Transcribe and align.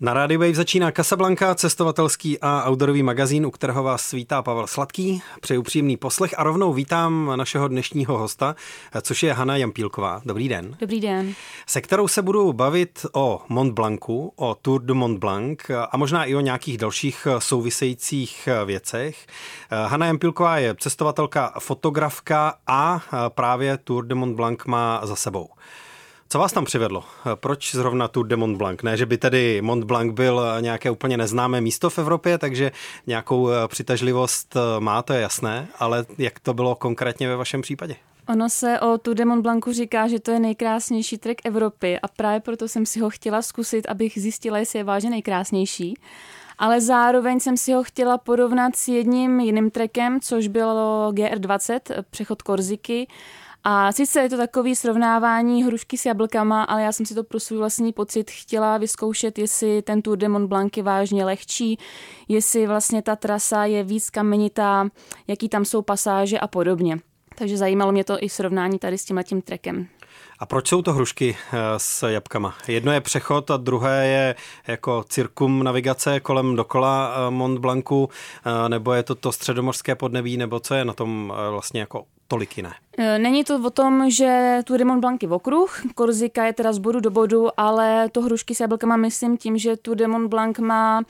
Na 0.00 0.14
Radio 0.14 0.40
Wave 0.40 0.54
začíná 0.54 0.90
Casablanca, 0.90 1.54
cestovatelský 1.54 2.38
a 2.40 2.70
outdoorový 2.70 3.02
magazín, 3.02 3.46
u 3.46 3.50
kterého 3.50 3.82
vás 3.82 4.02
svítá 4.02 4.42
Pavel 4.42 4.66
Sladký. 4.66 5.22
Přeju 5.40 5.62
příjemný 5.62 5.96
poslech 5.96 6.34
a 6.38 6.42
rovnou 6.42 6.72
vítám 6.72 7.32
našeho 7.36 7.68
dnešního 7.68 8.18
hosta, 8.18 8.56
což 9.02 9.22
je 9.22 9.32
Hanna 9.32 9.56
Jampílková. 9.56 10.20
Dobrý 10.24 10.48
den. 10.48 10.76
Dobrý 10.80 11.00
den. 11.00 11.34
Se 11.66 11.80
kterou 11.80 12.08
se 12.08 12.22
budu 12.22 12.52
bavit 12.52 13.06
o 13.12 13.42
Mont 13.48 13.74
Blancu, 13.74 14.32
o 14.36 14.54
Tour 14.62 14.82
de 14.82 14.94
Mont 14.94 15.18
Blanc 15.18 15.58
a 15.90 15.96
možná 15.96 16.24
i 16.24 16.34
o 16.34 16.40
nějakých 16.40 16.78
dalších 16.78 17.26
souvisejících 17.38 18.48
věcech. 18.64 19.26
Hanna 19.86 20.06
Jampílková 20.06 20.58
je 20.58 20.74
cestovatelka, 20.78 21.54
fotografka 21.58 22.54
a 22.66 23.00
právě 23.28 23.78
Tour 23.78 24.06
de 24.06 24.14
Mont 24.14 24.36
Blanc 24.36 24.58
má 24.66 25.00
za 25.06 25.16
sebou. 25.16 25.48
Co 26.28 26.38
vás 26.38 26.52
tam 26.52 26.64
přivedlo? 26.64 27.04
Proč 27.34 27.74
zrovna 27.74 28.08
Tour 28.08 28.26
de 28.26 28.36
Mont 28.36 28.56
Blanc? 28.56 28.82
Ne, 28.82 28.96
že 28.96 29.06
by 29.06 29.18
tedy 29.18 29.62
Mont 29.62 29.84
Blanc 29.84 30.12
byl 30.12 30.42
nějaké 30.60 30.90
úplně 30.90 31.16
neznámé 31.16 31.60
místo 31.60 31.90
v 31.90 31.98
Evropě, 31.98 32.38
takže 32.38 32.72
nějakou 33.06 33.50
eh, 33.50 33.68
přitažlivost 33.68 34.56
eh, 34.56 34.80
má, 34.80 35.02
to 35.02 35.12
je 35.12 35.20
jasné, 35.20 35.68
ale 35.78 36.04
jak 36.18 36.40
to 36.40 36.54
bylo 36.54 36.74
konkrétně 36.74 37.28
ve 37.28 37.36
vašem 37.36 37.62
případě? 37.62 37.96
Ono 38.28 38.48
se 38.48 38.80
o 38.80 38.98
Tour 38.98 39.14
de 39.14 39.24
Mont 39.24 39.42
Blancu 39.42 39.72
říká, 39.72 40.08
že 40.08 40.20
to 40.20 40.30
je 40.30 40.38
nejkrásnější 40.38 41.18
trek 41.18 41.38
Evropy 41.44 41.98
a 42.02 42.08
právě 42.08 42.40
proto 42.40 42.68
jsem 42.68 42.86
si 42.86 43.00
ho 43.00 43.10
chtěla 43.10 43.42
zkusit, 43.42 43.86
abych 43.88 44.12
zjistila, 44.18 44.58
jestli 44.58 44.78
je 44.78 44.84
vážně 44.84 45.10
nejkrásnější. 45.10 45.94
Ale 46.58 46.80
zároveň 46.80 47.40
jsem 47.40 47.56
si 47.56 47.72
ho 47.72 47.82
chtěla 47.82 48.18
porovnat 48.18 48.76
s 48.76 48.88
jedním 48.88 49.40
jiným 49.40 49.70
trekem, 49.70 50.20
což 50.20 50.48
bylo 50.48 51.12
GR20, 51.12 51.80
přechod 52.10 52.42
Korziky, 52.42 53.06
a 53.64 53.92
sice 53.92 54.20
je 54.20 54.30
to 54.30 54.36
takový 54.36 54.76
srovnávání 54.76 55.64
hrušky 55.64 55.98
s 55.98 56.06
jablkama, 56.06 56.64
ale 56.64 56.82
já 56.82 56.92
jsem 56.92 57.06
si 57.06 57.14
to 57.14 57.24
pro 57.24 57.40
svůj 57.40 57.58
vlastní 57.58 57.92
pocit 57.92 58.30
chtěla 58.30 58.78
vyzkoušet, 58.78 59.38
jestli 59.38 59.82
ten 59.82 60.02
Tour 60.02 60.18
de 60.18 60.28
Mont 60.28 60.48
Blanc 60.48 60.76
je 60.76 60.82
vážně 60.82 61.24
lehčí, 61.24 61.78
jestli 62.28 62.66
vlastně 62.66 63.02
ta 63.02 63.16
trasa 63.16 63.64
je 63.64 63.84
víc 63.84 64.10
kamenitá, 64.10 64.88
jaký 65.26 65.48
tam 65.48 65.64
jsou 65.64 65.82
pasáže 65.82 66.38
a 66.38 66.46
podobně. 66.46 66.98
Takže 67.34 67.56
zajímalo 67.56 67.92
mě 67.92 68.04
to 68.04 68.16
i 68.20 68.28
srovnání 68.28 68.78
tady 68.78 68.98
s 68.98 69.04
tím 69.04 69.16
letím 69.16 69.42
trekem. 69.42 69.88
A 70.38 70.46
proč 70.46 70.68
jsou 70.68 70.82
to 70.82 70.92
hrušky 70.92 71.36
eh, 71.52 71.58
s 71.76 72.08
jabkama? 72.08 72.54
Jedno 72.68 72.92
je 72.92 73.00
přechod 73.00 73.50
a 73.50 73.56
druhé 73.56 74.06
je 74.06 74.34
jako 74.66 75.04
cirkum 75.08 75.62
navigace 75.62 76.20
kolem 76.20 76.56
dokola 76.56 77.14
eh, 77.16 77.30
Mont 77.30 77.58
Blancu, 77.58 78.08
eh, 78.46 78.68
nebo 78.68 78.92
je 78.92 79.02
to 79.02 79.14
to 79.14 79.32
středomorské 79.32 79.94
podnebí, 79.94 80.36
nebo 80.36 80.60
co 80.60 80.74
je 80.74 80.84
na 80.84 80.92
tom 80.92 81.32
vlastně 81.50 81.80
jako 81.80 82.04
tolik 82.28 82.56
jiné? 82.56 82.72
Není 83.18 83.44
to 83.44 83.60
o 83.64 83.70
tom, 83.70 84.10
že 84.10 84.60
tu 84.64 84.76
Blanc 85.00 85.22
je 85.22 85.28
v 85.28 85.32
okruh, 85.32 85.82
Korzika 85.94 86.46
je 86.46 86.52
teda 86.52 86.72
z 86.72 86.78
bodu 86.78 87.00
do 87.00 87.10
bodu, 87.10 87.48
ale 87.56 88.08
to 88.08 88.20
hrušky 88.22 88.54
s 88.54 88.60
jablkama 88.60 88.96
myslím 88.96 89.36
tím, 89.36 89.58
že 89.58 89.76
tu 89.76 89.94
Mont 90.06 90.30
Blanc 90.30 90.58
má 90.58 91.02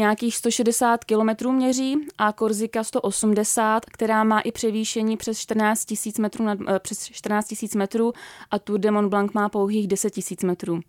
nějakých 0.00 0.36
160 0.36 1.04
km 1.04 1.52
měří 1.52 1.96
a 2.18 2.32
Korzika 2.32 2.84
180, 2.84 3.84
která 3.84 4.24
má 4.24 4.40
i 4.40 4.52
převýšení 4.52 5.16
přes 5.16 5.38
14 5.38 5.94
000 6.06 6.14
metrů, 6.18 6.44
nad, 6.44 6.58
eh, 6.68 6.78
přes 6.78 7.04
14 7.04 7.54
000 7.62 7.68
metrů 7.76 8.12
a 8.50 8.58
Tour 8.58 8.80
de 8.80 8.90
Mont 8.90 9.10
Blanc 9.10 9.32
má 9.32 9.48
pouhých 9.48 9.88
10 9.88 10.12
000 10.16 10.24
metrů. 10.44 10.80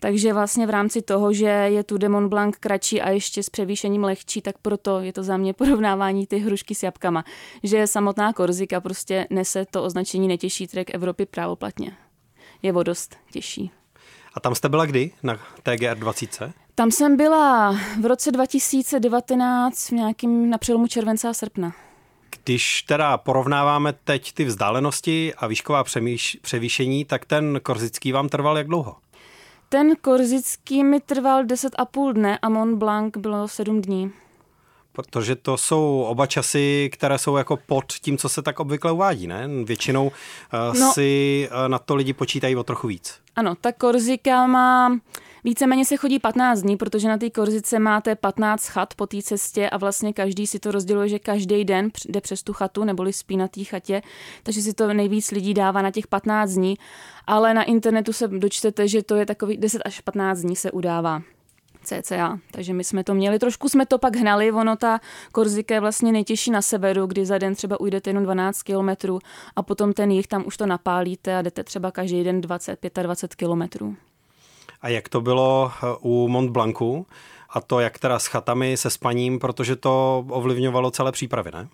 Takže 0.00 0.32
vlastně 0.32 0.66
v 0.66 0.70
rámci 0.70 1.02
toho, 1.02 1.32
že 1.32 1.46
je 1.46 1.84
tu 1.84 1.98
Mont 2.08 2.28
Blanc 2.28 2.56
kratší 2.60 3.00
a 3.00 3.10
ještě 3.10 3.42
s 3.42 3.50
převýšením 3.50 4.04
lehčí, 4.04 4.42
tak 4.42 4.58
proto 4.58 5.00
je 5.00 5.12
to 5.12 5.22
za 5.22 5.36
mě 5.36 5.52
porovnávání 5.52 6.26
ty 6.26 6.38
hrušky 6.38 6.74
s 6.74 6.82
jabkama. 6.82 7.24
Že 7.62 7.86
samotná 7.86 8.32
Korzika 8.32 8.80
prostě 8.80 9.26
nese 9.30 9.66
to 9.70 9.84
označení 9.84 10.28
netěžší 10.28 10.66
trek 10.66 10.94
Evropy 10.94 11.26
právoplatně. 11.26 11.96
Je 12.62 12.72
o 12.72 12.82
dost 12.82 13.16
těžší. 13.32 13.70
A 14.34 14.40
tam 14.40 14.54
jste 14.54 14.68
byla 14.68 14.86
kdy 14.86 15.10
na 15.22 15.40
TGR 15.62 15.98
20? 15.98 16.61
Tam 16.74 16.90
jsem 16.90 17.16
byla 17.16 17.76
v 18.00 18.06
roce 18.06 18.32
2019 18.32 19.88
v 19.88 19.92
nějakým 19.92 20.50
na 20.50 20.58
přelomu 20.58 20.86
července 20.86 21.28
a 21.28 21.34
srpna. 21.34 21.72
Když 22.44 22.82
teda 22.82 23.18
porovnáváme 23.18 23.92
teď 24.04 24.32
ty 24.32 24.44
vzdálenosti 24.44 25.34
a 25.34 25.46
výšková 25.46 25.84
převýšení, 26.42 27.04
tak 27.04 27.24
ten 27.24 27.60
korzický 27.62 28.12
vám 28.12 28.28
trval 28.28 28.58
jak 28.58 28.66
dlouho? 28.66 28.96
Ten 29.68 29.96
korzický 30.00 30.84
mi 30.84 31.00
trval 31.00 31.44
10,5 31.44 32.12
dne 32.12 32.38
a 32.38 32.48
Mont 32.48 32.78
Blanc 32.78 33.16
bylo 33.16 33.48
7 33.48 33.82
dní. 33.82 34.12
Protože 34.92 35.36
to 35.36 35.56
jsou 35.56 36.02
oba 36.08 36.26
časy, 36.26 36.90
které 36.92 37.18
jsou 37.18 37.36
jako 37.36 37.56
pod 37.56 37.92
tím, 37.92 38.18
co 38.18 38.28
se 38.28 38.42
tak 38.42 38.60
obvykle 38.60 38.92
uvádí, 38.92 39.26
ne? 39.26 39.48
Většinou 39.64 40.06
uh, 40.06 40.12
no, 40.80 40.92
si 40.92 41.48
uh, 41.50 41.68
na 41.68 41.78
to 41.78 41.94
lidi 41.94 42.12
počítají 42.12 42.56
o 42.56 42.62
trochu 42.62 42.86
víc. 42.86 43.18
Ano, 43.36 43.54
ta 43.60 43.72
Korzika 43.72 44.46
má 44.46 44.98
Víceméně 45.44 45.84
se 45.84 45.96
chodí 45.96 46.18
15 46.18 46.62
dní, 46.62 46.76
protože 46.76 47.08
na 47.08 47.18
té 47.18 47.30
Korzice 47.30 47.78
máte 47.78 48.14
15 48.14 48.66
chat 48.66 48.94
po 48.94 49.06
té 49.06 49.22
cestě 49.22 49.70
a 49.70 49.76
vlastně 49.76 50.12
každý 50.12 50.46
si 50.46 50.58
to 50.58 50.70
rozděluje, 50.70 51.08
že 51.08 51.18
každý 51.18 51.64
den 51.64 51.90
jde 52.08 52.20
přes 52.20 52.42
tu 52.42 52.52
chatu 52.52 52.84
neboli 52.84 53.12
spí 53.12 53.36
na 53.36 53.48
té 53.48 53.64
chatě, 53.64 54.02
takže 54.42 54.62
si 54.62 54.72
to 54.72 54.94
nejvíc 54.94 55.30
lidí 55.30 55.54
dává 55.54 55.82
na 55.82 55.90
těch 55.90 56.06
15 56.06 56.50
dní, 56.50 56.78
ale 57.26 57.54
na 57.54 57.62
internetu 57.62 58.12
se 58.12 58.28
dočtete, 58.28 58.88
že 58.88 59.02
to 59.02 59.16
je 59.16 59.26
takový 59.26 59.56
10 59.56 59.82
až 59.84 60.00
15 60.00 60.40
dní 60.40 60.56
se 60.56 60.70
udává. 60.70 61.22
CCA. 61.84 62.38
Takže 62.50 62.74
my 62.74 62.84
jsme 62.84 63.04
to 63.04 63.14
měli, 63.14 63.38
trošku 63.38 63.68
jsme 63.68 63.86
to 63.86 63.98
pak 63.98 64.16
hnali, 64.16 64.52
ono 64.52 64.76
ta 64.76 65.00
Korzika 65.32 65.74
je 65.74 65.80
vlastně 65.80 66.12
nejtěžší 66.12 66.50
na 66.50 66.62
severu, 66.62 67.06
kdy 67.06 67.26
za 67.26 67.38
den 67.38 67.54
třeba 67.54 67.80
ujdete 67.80 68.10
jenom 68.10 68.24
12 68.24 68.62
kilometrů 68.62 69.18
a 69.56 69.62
potom 69.62 69.92
ten 69.92 70.10
jich 70.10 70.26
tam 70.26 70.44
už 70.46 70.56
to 70.56 70.66
napálíte 70.66 71.36
a 71.36 71.42
jdete 71.42 71.64
třeba 71.64 71.90
každý 71.90 72.24
den 72.24 72.40
20, 72.40 72.78
25 73.02 73.34
kilometrů. 73.34 73.96
A 74.82 74.88
jak 74.88 75.08
to 75.08 75.20
bylo 75.20 75.72
eh, 75.74 75.86
u 76.00 76.28
Mont 76.28 76.50
Blancu? 76.50 77.06
A 77.50 77.60
to 77.60 77.80
jak 77.80 77.98
teda 77.98 78.18
s 78.18 78.26
chatami, 78.26 78.76
se 78.76 78.90
spaním, 78.90 79.38
protože 79.38 79.76
to 79.76 80.24
ovlivňovalo 80.28 80.90
celé 80.90 81.12
přípravy, 81.12 81.50
ne? 81.54 81.68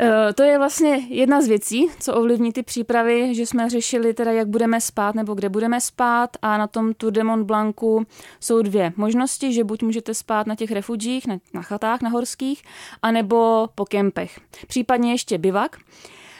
Eh, 0.00 0.32
to 0.32 0.42
je 0.42 0.58
vlastně 0.58 0.96
jedna 1.08 1.40
z 1.40 1.46
věcí, 1.46 1.88
co 2.00 2.14
ovlivní 2.14 2.52
ty 2.52 2.62
přípravy, 2.62 3.34
že 3.34 3.46
jsme 3.46 3.70
řešili 3.70 4.14
teda, 4.14 4.32
jak 4.32 4.48
budeme 4.48 4.80
spát 4.80 5.14
nebo 5.14 5.34
kde 5.34 5.48
budeme 5.48 5.80
spát 5.80 6.30
a 6.42 6.58
na 6.58 6.66
tom 6.66 6.94
Tour 6.94 7.12
de 7.12 7.24
Mont 7.24 7.46
Blancu 7.46 8.06
jsou 8.40 8.62
dvě 8.62 8.92
možnosti, 8.96 9.52
že 9.52 9.64
buď 9.64 9.82
můžete 9.82 10.14
spát 10.14 10.46
na 10.46 10.54
těch 10.54 10.70
refugích, 10.70 11.26
na, 11.26 11.38
na 11.54 11.62
chatách, 11.62 12.02
na 12.02 12.10
horských, 12.10 12.62
anebo 13.02 13.68
po 13.74 13.84
kempech. 13.84 14.40
Případně 14.66 15.12
ještě 15.12 15.38
bivak. 15.38 15.76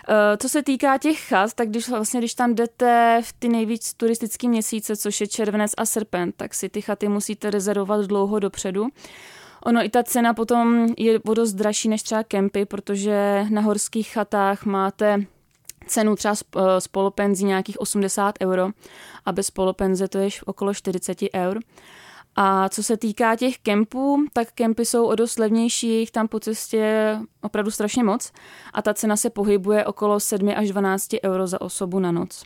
Eh, 0.09 0.37
co 0.37 0.49
se 0.49 0.63
týká 0.63 0.99
těch 0.99 1.21
chat, 1.21 1.55
tak 1.55 1.69
když, 1.69 1.89
vlastně, 1.89 2.21
když 2.21 2.35
tam 2.35 2.55
jdete 2.55 3.21
v 3.25 3.33
ty 3.33 3.49
nejvíc 3.49 3.95
turistické 3.95 4.49
měsíce, 4.49 4.97
což 4.97 5.21
je 5.21 5.27
červenec 5.27 5.73
a 5.77 5.87
srpen, 5.87 6.33
tak 6.33 6.55
si 6.55 6.69
ty 6.69 6.83
chaty 6.83 7.09
musíte 7.09 7.51
rezervovat 7.51 8.05
dlouho 8.05 8.39
dopředu. 8.39 8.87
Ono 9.65 9.85
i 9.85 9.89
ta 9.89 10.03
cena 10.03 10.35
potom 10.35 10.87
je 10.97 11.21
o 11.21 11.35
dost 11.35 11.53
dražší 11.53 11.89
než 11.89 12.03
třeba 12.03 12.23
kempy, 12.23 12.65
protože 12.65 13.47
na 13.51 13.61
horských 13.61 14.09
chatách 14.09 14.65
máte 14.65 15.25
cenu 15.87 16.17
třeba 16.17 16.35
z 16.79 16.89
polopenzí 16.89 17.45
nějakých 17.45 17.81
80 17.81 18.35
euro 18.43 18.69
a 19.25 19.33
bez 19.33 19.51
polopenze 19.51 20.09
to 20.09 20.19
je 20.19 20.29
okolo 20.47 20.75
40 20.75 21.19
eur. 21.35 21.61
A 22.37 22.69
co 22.69 22.83
se 22.83 22.97
týká 22.97 23.37
těch 23.37 23.59
kempů, 23.59 24.25
tak 24.33 24.53
kempy 24.53 24.85
jsou 24.85 25.07
o 25.07 25.15
dost 25.15 25.39
levnější, 25.39 25.89
jich 25.89 26.11
tam 26.11 26.29
po 26.29 26.41
cestě 26.41 27.19
opravdu 27.43 27.71
strašně 27.71 28.05
moc 28.05 28.33
a 28.73 28.83
ta 28.83 28.95
cena 28.95 29.17
se 29.17 29.31
pohybuje 29.31 29.85
okolo 29.85 30.21
7 30.21 30.53
až 30.57 30.69
12 30.69 31.09
euro 31.25 31.47
za 31.47 31.61
osobu 31.61 31.99
na 31.99 32.13
noc. 32.13 32.45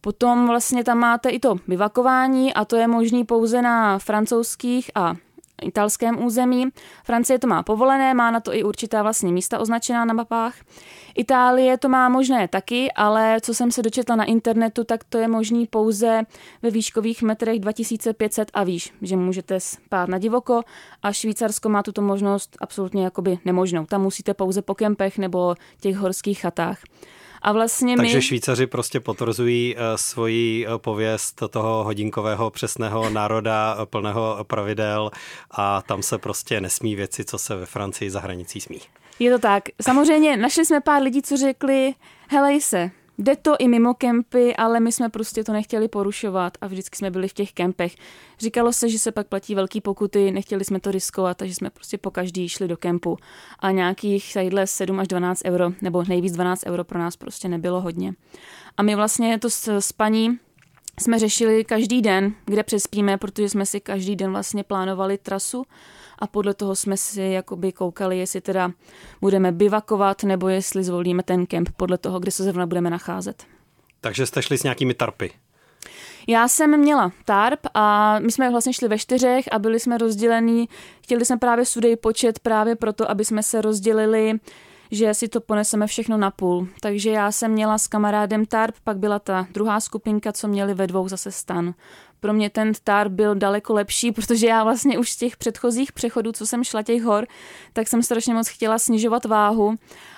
Potom 0.00 0.46
vlastně 0.46 0.84
tam 0.84 0.98
máte 0.98 1.28
i 1.30 1.38
to 1.38 1.56
bivakování 1.66 2.54
a 2.54 2.64
to 2.64 2.76
je 2.76 2.88
možný 2.88 3.24
pouze 3.24 3.62
na 3.62 3.98
francouzských 3.98 4.90
a 4.94 5.14
italském 5.62 6.24
území. 6.24 6.68
Francie 7.04 7.38
to 7.38 7.46
má 7.46 7.62
povolené, 7.62 8.14
má 8.14 8.30
na 8.30 8.40
to 8.40 8.54
i 8.54 8.64
určitá 8.64 9.02
vlastně 9.02 9.32
místa 9.32 9.58
označená 9.58 10.04
na 10.04 10.14
mapách. 10.14 10.54
Itálie 11.16 11.78
to 11.78 11.88
má 11.88 12.08
možné 12.08 12.48
taky, 12.48 12.92
ale 12.92 13.40
co 13.40 13.54
jsem 13.54 13.70
se 13.70 13.82
dočetla 13.82 14.16
na 14.16 14.24
internetu, 14.24 14.84
tak 14.84 15.04
to 15.04 15.18
je 15.18 15.28
možný 15.28 15.66
pouze 15.66 16.22
ve 16.62 16.70
výškových 16.70 17.22
metrech 17.22 17.60
2500 17.60 18.50
a 18.54 18.64
výš, 18.64 18.92
že 19.02 19.16
můžete 19.16 19.60
spát 19.60 20.08
na 20.08 20.18
divoko 20.18 20.62
a 21.02 21.12
Švýcarsko 21.12 21.68
má 21.68 21.82
tuto 21.82 22.02
možnost 22.02 22.56
absolutně 22.60 23.04
jakoby 23.04 23.38
nemožnou. 23.44 23.86
Tam 23.86 24.02
musíte 24.02 24.34
pouze 24.34 24.62
po 24.62 24.74
kempech 24.74 25.18
nebo 25.18 25.54
těch 25.80 25.96
horských 25.96 26.40
chatách. 26.40 26.78
A 27.42 27.52
vlastně 27.52 27.96
Takže 27.96 28.16
my... 28.16 28.22
Švýcaři 28.22 28.66
prostě 28.66 29.00
potvrzují 29.00 29.74
uh, 29.74 29.80
svoji 29.96 30.66
uh, 30.66 30.78
pověst 30.78 31.42
toho 31.50 31.84
hodinkového 31.84 32.50
přesného 32.50 33.10
národa 33.10 33.74
uh, 33.74 33.84
plného 33.84 34.38
pravidel 34.42 35.10
a 35.50 35.82
tam 35.82 36.02
se 36.02 36.18
prostě 36.18 36.60
nesmí 36.60 36.96
věci, 36.96 37.24
co 37.24 37.38
se 37.38 37.56
ve 37.56 37.66
Francii 37.66 38.10
za 38.10 38.20
hranicí 38.20 38.60
smí. 38.60 38.80
Je 39.18 39.30
to 39.30 39.38
tak. 39.38 39.64
Samozřejmě 39.82 40.36
našli 40.36 40.66
jsme 40.66 40.80
pár 40.80 41.02
lidí, 41.02 41.22
co 41.22 41.36
řekli, 41.36 41.94
helej 42.28 42.60
se, 42.60 42.90
Jde 43.20 43.36
to 43.36 43.56
i 43.58 43.68
mimo 43.68 43.94
kempy, 43.94 44.56
ale 44.56 44.80
my 44.80 44.92
jsme 44.92 45.08
prostě 45.08 45.44
to 45.44 45.52
nechtěli 45.52 45.88
porušovat 45.88 46.58
a 46.60 46.66
vždycky 46.66 46.96
jsme 46.96 47.10
byli 47.10 47.28
v 47.28 47.32
těch 47.32 47.52
kempech. 47.52 47.96
Říkalo 48.38 48.72
se, 48.72 48.88
že 48.88 48.98
se 48.98 49.12
pak 49.12 49.26
platí 49.26 49.54
velký 49.54 49.80
pokuty, 49.80 50.30
nechtěli 50.30 50.64
jsme 50.64 50.80
to 50.80 50.90
riskovat, 50.90 51.36
takže 51.36 51.54
jsme 51.54 51.70
prostě 51.70 51.98
po 51.98 52.10
každý 52.10 52.48
šli 52.48 52.68
do 52.68 52.76
kempu. 52.76 53.16
A 53.58 53.70
nějakých 53.70 54.34
tadyhle 54.34 54.66
7 54.66 55.00
až 55.00 55.08
12 55.08 55.42
euro, 55.44 55.72
nebo 55.82 56.04
nejvíc 56.08 56.32
12 56.32 56.66
euro 56.66 56.84
pro 56.84 56.98
nás 56.98 57.16
prostě 57.16 57.48
nebylo 57.48 57.80
hodně. 57.80 58.14
A 58.76 58.82
my 58.82 58.94
vlastně 58.94 59.38
to 59.38 59.50
s, 59.50 59.68
s 59.68 59.92
paní 59.92 60.38
jsme 61.00 61.18
řešili 61.18 61.64
každý 61.64 62.02
den, 62.02 62.34
kde 62.44 62.62
přespíme, 62.62 63.18
protože 63.18 63.48
jsme 63.48 63.66
si 63.66 63.80
každý 63.80 64.16
den 64.16 64.30
vlastně 64.30 64.64
plánovali 64.64 65.18
trasu 65.18 65.64
a 66.18 66.26
podle 66.26 66.54
toho 66.54 66.76
jsme 66.76 66.96
si 66.96 67.22
jakoby 67.22 67.72
koukali, 67.72 68.18
jestli 68.18 68.40
teda 68.40 68.72
budeme 69.20 69.52
bivakovat 69.52 70.22
nebo 70.22 70.48
jestli 70.48 70.84
zvolíme 70.84 71.22
ten 71.22 71.46
kemp 71.46 71.68
podle 71.76 71.98
toho, 71.98 72.20
kde 72.20 72.30
se 72.30 72.44
zrovna 72.44 72.66
budeme 72.66 72.90
nacházet. 72.90 73.44
Takže 74.00 74.26
jste 74.26 74.42
šli 74.42 74.58
s 74.58 74.62
nějakými 74.62 74.94
tarpy? 74.94 75.30
Já 76.28 76.48
jsem 76.48 76.80
měla 76.80 77.12
tarp 77.24 77.60
a 77.74 78.18
my 78.18 78.32
jsme 78.32 78.50
vlastně 78.50 78.72
šli 78.72 78.88
ve 78.88 78.98
čtyřech 78.98 79.44
a 79.52 79.58
byli 79.58 79.80
jsme 79.80 79.98
rozdělení, 79.98 80.68
chtěli 81.02 81.24
jsme 81.24 81.36
právě 81.36 81.64
sudej 81.64 81.96
počet 81.96 82.38
právě 82.38 82.76
proto, 82.76 83.10
aby 83.10 83.24
jsme 83.24 83.42
se 83.42 83.60
rozdělili 83.60 84.38
že 84.90 85.14
si 85.14 85.28
to 85.28 85.40
poneseme 85.40 85.86
všechno 85.86 86.16
na 86.16 86.30
půl. 86.30 86.68
Takže 86.80 87.10
já 87.10 87.32
jsem 87.32 87.50
měla 87.50 87.78
s 87.78 87.88
kamarádem 87.88 88.46
tarp, 88.46 88.74
pak 88.84 88.98
byla 88.98 89.18
ta 89.18 89.46
druhá 89.52 89.80
skupinka, 89.80 90.32
co 90.32 90.48
měli 90.48 90.74
ve 90.74 90.86
dvou 90.86 91.08
zase 91.08 91.32
stan. 91.32 91.74
Pro 92.20 92.32
mě 92.32 92.50
ten 92.50 92.72
tarp 92.84 93.12
byl 93.12 93.34
daleko 93.34 93.72
lepší, 93.72 94.12
protože 94.12 94.46
já 94.46 94.64
vlastně 94.64 94.98
už 94.98 95.10
z 95.10 95.16
těch 95.16 95.36
předchozích 95.36 95.92
přechodů, 95.92 96.32
co 96.32 96.46
jsem 96.46 96.64
šla 96.64 96.82
těch 96.82 97.02
hor, 97.02 97.26
tak 97.72 97.88
jsem 97.88 98.02
strašně 98.02 98.34
moc 98.34 98.48
chtěla 98.48 98.78
snižovat 98.78 99.24
váhu 99.24 99.74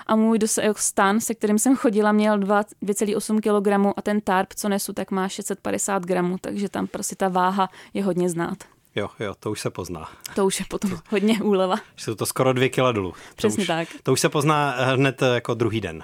a 0.07 0.17
můj 0.17 0.39
stan, 0.77 1.21
se 1.21 1.35
kterým 1.35 1.59
jsem 1.59 1.77
chodila, 1.77 2.13
měl 2.13 2.39
2,8 2.39 3.39
kg 3.41 3.95
a 3.97 4.03
ten 4.03 4.21
tarp, 4.21 4.49
co 4.57 4.69
nesu, 4.69 4.93
tak 4.93 5.11
má 5.11 5.29
650 5.29 6.07
gramů, 6.07 6.37
takže 6.41 6.69
tam 6.69 6.87
prostě 6.87 7.17
ta 7.17 7.29
váha 7.29 7.69
je 7.95 8.05
hodně 8.05 8.29
znát. 8.29 8.59
Jo, 8.97 9.09
jo, 9.21 9.35
to 9.41 9.51
už 9.51 9.61
se 9.61 9.71
pozná. 9.71 10.11
To 10.35 10.47
už 10.47 10.61
je 10.61 10.67
potom 10.69 10.99
hodně 11.11 11.43
úleva. 11.43 11.77
Jsou 11.97 12.15
to 12.15 12.27
skoro 12.27 12.53
dvě 12.53 12.69
kila 12.69 12.93
dolů. 12.93 13.15
Přesně 13.37 13.57
to 13.57 13.63
už, 13.63 13.67
tak. 13.67 13.89
To 14.03 14.13
už 14.13 14.21
se 14.21 14.29
pozná 14.29 14.71
hned 14.71 15.23
jako 15.35 15.55
druhý 15.55 15.81
den. 15.81 16.03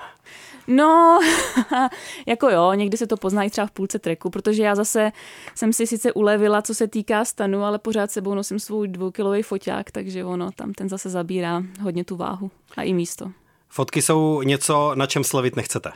No, 0.67 1.19
jako 2.27 2.49
jo, 2.51 2.73
někdy 2.73 2.97
se 2.97 3.07
to 3.07 3.17
pozná 3.17 3.45
i 3.45 3.51
třeba 3.51 3.67
v 3.67 3.71
půlce 3.71 3.99
treku, 3.99 4.31
protože 4.31 4.63
já 4.63 4.75
zase 4.75 5.13
jsem 5.55 5.73
si 5.73 5.87
sice 5.87 6.13
ulevila, 6.13 6.63
co 6.63 6.75
se 6.75 6.89
týká 6.89 7.25
stanu, 7.25 7.65
ale 7.65 7.79
pořád 7.79 8.11
sebou 8.11 8.35
nosím 8.35 8.59
svůj 8.59 8.89
dvoukilový 8.89 9.43
foťák, 9.43 9.91
takže 9.91 10.25
ono, 10.25 10.51
tam 10.53 10.75
ten 10.75 10.89
zase 10.89 11.11
zabírá 11.11 11.63
hodně 11.83 12.05
tu 12.05 12.17
váhu 12.17 12.51
a 12.77 12.83
i 12.83 12.93
místo. 12.93 13.31
Fotky 13.69 14.03
jsou 14.03 14.43
něco, 14.43 14.93
na 14.95 15.07
čem 15.07 15.25
slavit 15.25 15.57
nechcete. 15.57 15.93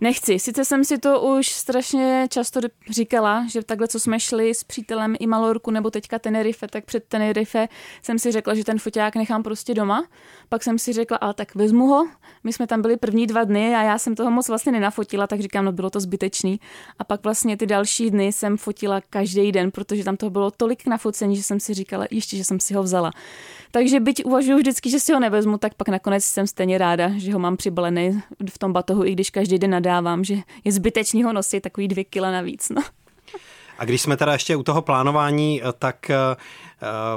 Nechci. 0.00 0.38
Sice 0.38 0.64
jsem 0.64 0.84
si 0.84 0.98
to 0.98 1.20
už 1.20 1.48
strašně 1.48 2.26
často 2.30 2.60
říkala, 2.90 3.46
že 3.50 3.62
takhle, 3.62 3.88
co 3.88 4.00
jsme 4.00 4.20
šli 4.20 4.54
s 4.54 4.64
přítelem 4.64 5.14
i 5.20 5.26
Malorku 5.26 5.70
nebo 5.70 5.90
teďka 5.90 6.18
Tenerife, 6.18 6.68
tak 6.68 6.84
před 6.84 7.04
Tenerife 7.04 7.68
jsem 8.02 8.18
si 8.18 8.32
řekla, 8.32 8.54
že 8.54 8.64
ten 8.64 8.78
foťák 8.78 9.16
nechám 9.16 9.42
prostě 9.42 9.74
doma. 9.74 10.06
Pak 10.48 10.62
jsem 10.62 10.78
si 10.78 10.92
řekla, 10.92 11.16
ale 11.16 11.34
tak 11.34 11.54
vezmu 11.54 11.86
ho. 11.86 12.08
My 12.44 12.52
jsme 12.52 12.66
tam 12.66 12.82
byli 12.82 12.96
první 12.96 13.26
dva 13.26 13.44
dny 13.44 13.74
a 13.74 13.82
já 13.82 13.98
jsem 13.98 14.14
toho 14.14 14.30
moc 14.30 14.48
vlastně 14.48 14.72
nenafotila, 14.72 15.26
tak 15.26 15.40
říkám, 15.40 15.64
no 15.64 15.72
bylo 15.72 15.90
to 15.90 16.00
zbytečný. 16.00 16.60
A 16.98 17.04
pak 17.04 17.24
vlastně 17.24 17.56
ty 17.56 17.66
další 17.66 18.10
dny 18.10 18.32
jsem 18.32 18.56
fotila 18.56 19.00
každý 19.10 19.52
den, 19.52 19.70
protože 19.70 20.04
tam 20.04 20.16
to 20.16 20.30
bylo 20.30 20.50
tolik 20.50 20.86
na 20.86 20.96
focení, 20.96 21.36
že 21.36 21.42
jsem 21.42 21.60
si 21.60 21.74
říkala, 21.74 22.06
ještě, 22.10 22.36
že 22.36 22.44
jsem 22.44 22.60
si 22.60 22.74
ho 22.74 22.82
vzala. 22.82 23.10
Takže 23.70 24.00
byť 24.00 24.24
uvažuji 24.24 24.54
vždycky, 24.54 24.90
že 24.90 25.00
si 25.00 25.12
ho 25.12 25.20
nevezmu, 25.20 25.58
tak 25.58 25.74
pak 25.74 25.88
nakonec 25.88 26.24
jsem 26.24 26.46
stejně 26.46 26.78
ráda, 26.78 27.10
že 27.16 27.32
ho 27.32 27.38
mám 27.38 27.56
přibalený 27.56 28.22
v 28.50 28.58
tom 28.58 28.72
batohu, 28.72 29.04
i 29.04 29.12
když 29.12 29.30
každý 29.30 29.58
den 29.58 29.70
nadávám, 29.88 30.24
že 30.24 30.34
je 30.64 30.72
zbytečný 30.72 31.22
ho 31.24 31.32
nosit 31.32 31.60
takový 31.60 31.88
dvě 31.88 32.04
kila 32.04 32.30
navíc. 32.30 32.68
No. 32.68 32.82
A 33.78 33.84
když 33.84 34.02
jsme 34.02 34.16
teda 34.16 34.32
ještě 34.32 34.56
u 34.56 34.62
toho 34.62 34.82
plánování, 34.82 35.62
tak 35.78 36.10
eh, 36.10 36.16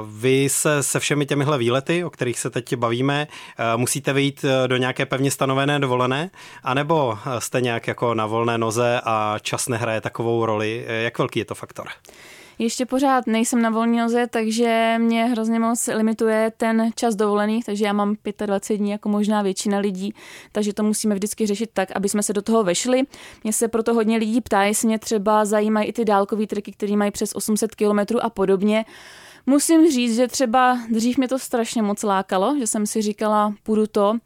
vy 0.06 0.48
se 0.48 0.82
se 0.82 1.00
všemi 1.00 1.26
těmihle 1.26 1.58
výlety, 1.58 2.04
o 2.04 2.10
kterých 2.10 2.38
se 2.38 2.50
teď 2.50 2.76
bavíme, 2.76 3.28
eh, 3.58 3.76
musíte 3.76 4.12
vyjít 4.12 4.44
eh, 4.44 4.68
do 4.68 4.76
nějaké 4.76 5.06
pevně 5.06 5.30
stanovené 5.30 5.78
dovolené, 5.78 6.30
anebo 6.62 7.18
jste 7.38 7.60
nějak 7.60 7.88
jako 7.88 8.14
na 8.14 8.26
volné 8.26 8.58
noze 8.58 9.00
a 9.04 9.36
čas 9.42 9.68
nehraje 9.68 10.00
takovou 10.00 10.46
roli? 10.46 10.86
Jak 10.88 11.18
velký 11.18 11.38
je 11.38 11.44
to 11.44 11.54
faktor? 11.54 11.88
Ještě 12.58 12.86
pořád 12.86 13.26
nejsem 13.26 13.62
na 13.62 13.70
volné 13.70 14.02
noze, 14.02 14.26
takže 14.26 14.94
mě 14.98 15.24
hrozně 15.24 15.58
moc 15.58 15.86
limituje 15.86 16.52
ten 16.56 16.90
čas 16.94 17.14
dovolený, 17.14 17.62
takže 17.66 17.84
já 17.84 17.92
mám 17.92 18.16
25 18.46 18.78
dní 18.78 18.90
jako 18.90 19.08
možná 19.08 19.42
většina 19.42 19.78
lidí, 19.78 20.14
takže 20.52 20.72
to 20.72 20.82
musíme 20.82 21.14
vždycky 21.14 21.46
řešit 21.46 21.70
tak, 21.72 21.88
aby 21.94 22.08
jsme 22.08 22.22
se 22.22 22.32
do 22.32 22.42
toho 22.42 22.64
vešli. 22.64 23.02
Mě 23.44 23.52
se 23.52 23.68
proto 23.68 23.94
hodně 23.94 24.16
lidí 24.16 24.40
ptá, 24.40 24.62
jestli 24.62 24.88
mě 24.88 24.98
třeba 24.98 25.44
zajímají 25.44 25.88
i 25.88 25.92
ty 25.92 26.04
dálkové 26.04 26.46
triky, 26.46 26.72
které 26.72 26.96
mají 26.96 27.10
přes 27.10 27.34
800 27.34 27.74
km 27.74 28.16
a 28.22 28.30
podobně. 28.30 28.84
Musím 29.46 29.90
říct, 29.90 30.16
že 30.16 30.28
třeba 30.28 30.78
dřív 30.90 31.18
mě 31.18 31.28
to 31.28 31.38
strašně 31.38 31.82
moc 31.82 32.02
lákalo, 32.02 32.56
že 32.58 32.66
jsem 32.66 32.86
si 32.86 33.02
říkala, 33.02 33.54
půjdu 33.62 33.86
to, 33.86 34.18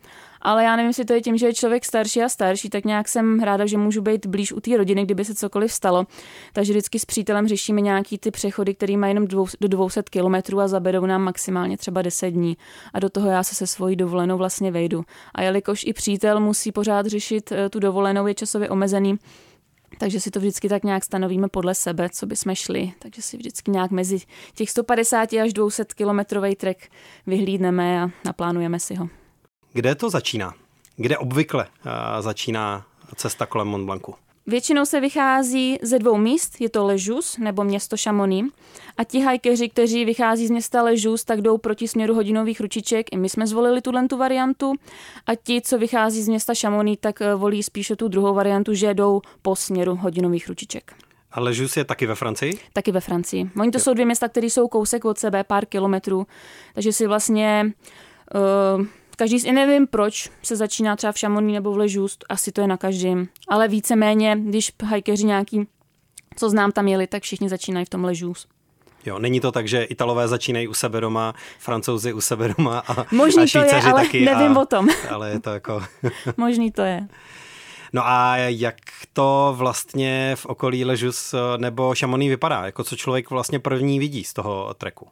ale 0.42 0.64
já 0.64 0.76
nevím, 0.76 0.88
jestli 0.88 1.04
to 1.04 1.12
je 1.12 1.20
tím, 1.20 1.38
že 1.38 1.46
je 1.46 1.54
člověk 1.54 1.84
starší 1.84 2.22
a 2.22 2.28
starší, 2.28 2.70
tak 2.70 2.84
nějak 2.84 3.08
jsem 3.08 3.40
ráda, 3.40 3.66
že 3.66 3.78
můžu 3.78 4.02
být 4.02 4.26
blíž 4.26 4.52
u 4.52 4.60
té 4.60 4.76
rodiny, 4.76 5.04
kdyby 5.04 5.24
se 5.24 5.34
cokoliv 5.34 5.72
stalo. 5.72 6.06
Takže 6.52 6.72
vždycky 6.72 6.98
s 6.98 7.04
přítelem 7.04 7.48
řešíme 7.48 7.80
nějaký 7.80 8.18
ty 8.18 8.30
přechody, 8.30 8.74
který 8.74 8.96
mají 8.96 9.10
jenom 9.10 9.26
dvou, 9.26 9.46
do 9.60 9.68
200 9.68 10.02
kilometrů 10.02 10.60
a 10.60 10.68
zaberou 10.68 11.06
nám 11.06 11.22
maximálně 11.22 11.76
třeba 11.76 12.02
10 12.02 12.30
dní. 12.30 12.56
A 12.94 13.00
do 13.00 13.10
toho 13.10 13.28
já 13.28 13.42
se 13.42 13.54
se 13.54 13.66
svojí 13.66 13.96
dovolenou 13.96 14.36
vlastně 14.36 14.70
vejdu. 14.70 15.04
A 15.34 15.42
jelikož 15.42 15.84
i 15.86 15.92
přítel 15.92 16.40
musí 16.40 16.72
pořád 16.72 17.06
řešit 17.06 17.52
eh, 17.52 17.68
tu 17.68 17.78
dovolenou, 17.78 18.26
je 18.26 18.34
časově 18.34 18.68
omezený, 18.70 19.18
takže 19.98 20.20
si 20.20 20.30
to 20.30 20.40
vždycky 20.40 20.68
tak 20.68 20.84
nějak 20.84 21.04
stanovíme 21.04 21.48
podle 21.48 21.74
sebe, 21.74 22.08
co 22.08 22.26
by 22.26 22.36
jsme 22.36 22.56
šli. 22.56 22.92
Takže 22.98 23.22
si 23.22 23.36
vždycky 23.36 23.70
nějak 23.70 23.90
mezi 23.90 24.18
těch 24.54 24.70
150 24.70 25.32
až 25.32 25.52
200 25.52 25.84
kilometrový 25.84 26.56
trek 26.56 26.90
vyhlídneme 27.26 28.02
a 28.02 28.10
naplánujeme 28.24 28.80
si 28.80 28.94
ho. 28.94 29.08
Kde 29.72 29.94
to 29.94 30.10
začíná? 30.10 30.54
Kde 30.96 31.18
obvykle 31.18 31.66
uh, 31.66 31.92
začíná 32.20 32.86
cesta 33.16 33.46
kolem 33.46 33.68
Mont 33.68 33.86
Blancu? 33.86 34.14
Většinou 34.48 34.84
se 34.84 35.00
vychází 35.00 35.78
ze 35.82 35.98
dvou 35.98 36.16
míst, 36.16 36.60
je 36.60 36.68
to 36.68 36.84
Ležus 36.84 37.38
nebo 37.38 37.64
město 37.64 37.96
Chamonix. 38.02 38.48
A 38.96 39.04
ti 39.04 39.20
hajkeři, 39.20 39.68
kteří 39.68 40.04
vychází 40.04 40.46
z 40.46 40.50
města 40.50 40.82
Ležus, 40.82 41.24
tak 41.24 41.40
jdou 41.40 41.58
proti 41.58 41.88
směru 41.88 42.14
hodinových 42.14 42.60
ručiček. 42.60 43.12
I 43.12 43.16
my 43.16 43.28
jsme 43.28 43.46
zvolili 43.46 43.80
tuhle 43.82 44.08
tu 44.08 44.16
variantu. 44.16 44.74
A 45.26 45.34
ti, 45.34 45.60
co 45.60 45.78
vychází 45.78 46.22
z 46.22 46.28
města 46.28 46.52
Chamonix, 46.60 47.00
tak 47.00 47.22
eh, 47.22 47.34
volí 47.34 47.62
spíše 47.62 47.96
tu 47.96 48.08
druhou 48.08 48.34
variantu, 48.34 48.74
že 48.74 48.94
jdou 48.94 49.20
po 49.42 49.56
směru 49.56 49.96
hodinových 49.96 50.48
ručiček. 50.48 50.92
A 51.32 51.40
Ležus 51.40 51.76
je 51.76 51.84
taky 51.84 52.06
ve 52.06 52.14
Francii? 52.14 52.58
Taky 52.72 52.92
ve 52.92 53.00
Francii. 53.00 53.50
Oni 53.60 53.70
to 53.70 53.78
jo. 53.78 53.82
jsou 53.82 53.94
dvě 53.94 54.06
města, 54.06 54.28
které 54.28 54.46
jsou 54.46 54.68
kousek 54.68 55.04
od 55.04 55.18
sebe, 55.18 55.44
pár 55.44 55.66
kilometrů. 55.66 56.26
Takže 56.74 56.92
si 56.92 57.06
vlastně 57.06 57.72
uh, 58.78 58.86
Každý, 59.16 59.52
nevím 59.52 59.86
proč 59.86 60.30
se 60.42 60.56
začíná 60.56 60.96
třeba 60.96 61.12
v 61.12 61.18
Šamoní 61.18 61.52
nebo 61.52 61.72
v 61.72 61.76
Ležust, 61.76 62.24
asi 62.28 62.52
to 62.52 62.60
je 62.60 62.66
na 62.66 62.76
každém, 62.76 63.28
ale 63.48 63.68
víceméně, 63.68 64.36
když 64.40 64.72
hajkeři 64.84 65.24
nějaký, 65.24 65.66
co 66.36 66.50
znám 66.50 66.72
tam 66.72 66.88
jeli, 66.88 67.06
tak 67.06 67.22
všichni 67.22 67.48
začínají 67.48 67.86
v 67.86 67.88
tom 67.90 68.04
Ležus. 68.04 68.46
Jo, 69.06 69.18
není 69.18 69.40
to 69.40 69.52
tak, 69.52 69.68
že 69.68 69.82
Italové 69.82 70.28
začínají 70.28 70.68
u 70.68 70.74
sebe 70.74 71.00
doma, 71.00 71.34
Francouzi 71.58 72.12
u 72.12 72.20
sebe 72.20 72.54
doma 72.58 72.78
a 72.88 73.14
Možný 73.14 73.42
a 73.42 73.46
to 73.52 73.58
je, 73.58 73.82
ale 73.82 74.04
taky 74.04 74.24
nevím 74.24 74.58
a, 74.58 74.60
o 74.60 74.66
tom. 74.66 74.88
Ale 75.10 75.30
je 75.30 75.40
to 75.40 75.50
jako... 75.50 75.82
Možný 76.36 76.70
to 76.72 76.82
je. 76.82 77.08
No 77.92 78.06
a 78.06 78.36
jak 78.36 78.76
to 79.12 79.54
vlastně 79.56 80.32
v 80.36 80.46
okolí 80.46 80.84
Ležus 80.84 81.34
nebo 81.56 81.94
Šamoní 81.94 82.28
vypadá? 82.28 82.64
Jako 82.64 82.84
co 82.84 82.96
člověk 82.96 83.30
vlastně 83.30 83.58
první 83.58 83.98
vidí 83.98 84.24
z 84.24 84.32
toho 84.32 84.74
treku? 84.74 85.08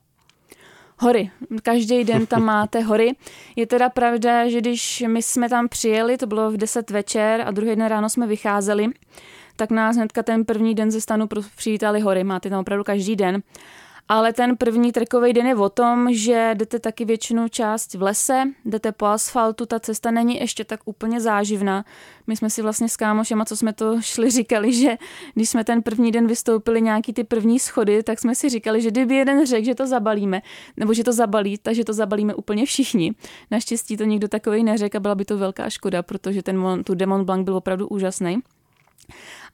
Hory. 0.99 1.31
Každý 1.63 2.05
den 2.05 2.27
tam 2.27 2.45
máte 2.45 2.81
hory. 2.81 3.13
Je 3.57 3.67
teda 3.67 3.89
pravda, 3.89 4.49
že 4.49 4.61
když 4.61 5.05
my 5.07 5.23
jsme 5.23 5.49
tam 5.49 5.69
přijeli, 5.69 6.17
to 6.17 6.27
bylo 6.27 6.51
v 6.51 6.57
10 6.57 6.91
večer 6.91 7.43
a 7.47 7.51
druhý 7.51 7.77
den 7.77 7.87
ráno 7.87 8.09
jsme 8.09 8.27
vycházeli, 8.27 8.87
tak 9.57 9.71
nás 9.71 9.97
hnedka 9.97 10.23
ten 10.23 10.45
první 10.45 10.75
den 10.75 10.91
ze 10.91 11.01
stanu 11.01 11.29
přivítali 11.57 12.01
hory. 12.01 12.25
Máte 12.25 12.51
tam 12.51 12.61
opravdu 12.61 12.85
každý 12.85 13.17
den 13.17 13.43
ale 14.09 14.33
ten 14.33 14.57
první 14.57 14.93
trekový 14.93 15.33
den 15.33 15.47
je 15.47 15.57
o 15.57 15.69
tom, 15.69 16.15
že 16.15 16.51
jdete 16.55 16.79
taky 16.79 17.05
většinu 17.05 17.49
část 17.49 17.95
v 17.95 18.03
lese, 18.03 18.43
jdete 18.65 18.93
po 18.93 19.07
asfaltu, 19.07 19.67
ta 19.67 19.81
cesta 19.81 20.11
není 20.11 20.41
ještě 20.41 20.65
tak 20.65 20.81
úplně 20.85 21.21
záživná. 21.21 21.85
My 22.27 22.37
jsme 22.37 22.51
si 22.51 22.63
vlastně 22.63 22.89
s 22.89 22.97
kámošema, 22.97 23.45
co 23.45 23.57
jsme 23.57 23.73
to 23.73 24.01
šli, 24.01 24.31
říkali, 24.31 24.73
že 24.73 24.97
když 25.35 25.51
jsme 25.51 25.65
ten 25.65 25.83
první 25.83 26.13
den 26.13 26.27
vystoupili 26.27 26.83
nějaký 26.83 27.13
ty 27.13 27.25
první 27.25 27.59
schody, 27.59 28.03
tak 28.03 28.19
jsme 28.19 28.35
si 28.35 28.49
říkali, 28.49 28.83
že 28.83 28.91
kdyby 28.91 29.15
jeden 29.15 29.47
řekl, 29.47 29.65
že 29.65 29.75
to 29.75 29.87
zabalíme, 29.87 30.43
nebo 30.77 30.95
že 30.95 31.05
to 31.05 31.13
zabalí, 31.13 31.59
takže 31.63 31.85
to 31.85 31.93
zabalíme 31.93 32.35
úplně 32.35 32.67
všichni. 32.67 33.15
Naštěstí 33.51 33.97
to 33.97 34.05
nikdo 34.05 34.29
takový 34.29 34.65
neřekl 34.65 34.97
a 34.97 35.01
byla 35.01 35.15
by 35.15 35.25
to 35.25 35.39
velká 35.39 35.71
škoda, 35.71 36.03
protože 36.03 36.43
ten 36.43 36.85
tu 36.85 36.95
Demon 36.95 37.25
Blanc 37.25 37.45
byl 37.45 37.57
opravdu 37.57 37.89
úžasný. 37.89 38.43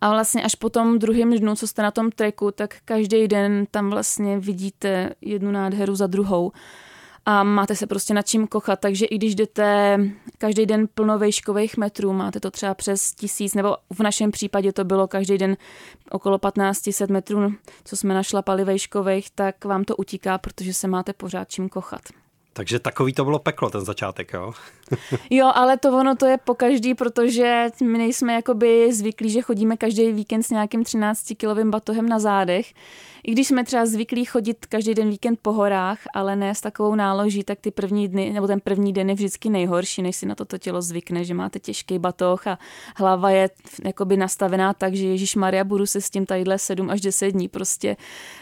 A 0.00 0.11
vlastně 0.11 0.42
až 0.42 0.54
po 0.54 0.70
tom 0.70 0.99
druhém 0.99 1.38
dnu, 1.38 1.56
co 1.56 1.66
jste 1.66 1.82
na 1.82 1.90
tom 1.90 2.11
treku, 2.11 2.50
tak 2.50 2.76
každý 2.85 3.28
den 3.28 3.66
tam 3.70 3.90
vlastně 3.90 4.38
vidíte 4.38 5.11
jednu 5.20 5.50
nádheru 5.50 5.94
za 5.94 6.06
druhou. 6.06 6.52
a 7.26 7.42
máte 7.42 7.76
se 7.76 7.87
prostě 7.87 8.14
nad 8.14 8.23
čím 8.23 8.47
kochat, 8.47 8.80
takže 8.80 9.06
i 9.06 9.16
když 9.16 9.35
jdete 9.35 9.99
každý 10.38 10.66
den 10.66 10.88
plno 10.94 11.18
vejškových 11.18 11.76
metrů, 11.76 12.12
máte 12.12 12.40
to 12.40 12.50
třeba 12.50 12.75
přes 12.75 13.14
tisíc, 13.14 13.54
nebo 13.54 13.76
v 13.92 14.00
našem 14.00 14.30
případě 14.30 14.73
to 14.73 14.85
bylo 14.85 15.09
každý 15.09 15.38
den 15.38 15.56
okolo 16.11 16.38
1500 16.38 17.11
metrů, 17.11 17.54
co 17.85 17.97
jsme 17.97 18.14
našlapali 18.14 18.64
vejškových, 18.64 19.30
tak 19.30 19.64
vám 19.64 19.85
to 19.85 19.97
utíká, 19.97 20.38
protože 20.38 20.75
se 20.75 20.88
máte 20.88 21.12
pořád 21.12 21.49
čím 21.49 21.68
kochat. 21.68 22.02
Takže 22.61 22.79
takový 22.79 23.12
to 23.12 23.25
bylo 23.25 23.38
peklo, 23.38 23.71
ten 23.71 23.81
začátek, 23.81 24.33
jo? 24.33 24.52
jo, 25.31 25.52
ale 25.55 25.76
to 25.76 25.99
ono 25.99 26.17
to 26.17 26.26
je 26.26 26.37
po 26.37 26.55
každý, 26.55 26.95
protože 26.95 27.67
my 27.83 27.99
nejsme 27.99 28.33
jakoby 28.33 28.93
zvyklí, 28.93 29.31
že 29.31 29.43
chodíme 29.43 29.76
každý 29.76 30.12
víkend 30.12 30.43
s 30.43 30.50
nějakým 30.50 30.83
13-kilovým 30.83 31.71
batohem 31.71 32.09
na 32.09 32.19
zádech. 32.19 32.73
I 33.25 33.33
když 33.33 33.49
jsme 33.49 33.64
třeba 33.64 33.87
zvyklí 33.87 34.25
chodit 34.25 34.67
každý 34.67 34.95
den 34.95 35.11
víkend 35.11 35.38
po 35.43 35.52
horách, 35.52 35.99
ale 36.14 36.37
ne 36.37 36.55
s 36.55 36.61
takovou 36.61 36.95
náloží, 36.95 37.45
tak 37.45 37.61
ty 37.61 37.71
první 37.71 38.09
dny, 38.09 38.31
nebo 38.33 38.47
ten 38.47 38.61
první 38.61 38.93
den 38.93 39.09
je 39.09 39.14
vždycky 39.14 39.50
nejhorší, 39.50 40.02
než 40.02 40.17
si 40.17 40.26
na 40.26 40.35
to, 40.35 40.45
to 40.45 40.59
tělo 40.59 40.83
zvykne, 40.83 41.25
že 41.25 41.35
máte 41.35 41.59
těžký 41.59 41.99
batoh 41.99 42.47
a 42.47 42.59
hlava 42.97 43.31
je 43.31 43.50
jakoby 43.85 44.17
nastavená 44.17 44.75
tak, 44.75 44.95
že 44.95 45.07
Ježíš 45.07 45.37
Maria 45.37 45.64
budu 45.64 45.87
se 45.87 46.00
s 46.00 46.11
tím 46.11 46.26
tadyhle 46.26 46.59
7 46.59 46.90
až 46.90 47.00
10 47.00 47.31
dní 47.31 47.49
prostě 47.49 47.97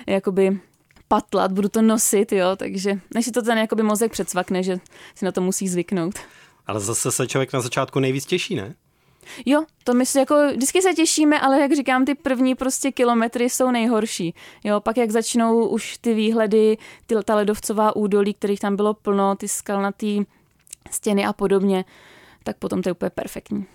jakoby 0.07 0.61
patlat, 1.09 1.53
budu 1.53 1.69
to 1.69 1.83
nosit, 1.83 2.33
jo, 2.33 2.57
takže 2.57 3.01
než 3.15 3.25
si 3.25 3.33
to 3.33 3.43
ten 3.43 3.59
jakoby 3.59 3.83
mozek 3.83 4.13
předsvakne, 4.13 4.63
že 4.63 4.79
si 5.15 5.25
na 5.25 5.33
to 5.33 5.41
musí 5.41 5.69
zvyknout. 5.69 6.15
Ale 6.67 6.81
zase 6.81 7.13
se 7.13 7.27
člověk 7.27 7.53
na 7.53 7.61
začátku 7.61 8.01
nejvíc 8.01 8.27
těší, 8.27 8.55
ne? 8.55 8.75
Jo, 9.47 9.65
to 9.85 9.95
my 9.95 10.05
jako, 10.17 10.35
vždycky 10.57 10.83
se 10.83 10.95
těšíme, 10.95 11.41
ale 11.41 11.61
jak 11.61 11.73
říkám, 11.73 12.05
ty 12.05 12.15
první 12.15 12.55
prostě 12.55 12.93
kilometry 12.93 13.51
jsou 13.51 13.71
nejhorší. 13.71 14.35
Jo, 14.65 14.81
pak 14.81 14.97
jak 14.97 15.11
začnou 15.11 15.67
už 15.67 15.99
ty 15.99 16.15
výhledy, 16.15 16.79
ty, 17.07 17.15
ta 17.25 17.35
ledovcová 17.35 17.97
údolí, 17.97 18.35
kterých 18.35 18.61
tam 18.61 18.77
bylo 18.77 18.95
plno, 18.95 19.37
ty 19.37 19.49
skalnatý 19.49 20.25
stěny 20.91 21.27
a 21.27 21.33
podobně, 21.33 21.85
tak 22.45 22.57
potom 22.57 22.83
to 22.83 22.89
je 22.89 22.93
úplně 22.93 23.11
perfektní. 23.11 23.67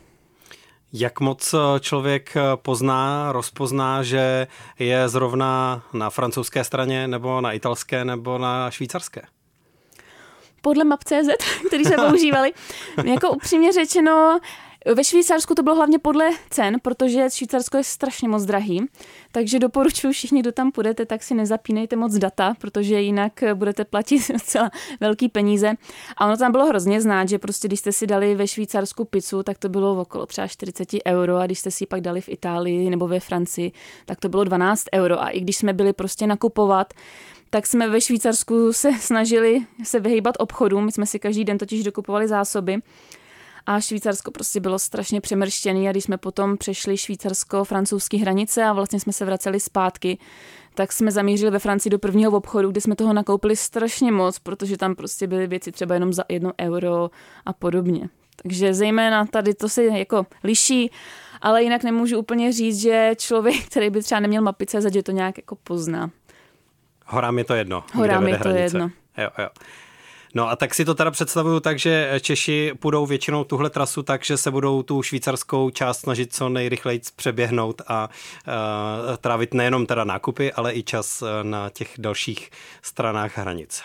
Jak 0.93 1.19
moc 1.19 1.53
eh, 1.53 1.79
člověk 1.79 2.35
eh, 2.35 2.41
pozná, 2.55 3.31
rozpozná, 3.31 4.03
že 4.03 4.47
je 4.79 5.09
zrovna 5.09 5.83
na 5.93 6.09
francouzské 6.09 6.63
straně, 6.63 7.07
nebo 7.07 7.41
na 7.41 7.51
italské, 7.51 8.05
nebo 8.05 8.37
na 8.37 8.71
švýcarské? 8.71 9.21
Podle 10.61 10.83
map.cz, 10.83 11.45
který 11.67 11.85
jsme 11.85 11.95
používali. 11.95 12.51
jako 13.03 13.31
upřímně 13.31 13.73
řečeno, 13.73 14.39
ve 14.85 15.03
Švýcarsku 15.03 15.55
to 15.55 15.63
bylo 15.63 15.75
hlavně 15.75 15.99
podle 15.99 16.29
cen, 16.49 16.75
protože 16.81 17.29
Švýcarsko 17.29 17.77
je 17.77 17.83
strašně 17.83 18.29
moc 18.29 18.45
drahý, 18.45 18.85
takže 19.31 19.59
doporučuji 19.59 20.13
všichni, 20.13 20.39
kdo 20.39 20.51
tam 20.51 20.71
půjdete, 20.71 21.05
tak 21.05 21.23
si 21.23 21.33
nezapínejte 21.33 21.95
moc 21.95 22.13
data, 22.13 22.53
protože 22.59 23.01
jinak 23.01 23.43
budete 23.53 23.85
platit 23.85 24.27
docela 24.33 24.71
velký 24.99 25.29
peníze. 25.29 25.73
A 26.17 26.25
ono 26.25 26.37
tam 26.37 26.51
bylo 26.51 26.65
hrozně 26.65 27.01
znát, 27.01 27.29
že 27.29 27.39
prostě 27.39 27.67
když 27.67 27.79
jste 27.79 27.91
si 27.91 28.07
dali 28.07 28.35
ve 28.35 28.47
Švýcarsku 28.47 29.05
pizzu, 29.05 29.43
tak 29.43 29.57
to 29.57 29.69
bylo 29.69 30.01
okolo 30.01 30.25
třeba 30.25 30.47
40 30.47 30.89
euro 31.07 31.37
a 31.37 31.45
když 31.45 31.59
jste 31.59 31.71
si 31.71 31.83
ji 31.83 31.87
pak 31.87 32.01
dali 32.01 32.21
v 32.21 32.29
Itálii 32.29 32.89
nebo 32.89 33.07
ve 33.07 33.19
Francii, 33.19 33.71
tak 34.05 34.19
to 34.19 34.29
bylo 34.29 34.43
12 34.43 34.83
euro. 34.93 35.21
A 35.23 35.29
i 35.29 35.39
když 35.39 35.57
jsme 35.57 35.73
byli 35.73 35.93
prostě 35.93 36.27
nakupovat, 36.27 36.93
tak 37.49 37.67
jsme 37.67 37.89
ve 37.89 38.01
Švýcarsku 38.01 38.73
se 38.73 38.91
snažili 38.99 39.59
se 39.83 39.99
vyhýbat 39.99 40.35
obchodům. 40.39 40.85
My 40.85 40.91
jsme 40.91 41.05
si 41.05 41.19
každý 41.19 41.45
den 41.45 41.57
totiž 41.57 41.83
dokupovali 41.83 42.27
zásoby 42.27 42.79
a 43.65 43.79
Švýcarsko 43.79 44.31
prostě 44.31 44.59
bylo 44.59 44.79
strašně 44.79 45.21
přemrštěné 45.21 45.89
a 45.89 45.91
když 45.91 46.03
jsme 46.03 46.17
potom 46.17 46.57
přešli 46.57 46.97
švýcarsko-francouzské 46.97 48.21
hranice 48.21 48.63
a 48.63 48.73
vlastně 48.73 48.99
jsme 48.99 49.13
se 49.13 49.25
vraceli 49.25 49.59
zpátky, 49.59 50.17
tak 50.73 50.91
jsme 50.91 51.11
zamířili 51.11 51.51
ve 51.51 51.59
Francii 51.59 51.89
do 51.89 51.99
prvního 51.99 52.31
obchodu, 52.31 52.71
kde 52.71 52.81
jsme 52.81 52.95
toho 52.95 53.13
nakoupili 53.13 53.55
strašně 53.55 54.11
moc, 54.11 54.39
protože 54.39 54.77
tam 54.77 54.95
prostě 54.95 55.27
byly 55.27 55.47
věci 55.47 55.71
třeba 55.71 55.93
jenom 55.93 56.13
za 56.13 56.23
jedno 56.29 56.51
euro 56.61 57.09
a 57.45 57.53
podobně. 57.53 58.09
Takže 58.43 58.73
zejména 58.73 59.25
tady 59.25 59.53
to 59.53 59.69
se 59.69 59.83
jako 59.83 60.25
liší, 60.43 60.91
ale 61.41 61.63
jinak 61.63 61.83
nemůžu 61.83 62.19
úplně 62.19 62.53
říct, 62.53 62.81
že 62.81 63.11
člověk, 63.17 63.65
který 63.65 63.89
by 63.89 64.01
třeba 64.01 64.19
neměl 64.19 64.41
mapice, 64.41 64.91
že 64.91 65.03
to 65.03 65.11
nějak 65.11 65.37
jako 65.37 65.55
pozná. 65.55 66.11
Horám 67.05 67.37
je 67.37 67.43
to 67.43 67.53
jedno. 67.53 67.83
Horám 67.93 68.27
je 68.27 68.37
to 68.37 68.49
hranice. 68.49 68.63
jedno. 68.63 68.89
Jo, 69.17 69.29
jo. 69.39 69.47
No 70.35 70.49
a 70.49 70.55
tak 70.55 70.73
si 70.73 70.85
to 70.85 70.95
teda 70.95 71.11
představuju 71.11 71.59
tak, 71.59 71.79
že 71.79 72.19
Češi 72.21 72.71
půjdou 72.79 73.05
většinou 73.05 73.43
tuhle 73.43 73.69
trasu 73.69 74.03
tak, 74.03 74.23
že 74.23 74.37
se 74.37 74.51
budou 74.51 74.83
tu 74.83 75.01
švýcarskou 75.01 75.69
část 75.69 75.99
snažit 75.99 76.33
co 76.33 76.49
nejrychleji 76.49 77.01
přeběhnout 77.15 77.81
a 77.87 78.09
uh, 78.09 79.15
trávit 79.17 79.53
nejenom 79.53 79.85
teda 79.85 80.03
nákupy, 80.03 80.53
ale 80.53 80.73
i 80.73 80.83
čas 80.83 81.21
e, 81.21 81.43
na 81.43 81.69
těch 81.69 81.93
dalších 81.97 82.49
stranách 82.81 83.37
hranice. 83.37 83.83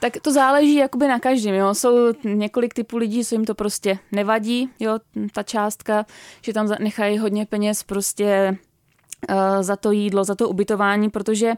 Tak 0.00 0.16
to 0.22 0.32
záleží 0.32 0.74
jakoby 0.74 1.08
na 1.08 1.20
každém, 1.20 1.54
jo. 1.54 1.74
Jsou 1.74 1.96
několik 2.24 2.74
typů 2.74 2.96
lidí, 2.96 3.24
co 3.24 3.34
jim 3.34 3.44
to 3.44 3.54
prostě 3.54 3.98
nevadí, 4.12 4.70
jo, 4.80 4.98
ta 5.32 5.42
částka, 5.42 6.06
že 6.42 6.52
tam 6.52 6.68
nechají 6.80 7.18
hodně 7.18 7.46
peněz 7.46 7.82
prostě 7.82 8.58
uh, 9.30 9.36
za 9.60 9.76
to 9.76 9.90
jídlo, 9.90 10.24
za 10.24 10.34
to 10.34 10.48
ubytování, 10.48 11.10
protože 11.10 11.48
uh, 11.48 11.54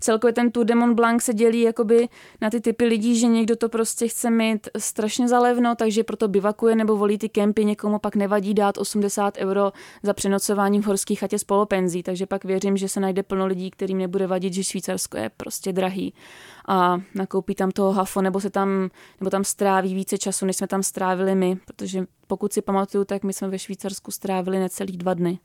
celkově 0.00 0.32
ten 0.32 0.50
Tour 0.50 0.66
de 0.66 0.74
Mont 0.74 0.94
Blanc 0.94 1.22
se 1.22 1.34
dělí 1.34 1.60
jakoby 1.60 2.08
na 2.40 2.50
ty 2.50 2.60
typy 2.60 2.84
lidí, 2.84 3.18
že 3.18 3.26
někdo 3.26 3.56
to 3.56 3.68
prostě 3.68 4.08
chce 4.08 4.30
mít 4.30 4.68
strašně 4.78 5.28
zalevno, 5.28 5.74
takže 5.74 6.04
proto 6.04 6.28
bivakuje 6.28 6.76
nebo 6.76 6.96
volí 6.96 7.18
ty 7.18 7.28
kempy, 7.28 7.64
někomu 7.64 7.98
pak 7.98 8.16
nevadí 8.16 8.54
dát 8.54 8.78
80 8.78 9.36
euro 9.38 9.72
za 10.02 10.14
přenocování 10.14 10.80
v 10.80 10.86
horské 10.86 11.14
chatě 11.14 11.38
s 11.38 11.44
polopenzí, 11.44 12.02
takže 12.02 12.26
pak 12.26 12.44
věřím, 12.44 12.76
že 12.76 12.88
se 12.88 13.00
najde 13.00 13.22
plno 13.22 13.46
lidí, 13.46 13.70
kterým 13.70 13.98
nebude 13.98 14.26
vadit, 14.26 14.54
že 14.54 14.64
Švýcarsko 14.64 15.16
je 15.16 15.30
prostě 15.36 15.72
drahý 15.72 16.14
a 16.68 17.00
nakoupí 17.14 17.54
tam 17.54 17.70
toho 17.70 17.92
hafo 17.92 18.22
nebo 18.22 18.40
se 18.40 18.50
tam, 18.50 18.90
nebo 19.20 19.30
tam 19.30 19.44
stráví 19.44 19.94
více 19.94 20.18
času, 20.18 20.46
než 20.46 20.56
jsme 20.56 20.66
tam 20.66 20.82
strávili 20.82 21.34
my, 21.34 21.58
protože 21.64 22.04
pokud 22.26 22.52
si 22.52 22.62
pamatuju, 22.62 23.04
tak 23.04 23.24
my 23.24 23.32
jsme 23.32 23.48
ve 23.48 23.58
Švýcarsku 23.58 24.10
strávili 24.10 24.58
necelých 24.58 24.96
dva 24.96 25.14
dny. 25.14 25.38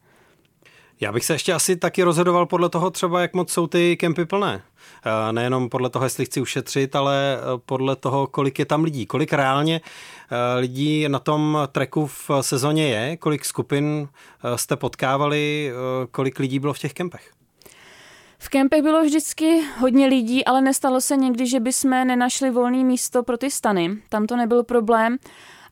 Já 1.02 1.12
bych 1.12 1.26
se 1.26 1.34
ještě 1.34 1.54
asi 1.54 1.76
taky 1.76 2.04
rozhodoval 2.04 2.46
podle 2.46 2.70
toho 2.70 2.92
třeba, 2.92 3.22
jak 3.22 3.34
moc 3.34 3.52
jsou 3.52 3.68
ty 3.68 3.98
kempy 3.98 4.26
plné. 4.26 4.62
Eh, 5.06 5.34
nejenom 5.34 5.70
podle 5.70 5.90
toho, 5.90 6.06
jestli 6.06 6.26
chci 6.26 6.42
ušetřit, 6.42 6.96
ale 6.96 7.38
eh, 7.38 7.42
podle 7.66 7.96
toho, 7.96 8.28
kolik 8.28 8.60
je 8.60 8.66
tam 8.66 8.84
lidí. 8.84 9.06
Kolik 9.06 9.34
reálně 9.34 9.82
eh, 10.32 10.60
lidí 10.60 11.10
na 11.10 11.20
tom 11.20 11.58
treku 11.72 12.08
v 12.08 12.30
sezóně 12.42 12.88
je, 12.88 13.18
kolik 13.18 13.46
skupin 13.46 14.08
jste 14.56 14.76
potkávali, 14.76 15.72
kolik 16.12 16.40
lidí 16.40 16.60
bylo 16.60 16.74
v 16.74 16.80
těch 16.80 16.94
kempech? 16.94 17.32
V 18.38 18.50
kempech 18.50 18.82
bylo 18.82 19.04
vždycky 19.04 19.62
hodně 19.80 20.08
lidí, 20.08 20.46
ale 20.46 20.62
nestalo 20.62 21.02
se 21.02 21.16
někdy, 21.16 21.48
že 21.48 21.60
bychom 21.60 21.90
nenašli 21.90 22.52
volné 22.52 22.84
místo 22.84 23.24
pro 23.24 23.38
ty 23.38 23.52
stany. 23.52 23.98
Tam 24.10 24.28
to 24.28 24.36
nebyl 24.36 24.64
problém. 24.64 25.18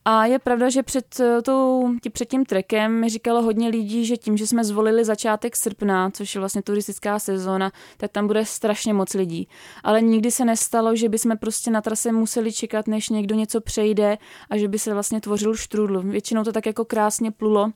A 0.06 0.26
je 0.26 0.38
pravda, 0.38 0.68
že 0.68 0.82
před, 0.82 1.20
eh, 1.20 1.42
tou, 1.42 1.90
před 2.12 2.28
tím 2.28 2.44
trekem 2.44 3.00
mi 3.00 3.08
říkalo 3.08 3.42
hodně 3.42 3.68
lidí, 3.68 4.06
že 4.06 4.16
tím, 4.16 4.36
že 4.36 4.46
jsme 4.46 4.64
zvolili 4.64 5.04
začátek 5.04 5.56
srpna, 5.56 6.10
což 6.10 6.34
je 6.34 6.38
vlastně 6.38 6.62
turistická 6.62 7.18
sezóna, 7.18 7.72
tak 7.96 8.12
tam 8.12 8.26
bude 8.26 8.44
strašně 8.44 8.94
moc 8.94 9.14
lidí. 9.14 9.48
Ale 9.84 10.02
nikdy 10.02 10.30
se 10.30 10.44
nestalo, 10.44 10.96
že 10.96 11.08
bychom 11.08 11.38
prostě 11.38 11.70
na 11.70 11.80
trase 11.80 12.12
museli 12.12 12.52
čekat, 12.52 12.86
než 12.86 13.08
někdo 13.08 13.34
něco 13.34 13.60
přejde 13.60 14.18
a 14.50 14.56
že 14.56 14.68
by 14.68 14.78
se 14.78 14.94
vlastně 14.94 15.20
tvořil 15.20 15.56
štrůdl. 15.56 16.02
Většinou 16.02 16.44
to 16.44 16.52
tak 16.52 16.66
jako 16.66 16.84
krásně 16.84 17.30
plulo, 17.30 17.70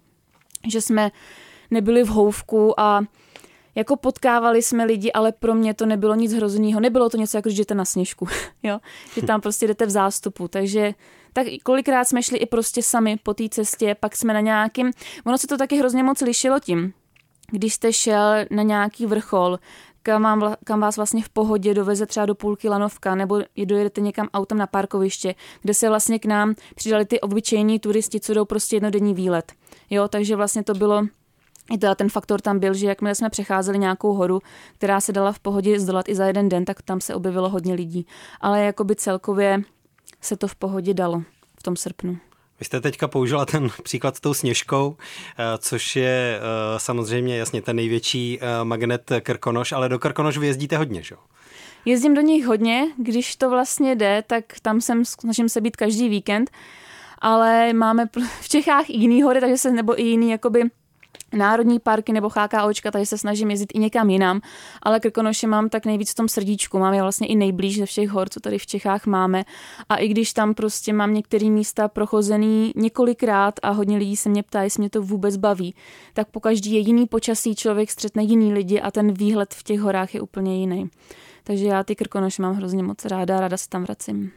že 0.69 0.81
jsme 0.81 1.11
nebyli 1.71 2.03
v 2.03 2.09
houvku 2.09 2.81
a 2.81 3.01
jako 3.75 3.97
potkávali 3.97 4.63
jsme 4.63 4.85
lidi, 4.85 5.13
ale 5.13 5.33
pro 5.33 5.55
mě 5.55 5.75
to 5.75 5.87
nebylo 5.87 6.15
nic 6.15 6.33
hrozného. 6.33 6.81
Nebylo 6.81 7.11
to 7.11 7.17
něco 7.17 7.39
jako, 7.39 7.51
že 7.51 7.57
jdete 7.57 7.75
na 7.75 7.85
sněžku, 7.85 8.29
jo? 8.63 8.79
že 9.15 9.23
tam 9.23 9.41
prostě 9.41 9.67
jdete 9.67 9.87
v 9.87 9.91
zástupu. 9.91 10.49
Takže 10.49 10.95
tak 11.45 11.47
kolikrát 11.63 12.05
jsme 12.05 12.23
šli 12.23 12.39
i 12.39 12.47
prostě 12.47 12.83
sami 12.83 13.17
po 13.23 13.35
té 13.35 13.49
cestě, 13.49 13.97
pak 14.01 14.17
jsme 14.17 14.35
na 14.35 14.41
nějakým, 14.41 14.91
ono 15.27 15.39
se 15.39 15.47
to 15.47 15.57
taky 15.57 15.77
hrozně 15.77 16.03
moc 16.03 16.21
lišilo 16.21 16.61
tím, 16.61 16.93
když 17.51 17.75
jste 17.75 17.93
šel 17.93 18.35
na 18.51 18.63
nějaký 18.63 19.07
vrchol, 19.07 19.59
kam, 20.03 20.23
vám, 20.23 20.55
kam 20.65 20.81
vás 20.81 20.97
vlastně 20.97 21.23
v 21.23 21.29
pohodě 21.29 21.75
doveze 21.75 22.07
třeba 22.07 22.27
do 22.27 22.35
půlky 22.35 22.69
lanovka, 22.69 23.15
nebo 23.15 23.41
dojedete 23.65 24.01
někam 24.01 24.29
autem 24.35 24.59
na 24.59 24.67
parkoviště, 24.67 25.35
kde 25.63 25.75
se 25.75 25.89
vlastně 25.89 26.19
k 26.19 26.25
nám 26.25 26.55
přidali 26.75 27.05
ty 27.05 27.21
obyčejní 27.21 27.79
turisti, 27.79 28.21
co 28.21 28.35
jdou 28.35 28.45
prostě 28.45 28.77
jednodenní 28.77 29.15
výlet. 29.15 29.53
Jo, 29.91 30.09
takže 30.09 30.37
vlastně 30.37 30.65
to 30.65 30.75
bylo 30.75 31.07
i 31.73 31.79
teda 31.79 31.95
ten 31.95 32.09
faktor 32.09 32.41
tam 32.41 32.59
byl, 32.59 32.75
že 32.75 32.87
jakmile 32.87 33.15
jsme 33.15 33.31
přecházeli 33.31 33.79
nějakou 33.79 34.13
horu, 34.13 34.41
která 34.75 35.01
se 35.01 35.13
dala 35.13 35.33
v 35.33 35.39
pohodě 35.39 35.81
zdolat 35.81 36.09
i 36.09 36.15
za 36.15 36.27
jeden 36.27 36.49
den, 36.49 36.65
tak 36.65 36.83
tam 36.83 37.01
se 37.01 37.15
objevilo 37.15 37.49
hodně 37.49 37.75
lidí. 37.75 38.07
Ale 38.41 38.65
jakoby 38.65 38.97
celkově 38.97 39.63
se 40.21 40.37
to 40.37 40.49
v 40.49 40.55
pohodě 40.55 40.95
dalo 40.95 41.23
v 41.59 41.63
tom 41.63 41.77
srpnu. 41.77 42.19
Vy 42.59 42.65
jste 42.65 42.81
teďka 42.81 43.09
použila 43.09 43.47
ten 43.47 43.69
příklad 43.83 44.17
s 44.17 44.21
tou 44.21 44.35
sněžkou, 44.35 44.97
eh, 45.39 45.45
což 45.59 45.97
je 45.97 46.41
eh, 46.41 46.79
samozřejmě 46.79 47.37
jasně 47.37 47.63
ten 47.63 47.77
největší 47.77 48.39
eh, 48.41 48.65
magnet 48.65 49.13
Krkonoš, 49.21 49.73
ale 49.73 49.89
do 49.89 49.99
Krkonoš 49.99 50.37
jezdíte 50.37 50.77
hodně, 50.77 51.03
že 51.03 51.15
jo? 51.15 51.21
Jezdím 51.85 52.15
do 52.15 52.21
nich 52.21 52.47
hodně, 52.47 52.87
když 52.97 53.37
to 53.37 53.51
vlastně 53.51 53.97
jde, 53.97 54.25
tak 54.27 54.45
tam 54.63 54.81
jsem, 54.81 55.05
snažím 55.05 55.49
se 55.49 55.61
být 55.61 55.77
každý 55.77 56.09
víkend, 56.09 56.51
ale 57.19 57.73
máme 57.73 58.07
v 58.41 58.49
Čechách 58.49 58.91
i 58.91 58.93
jiný 58.93 59.23
hory, 59.23 59.41
takže 59.41 59.57
se, 59.57 59.71
nebo 59.71 60.01
i 60.01 60.03
jiný 60.03 60.31
jakoby 60.31 60.63
národní 61.33 61.79
parky 61.79 62.13
nebo 62.13 62.29
HKOčka, 62.29 62.91
takže 62.91 63.07
se 63.07 63.19
snažím 63.19 63.51
jezdit 63.51 63.73
i 63.75 63.79
někam 63.79 64.11
jinam, 64.11 64.41
ale 64.83 65.01
Krkonoše 65.01 65.47
mám 65.47 65.69
tak 65.69 65.87
nejvíc 65.87 66.11
v 66.11 66.15
tom 66.15 66.29
srdíčku, 66.29 66.79
mám 66.79 66.95
je 66.95 67.03
vlastně 67.03 67.27
i 67.27 67.37
nejblíž 67.37 67.79
ze 67.79 67.87
všech 67.87 68.09
hor, 68.09 68.29
co 68.29 68.41
tady 68.41 68.59
v 68.59 68.67
Čechách 68.67 69.07
máme 69.07 69.45
a 69.89 69.97
i 69.97 70.09
když 70.09 70.33
tam 70.33 70.55
prostě 70.55 70.93
mám 70.93 71.15
některé 71.15 71.51
místa 71.51 71.89
prochozený 71.89 72.73
několikrát 72.77 73.55
a 73.63 73.71
hodně 73.71 73.97
lidí 73.97 74.17
se 74.17 74.29
mě 74.29 74.43
ptá, 74.43 74.63
jestli 74.63 74.81
mě 74.81 74.91
to 74.91 75.03
vůbec 75.03 75.37
baví, 75.37 75.75
tak 76.15 76.29
po 76.29 76.41
každý 76.41 76.73
je 76.73 76.79
jiný 76.79 77.07
počasí, 77.07 77.55
člověk 77.55 77.91
střetne 77.91 78.23
jiný 78.23 78.53
lidi 78.53 78.81
a 78.81 78.91
ten 78.91 79.13
výhled 79.13 79.55
v 79.55 79.63
těch 79.63 79.81
horách 79.81 80.15
je 80.15 80.21
úplně 80.21 80.61
jiný. 80.61 80.91
Takže 81.45 81.67
já 81.67 81.85
ty 81.85 81.97
Krkonoše 81.97 82.43
mám 82.43 82.55
hrozně 82.55 82.83
moc 82.83 83.05
ráda, 83.05 83.41
ráda 83.41 83.57
se 83.57 83.69
tam 83.69 83.83
vracím. 83.83 84.33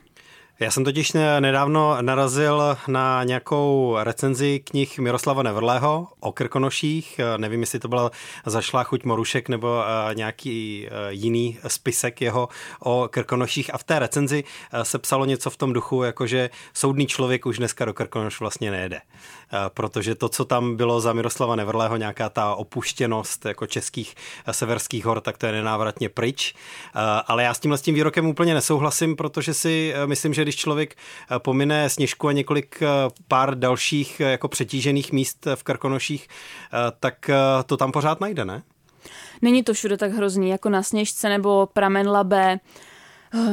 Já 0.62 0.72
jsem 0.72 0.84
totiž 0.84 1.13
nedávno 1.39 1.98
narazil 2.01 2.77
na 2.88 3.24
nějakou 3.24 3.98
recenzi 4.00 4.60
knih 4.60 5.00
Miroslava 5.00 5.44
Nevrlého 5.44 6.08
o 6.20 6.32
Krkonoších. 6.32 7.20
Nevím, 7.38 7.62
jestli 7.62 7.80
to 7.80 7.88
byla 7.88 8.12
zašlá 8.46 8.84
chuť 8.84 9.03
Morušek 9.03 9.50
nebo 9.50 9.84
eh, 9.84 10.15
nějaký 10.15 10.88
eh, 10.88 10.91
jiný 11.10 11.58
spisek 11.68 12.22
jeho 12.22 12.50
o 12.80 13.08
Krkonoších. 13.12 13.74
A 13.74 13.77
v 13.77 13.84
té 13.84 14.00
recenzi 14.00 14.44
eh, 14.74 14.86
se 14.86 15.00
psalo 15.00 15.25
něco 15.25 15.50
v 15.50 15.58
tom 15.58 15.74
duchu, 15.74 16.03
jakože 16.03 16.50
soudný 16.74 17.08
člověk 17.08 17.46
už 17.46 17.58
dneska 17.58 17.86
do 17.86 17.94
Krkonoš 17.94 18.39
vlastně 18.39 18.72
nejede. 18.72 19.01
Protože 19.74 20.15
to, 20.15 20.29
co 20.29 20.46
tam 20.46 20.75
bylo 20.75 21.01
za 21.01 21.13
Miroslava 21.13 21.55
Nevrlého, 21.55 21.98
nějaká 21.98 22.29
ta 22.29 22.55
opuštěnost 22.55 23.46
jako 23.46 23.67
českých 23.67 24.15
severských 24.51 25.05
hor, 25.05 25.22
tak 25.22 25.38
to 25.38 25.46
je 25.46 25.51
nenávratně 25.51 26.10
pryč. 26.10 26.55
Ale 27.27 27.43
já 27.43 27.53
s 27.53 27.60
tímhle 27.60 27.77
s 27.77 27.81
tím 27.81 27.96
výrokem 27.96 28.25
úplně 28.25 28.53
nesouhlasím, 28.53 29.15
protože 29.15 29.53
si 29.53 29.93
myslím, 30.05 30.34
že 30.34 30.41
když 30.41 30.55
člověk 30.55 30.96
eh, 30.96 31.39
pomine 31.39 31.89
Sněžku 31.89 32.27
a 32.27 32.31
několik 32.31 32.81
eh, 32.81 32.88
pár 33.27 33.60
dalších 33.60 34.20
eh, 34.20 34.31
jako 34.31 34.48
přetížených 34.48 35.12
míst 35.12 35.48
v 35.55 35.63
Krkonoších, 35.63 36.27
tak 37.00 37.29
to 37.65 37.77
tam 37.77 37.91
pořád 37.91 38.22
najde, 38.22 38.46
ne? 38.46 38.63
Není 39.41 39.63
to 39.63 39.74
všude 39.74 39.98
tak 39.98 40.12
hrozný, 40.12 40.50
jako 40.50 40.70
na 40.70 40.84
Sněžce 40.84 41.29
nebo 41.29 41.67
Pramen 41.74 42.10
Labé 42.10 42.51
Eh, 42.53 42.60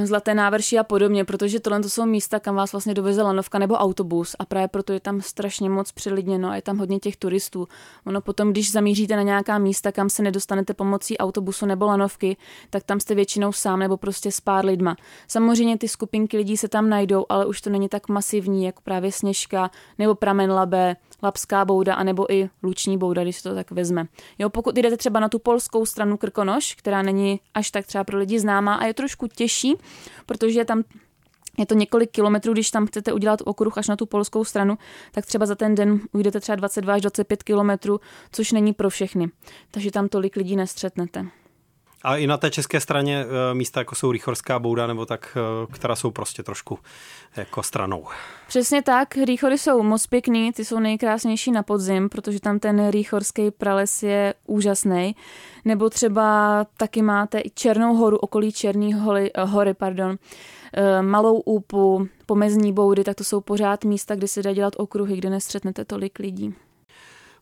Zlaté 0.04 0.34
návrší 0.34 0.78
a 0.78 0.84
podobně, 0.84 1.24
protože 1.24 1.60
tohle 1.60 1.80
to 1.80 1.88
jsou 1.88 2.06
místa, 2.06 2.40
kam 2.40 2.54
vás 2.54 2.72
vlastně 2.72 2.94
doveze 2.94 3.22
lanovka 3.22 3.58
nebo 3.58 3.74
autobus 3.74 4.36
a 4.38 4.44
právě 4.44 4.68
proto 4.68 4.92
je 4.92 5.00
tam 5.00 5.20
strašně 5.20 5.70
moc 5.70 5.92
přilidněno 5.92 6.48
a 6.48 6.56
je 6.56 6.62
tam 6.62 6.78
hodně 6.78 6.98
těch 6.98 7.16
turistů. 7.16 7.68
Ono 8.06 8.20
potom, 8.20 8.50
když 8.50 8.72
zamíříte 8.72 9.16
na 9.16 9.22
nějaká 9.22 9.58
místa, 9.58 9.92
kam 9.92 10.08
se 10.10 10.22
nedostanete 10.22 10.74
pomocí 10.74 11.18
autobusu 11.18 11.66
nebo 11.66 11.86
lanovky, 11.86 12.36
tak 12.70 12.84
tam 12.84 13.00
jste 13.00 13.14
většinou 13.14 13.52
sám 13.52 13.78
nebo 13.78 13.96
prostě 13.96 14.32
s 14.32 14.40
pár 14.40 14.64
lidma. 14.64 14.96
Samozřejmě 15.28 15.78
ty 15.78 15.88
skupinky 15.88 16.36
lidí 16.36 16.56
se 16.56 16.68
tam 16.68 16.88
najdou, 16.88 17.26
ale 17.28 17.46
už 17.46 17.60
to 17.60 17.70
není 17.70 17.88
tak 17.88 18.08
masivní, 18.08 18.64
jako 18.64 18.80
právě 18.84 19.12
Sněžka 19.12 19.70
nebo 19.98 20.14
Pramen 20.14 20.52
Labe, 20.52 20.96
Lapská 21.22 21.64
bouda, 21.64 21.94
anebo 21.94 22.32
i 22.32 22.50
Luční 22.62 22.98
bouda, 22.98 23.22
když 23.22 23.36
se 23.36 23.48
to 23.48 23.54
tak 23.54 23.70
vezme. 23.70 24.06
Jo, 24.38 24.50
pokud 24.50 24.76
jdete 24.76 24.96
třeba 24.96 25.20
na 25.20 25.28
tu 25.28 25.38
polskou 25.38 25.86
stranu 25.86 26.16
Krkonoš, 26.16 26.74
která 26.74 27.02
není 27.02 27.40
až 27.54 27.70
tak 27.70 27.86
třeba 27.86 28.04
pro 28.04 28.18
lidi 28.18 28.40
známá 28.40 28.74
a 28.74 28.86
je 28.86 28.94
trošku 28.94 29.26
těžší, 29.26 29.76
protože 30.26 30.64
tam 30.64 30.84
je 31.58 31.66
to 31.66 31.74
několik 31.74 32.10
kilometrů, 32.10 32.52
když 32.52 32.70
tam 32.70 32.86
chcete 32.86 33.12
udělat 33.12 33.40
okruh 33.44 33.78
až 33.78 33.88
na 33.88 33.96
tu 33.96 34.06
polskou 34.06 34.44
stranu, 34.44 34.78
tak 35.12 35.26
třeba 35.26 35.46
za 35.46 35.54
ten 35.54 35.74
den 35.74 36.00
ujdete 36.12 36.40
třeba 36.40 36.56
22 36.56 36.94
až 36.94 37.00
25 37.00 37.42
kilometrů, 37.42 38.00
což 38.32 38.52
není 38.52 38.72
pro 38.72 38.90
všechny. 38.90 39.28
Takže 39.70 39.90
tam 39.90 40.08
tolik 40.08 40.36
lidí 40.36 40.56
nestřetnete. 40.56 41.26
A 42.02 42.16
i 42.16 42.26
na 42.26 42.36
té 42.36 42.50
české 42.50 42.80
straně 42.80 43.24
eh, 43.24 43.54
místa, 43.54 43.80
jako 43.80 43.94
jsou 43.94 44.12
Rýchorská 44.12 44.58
bouda, 44.58 44.86
nebo 44.86 45.06
tak, 45.06 45.36
eh, 45.36 45.72
která 45.72 45.96
jsou 45.96 46.10
prostě 46.10 46.42
trošku 46.42 46.78
jako 47.36 47.62
stranou. 47.62 48.06
Přesně 48.48 48.82
tak, 48.82 49.16
Rýchory 49.16 49.58
jsou 49.58 49.82
moc 49.82 50.06
pěkný, 50.06 50.52
ty 50.52 50.64
jsou 50.64 50.78
nejkrásnější 50.78 51.50
na 51.52 51.62
podzim, 51.62 52.08
protože 52.08 52.40
tam 52.40 52.58
ten 52.58 52.90
Rýchorský 52.90 53.50
prales 53.50 54.02
je 54.02 54.34
úžasný. 54.46 55.16
Nebo 55.64 55.90
třeba 55.90 56.66
taky 56.76 57.02
máte 57.02 57.40
i 57.40 57.50
Černou 57.50 57.94
horu, 57.94 58.16
okolí 58.16 58.52
Černý 58.52 58.94
hory, 58.94 59.30
eh, 59.34 59.44
hory, 59.44 59.74
pardon, 59.74 60.16
Malou 61.00 61.40
úpu, 61.40 62.08
pomezní 62.26 62.72
boudy, 62.72 63.04
tak 63.04 63.16
to 63.16 63.24
jsou 63.24 63.40
pořád 63.40 63.84
místa, 63.84 64.14
kde 64.14 64.28
se 64.28 64.42
dá 64.42 64.52
dělat 64.52 64.74
okruhy, 64.76 65.16
kde 65.16 65.30
nestřetnete 65.30 65.84
tolik 65.84 66.18
lidí. 66.18 66.54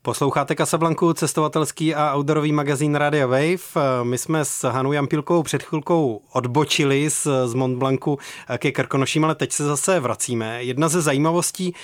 Posloucháte 0.06 0.54
Casablanku, 0.54 1.12
cestovatelský 1.12 1.94
a 1.94 2.14
outdoorový 2.14 2.52
magazín 2.52 2.94
Radio 2.94 3.28
Wave. 3.28 4.02
My 4.02 4.18
jsme 4.18 4.44
s 4.44 4.70
Hanou 4.70 4.92
Jampilkou 4.92 5.42
před 5.42 5.62
chvilkou 5.62 6.22
odbočili 6.32 7.10
z, 7.10 7.26
z 7.46 7.54
Mont 7.54 7.78
Blancu 7.78 8.18
ke 8.58 8.72
Krkonoším, 8.72 9.25
ale 9.25 9.34
teď 9.34 9.52
se 9.52 9.64
zase 9.64 10.00
vracíme. 10.00 10.64
Jedna 10.64 10.88
ze 10.88 11.02
zajímavostí 11.02 11.75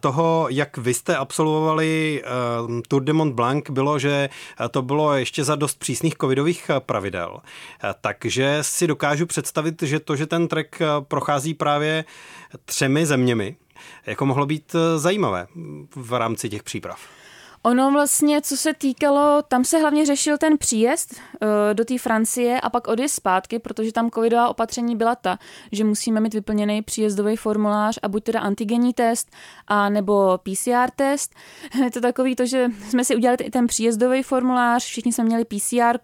toho, 0.00 0.46
jak 0.50 0.78
vy 0.78 0.94
jste 0.94 1.16
absolvovali 1.16 2.22
uh, 2.66 2.80
Tour 2.88 3.02
de 3.02 3.12
Mont 3.12 3.34
Blanc, 3.34 3.70
bylo, 3.70 3.98
že 3.98 4.28
to 4.70 4.82
bylo 4.82 5.14
ještě 5.14 5.44
za 5.44 5.56
dost 5.56 5.78
přísných 5.78 6.14
covidových 6.20 6.70
pravidel. 6.78 7.38
Takže 8.00 8.58
si 8.60 8.86
dokážu 8.86 9.26
představit, 9.26 9.82
že 9.82 10.00
to, 10.00 10.16
že 10.16 10.26
ten 10.26 10.48
trek 10.48 10.78
prochází 11.00 11.54
právě 11.54 12.04
třemi 12.64 13.06
zeměmi, 13.06 13.56
jako 14.06 14.26
mohlo 14.26 14.46
být 14.46 14.76
zajímavé 14.96 15.46
v 15.96 16.12
rámci 16.12 16.48
těch 16.48 16.62
příprav. 16.62 17.00
Ono 17.64 17.90
vlastně, 17.90 18.42
co 18.42 18.56
se 18.56 18.74
týkalo, 18.74 19.42
tam 19.48 19.64
se 19.64 19.78
hlavně 19.78 20.06
řešil 20.06 20.38
ten 20.38 20.58
příjezd 20.58 21.12
uh, 21.12 21.48
do 21.72 21.84
té 21.84 21.98
Francie 21.98 22.60
a 22.60 22.70
pak 22.70 22.88
odjezd 22.88 23.14
zpátky, 23.14 23.58
protože 23.58 23.92
tam 23.92 24.10
covidová 24.10 24.48
opatření 24.48 24.96
byla 24.96 25.14
ta, 25.14 25.38
že 25.72 25.84
musíme 25.84 26.20
mít 26.20 26.34
vyplněný 26.34 26.82
příjezdový 26.82 27.36
formulář 27.36 27.98
a 28.02 28.08
buď 28.08 28.24
teda 28.24 28.40
antigenní 28.40 28.92
test, 28.92 29.30
a 29.66 29.88
nebo 29.88 30.38
PCR 30.38 30.90
test. 30.96 31.34
Je 31.84 31.90
to 31.90 32.00
takový 32.00 32.36
to, 32.36 32.46
že 32.46 32.68
jsme 32.88 33.04
si 33.04 33.16
udělali 33.16 33.36
i 33.44 33.50
ten 33.50 33.66
příjezdový 33.66 34.22
formulář, 34.22 34.84
všichni 34.84 35.12
jsme 35.12 35.24
měli 35.24 35.44
PCR 35.44 35.98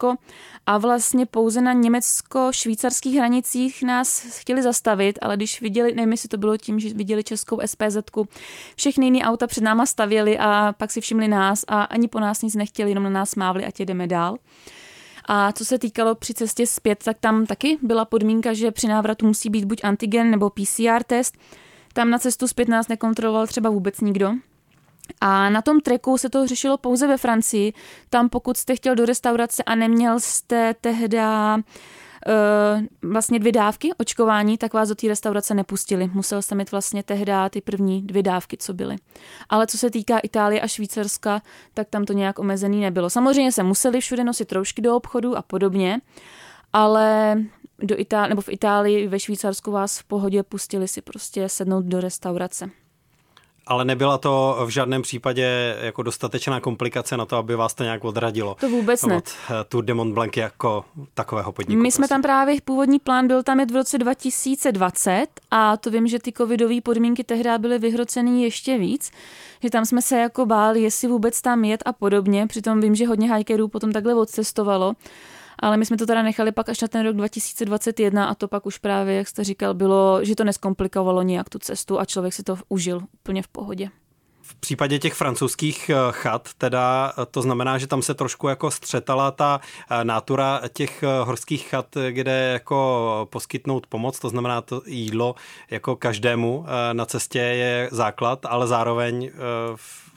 a 0.67 0.79
vlastně 0.79 1.27
pouze 1.27 1.61
na 1.61 1.73
německo-švýcarských 1.73 3.17
hranicích 3.17 3.83
nás 3.83 4.21
chtěli 4.21 4.63
zastavit, 4.63 5.19
ale 5.23 5.37
když 5.37 5.61
viděli, 5.61 5.95
nevím, 5.95 6.13
jestli 6.13 6.29
to 6.29 6.37
bylo 6.37 6.57
tím, 6.57 6.81
že 6.81 6.95
viděli 6.95 7.25
českou 7.25 7.61
SPZ, 7.67 7.97
všechny 8.77 9.07
jiné 9.07 9.21
auta 9.25 9.47
před 9.47 9.65
náma 9.65 9.87
stavěli 9.87 10.39
a 10.39 10.75
pak 10.79 10.91
si 10.91 11.01
všimli 11.01 11.29
nás 11.29 11.48
a 11.69 11.83
ani 11.83 12.09
po 12.09 12.21
nás 12.21 12.43
nic 12.43 12.55
nechtěli, 12.55 12.91
jenom 12.91 13.05
na 13.05 13.11
nás 13.11 13.35
mávli, 13.35 13.65
ať 13.65 13.81
jdeme 13.81 14.07
dál. 14.07 14.37
A 15.25 15.53
co 15.53 15.65
se 15.65 15.79
týkalo 15.79 16.15
při 16.15 16.35
cestě 16.35 16.67
zpět, 16.67 17.05
tak 17.05 17.17
tam 17.21 17.47
taky 17.47 17.79
byla 17.83 18.05
podmínka, 18.05 18.53
že 18.53 18.71
při 18.71 18.89
návratu 18.89 19.27
musí 19.27 19.51
být 19.51 19.65
buď 19.65 19.85
antigen 19.85 20.31
nebo 20.31 20.51
PCR 20.51 21.03
test. 21.07 21.39
Tam 21.93 22.11
na 22.11 22.19
cestu 22.19 22.49
zpět 22.49 22.69
nás 22.69 22.89
nekontroloval 22.89 23.47
třeba 23.47 23.71
vůbec 23.71 24.01
nikdo, 24.01 24.33
a 25.21 25.51
na 25.51 25.63
tom 25.63 25.81
treku 25.81 26.19
se 26.19 26.31
to 26.31 26.47
řešilo 26.47 26.79
pouze 26.79 27.07
ve 27.07 27.17
Francii. 27.17 27.73
Tam 28.11 28.29
pokud 28.29 28.57
jste 28.57 28.77
chtěl 28.77 28.95
do 28.95 29.05
restaurace 29.05 29.63
a 29.63 29.75
neměl 29.75 30.21
jste 30.21 30.75
tehda 30.81 31.59
uh, 32.27 33.11
vlastně 33.13 33.39
dvě 33.39 33.53
dávky 33.53 33.91
očkování, 33.99 34.59
tak 34.59 34.75
vás 34.75 34.89
do 34.89 34.95
té 34.95 35.09
restaurace 35.09 35.55
nepustili. 35.55 36.11
Musel 36.15 36.43
jste 36.43 36.55
mít 36.55 36.71
vlastně 36.71 37.03
tehda 37.03 37.49
ty 37.49 37.61
první 37.61 38.03
dvě 38.03 38.23
dávky, 38.23 38.57
co 38.57 38.75
byly. 38.75 38.97
Ale 39.49 39.67
co 39.67 39.79
se 39.79 39.91
týká 39.91 40.19
Itálie 40.19 40.61
a 40.61 40.69
Švýcarska, 40.69 41.43
tak 41.75 41.89
tam 41.89 42.05
to 42.05 42.13
nějak 42.13 42.39
omezený 42.39 42.81
nebylo. 42.81 43.11
Samozřejmě 43.11 43.53
se 43.53 43.63
museli 43.63 44.01
všude 44.01 44.25
nosit 44.25 44.53
roušky 44.53 44.83
do 44.83 44.97
obchodu 44.97 45.37
a 45.37 45.43
podobně, 45.43 46.01
ale 46.73 47.37
do 47.83 47.97
Itá- 47.97 48.29
nebo 48.29 48.43
v 48.43 48.49
Itálii, 48.49 49.09
ve 49.09 49.21
Švýcarsku 49.21 49.71
vás 49.71 49.99
v 49.99 50.05
pohodě 50.05 50.43
pustili 50.43 50.89
si 50.89 51.03
prostě 51.03 51.49
sednout 51.49 51.85
do 51.85 52.01
restaurace. 52.01 52.71
Ale 53.69 53.85
nebyla 53.85 54.19
to 54.19 54.59
v 54.67 54.69
žádném 54.69 55.03
případě 55.03 55.77
jako 55.81 56.03
dostatečná 56.03 56.61
komplikace 56.61 57.17
na 57.17 57.27
to, 57.27 57.37
aby 57.37 57.57
vás 57.57 57.75
to 57.75 57.85
nějak 57.85 58.05
odradilo. 58.05 58.57
To 58.61 58.69
vůbec 58.69 59.03
ne. 59.03 59.17
Od 59.17 59.25
eh, 59.29 59.65
Tour 59.69 59.85
de 59.85 59.95
Mont 59.95 60.15
Blanc 60.15 60.37
jako 60.37 60.85
takového 61.15 61.53
podniku. 61.53 61.83
My 61.83 61.83
prostě. 61.83 61.97
jsme 61.97 62.09
tam 62.09 62.23
právě, 62.23 62.61
původní 62.65 62.99
plán 62.99 63.27
byl 63.27 63.43
tam 63.43 63.61
jet 63.61 63.71
v 63.71 63.77
roce 63.77 63.99
2020 63.99 65.27
a 65.51 65.77
to 65.77 65.91
vím, 65.91 66.07
že 66.07 66.19
ty 66.19 66.33
covidové 66.33 66.81
podmínky 66.81 67.25
tehdy 67.25 67.51
byly 67.59 67.79
vyhrocený 67.79 68.43
ještě 68.43 68.79
víc, 68.79 69.11
že 69.63 69.71
tam 69.71 69.85
jsme 69.85 70.03
se 70.03 70.19
jako 70.19 70.47
báli, 70.47 70.83
jestli 70.83 71.09
vůbec 71.09 71.41
tam 71.41 71.65
jet 71.65 71.83
a 71.87 71.93
podobně. 71.93 72.47
Přitom 72.47 72.81
vím, 72.81 72.95
že 72.95 73.07
hodně 73.07 73.35
hikerů 73.35 73.69
potom 73.69 73.93
takhle 73.93 74.15
odcestovalo 74.15 74.95
ale 75.59 75.77
my 75.77 75.87
jsme 75.87 75.97
to 75.97 76.07
teda 76.07 76.23
nechali 76.23 76.53
pak 76.53 76.69
až 76.69 76.81
na 76.81 76.89
ten 76.89 77.07
rok 77.07 77.17
2021 77.17 78.25
a 78.25 78.35
to 78.35 78.49
pak 78.49 78.67
už 78.67 78.79
právě, 78.79 79.15
jak 79.17 79.29
jste 79.29 79.45
říkal, 79.45 79.75
bylo, 79.75 80.25
že 80.25 80.37
to 80.37 80.45
neskomplikovalo 80.45 81.23
nijak 81.23 81.49
tu 81.49 81.59
cestu 81.59 82.01
a 82.01 82.05
člověk 82.05 82.35
si 82.35 82.43
to 82.43 82.59
užil 82.69 83.03
úplně 83.15 83.43
v 83.43 83.49
pohodě. 83.49 83.91
V 84.49 84.55
případě 84.55 84.99
těch 84.99 85.15
francouzských 85.15 85.91
eh, 85.91 85.95
chat, 86.11 86.49
teda 86.59 87.13
eh, 87.13 87.27
to 87.31 87.43
znamená, 87.43 87.79
že 87.79 87.87
tam 87.87 88.03
se 88.03 88.15
trošku 88.15 88.49
jako 88.49 88.71
střetala 88.71 89.31
ta 89.31 89.61
eh, 89.91 90.05
nátura 90.05 90.61
těch 90.73 91.05
horských 91.25 91.69
chat, 91.69 91.87
kde 92.11 92.51
jako 92.53 93.29
poskytnout 93.31 93.87
pomoc, 93.87 94.19
to 94.19 94.29
znamená 94.29 94.61
to 94.61 94.83
jídlo 94.87 95.35
jako 95.71 95.97
každému 95.97 96.67
na 96.93 97.05
cestě 97.07 97.39
je 97.39 97.89
základ, 97.93 98.47
ale 98.47 98.67
zároveň 98.67 99.31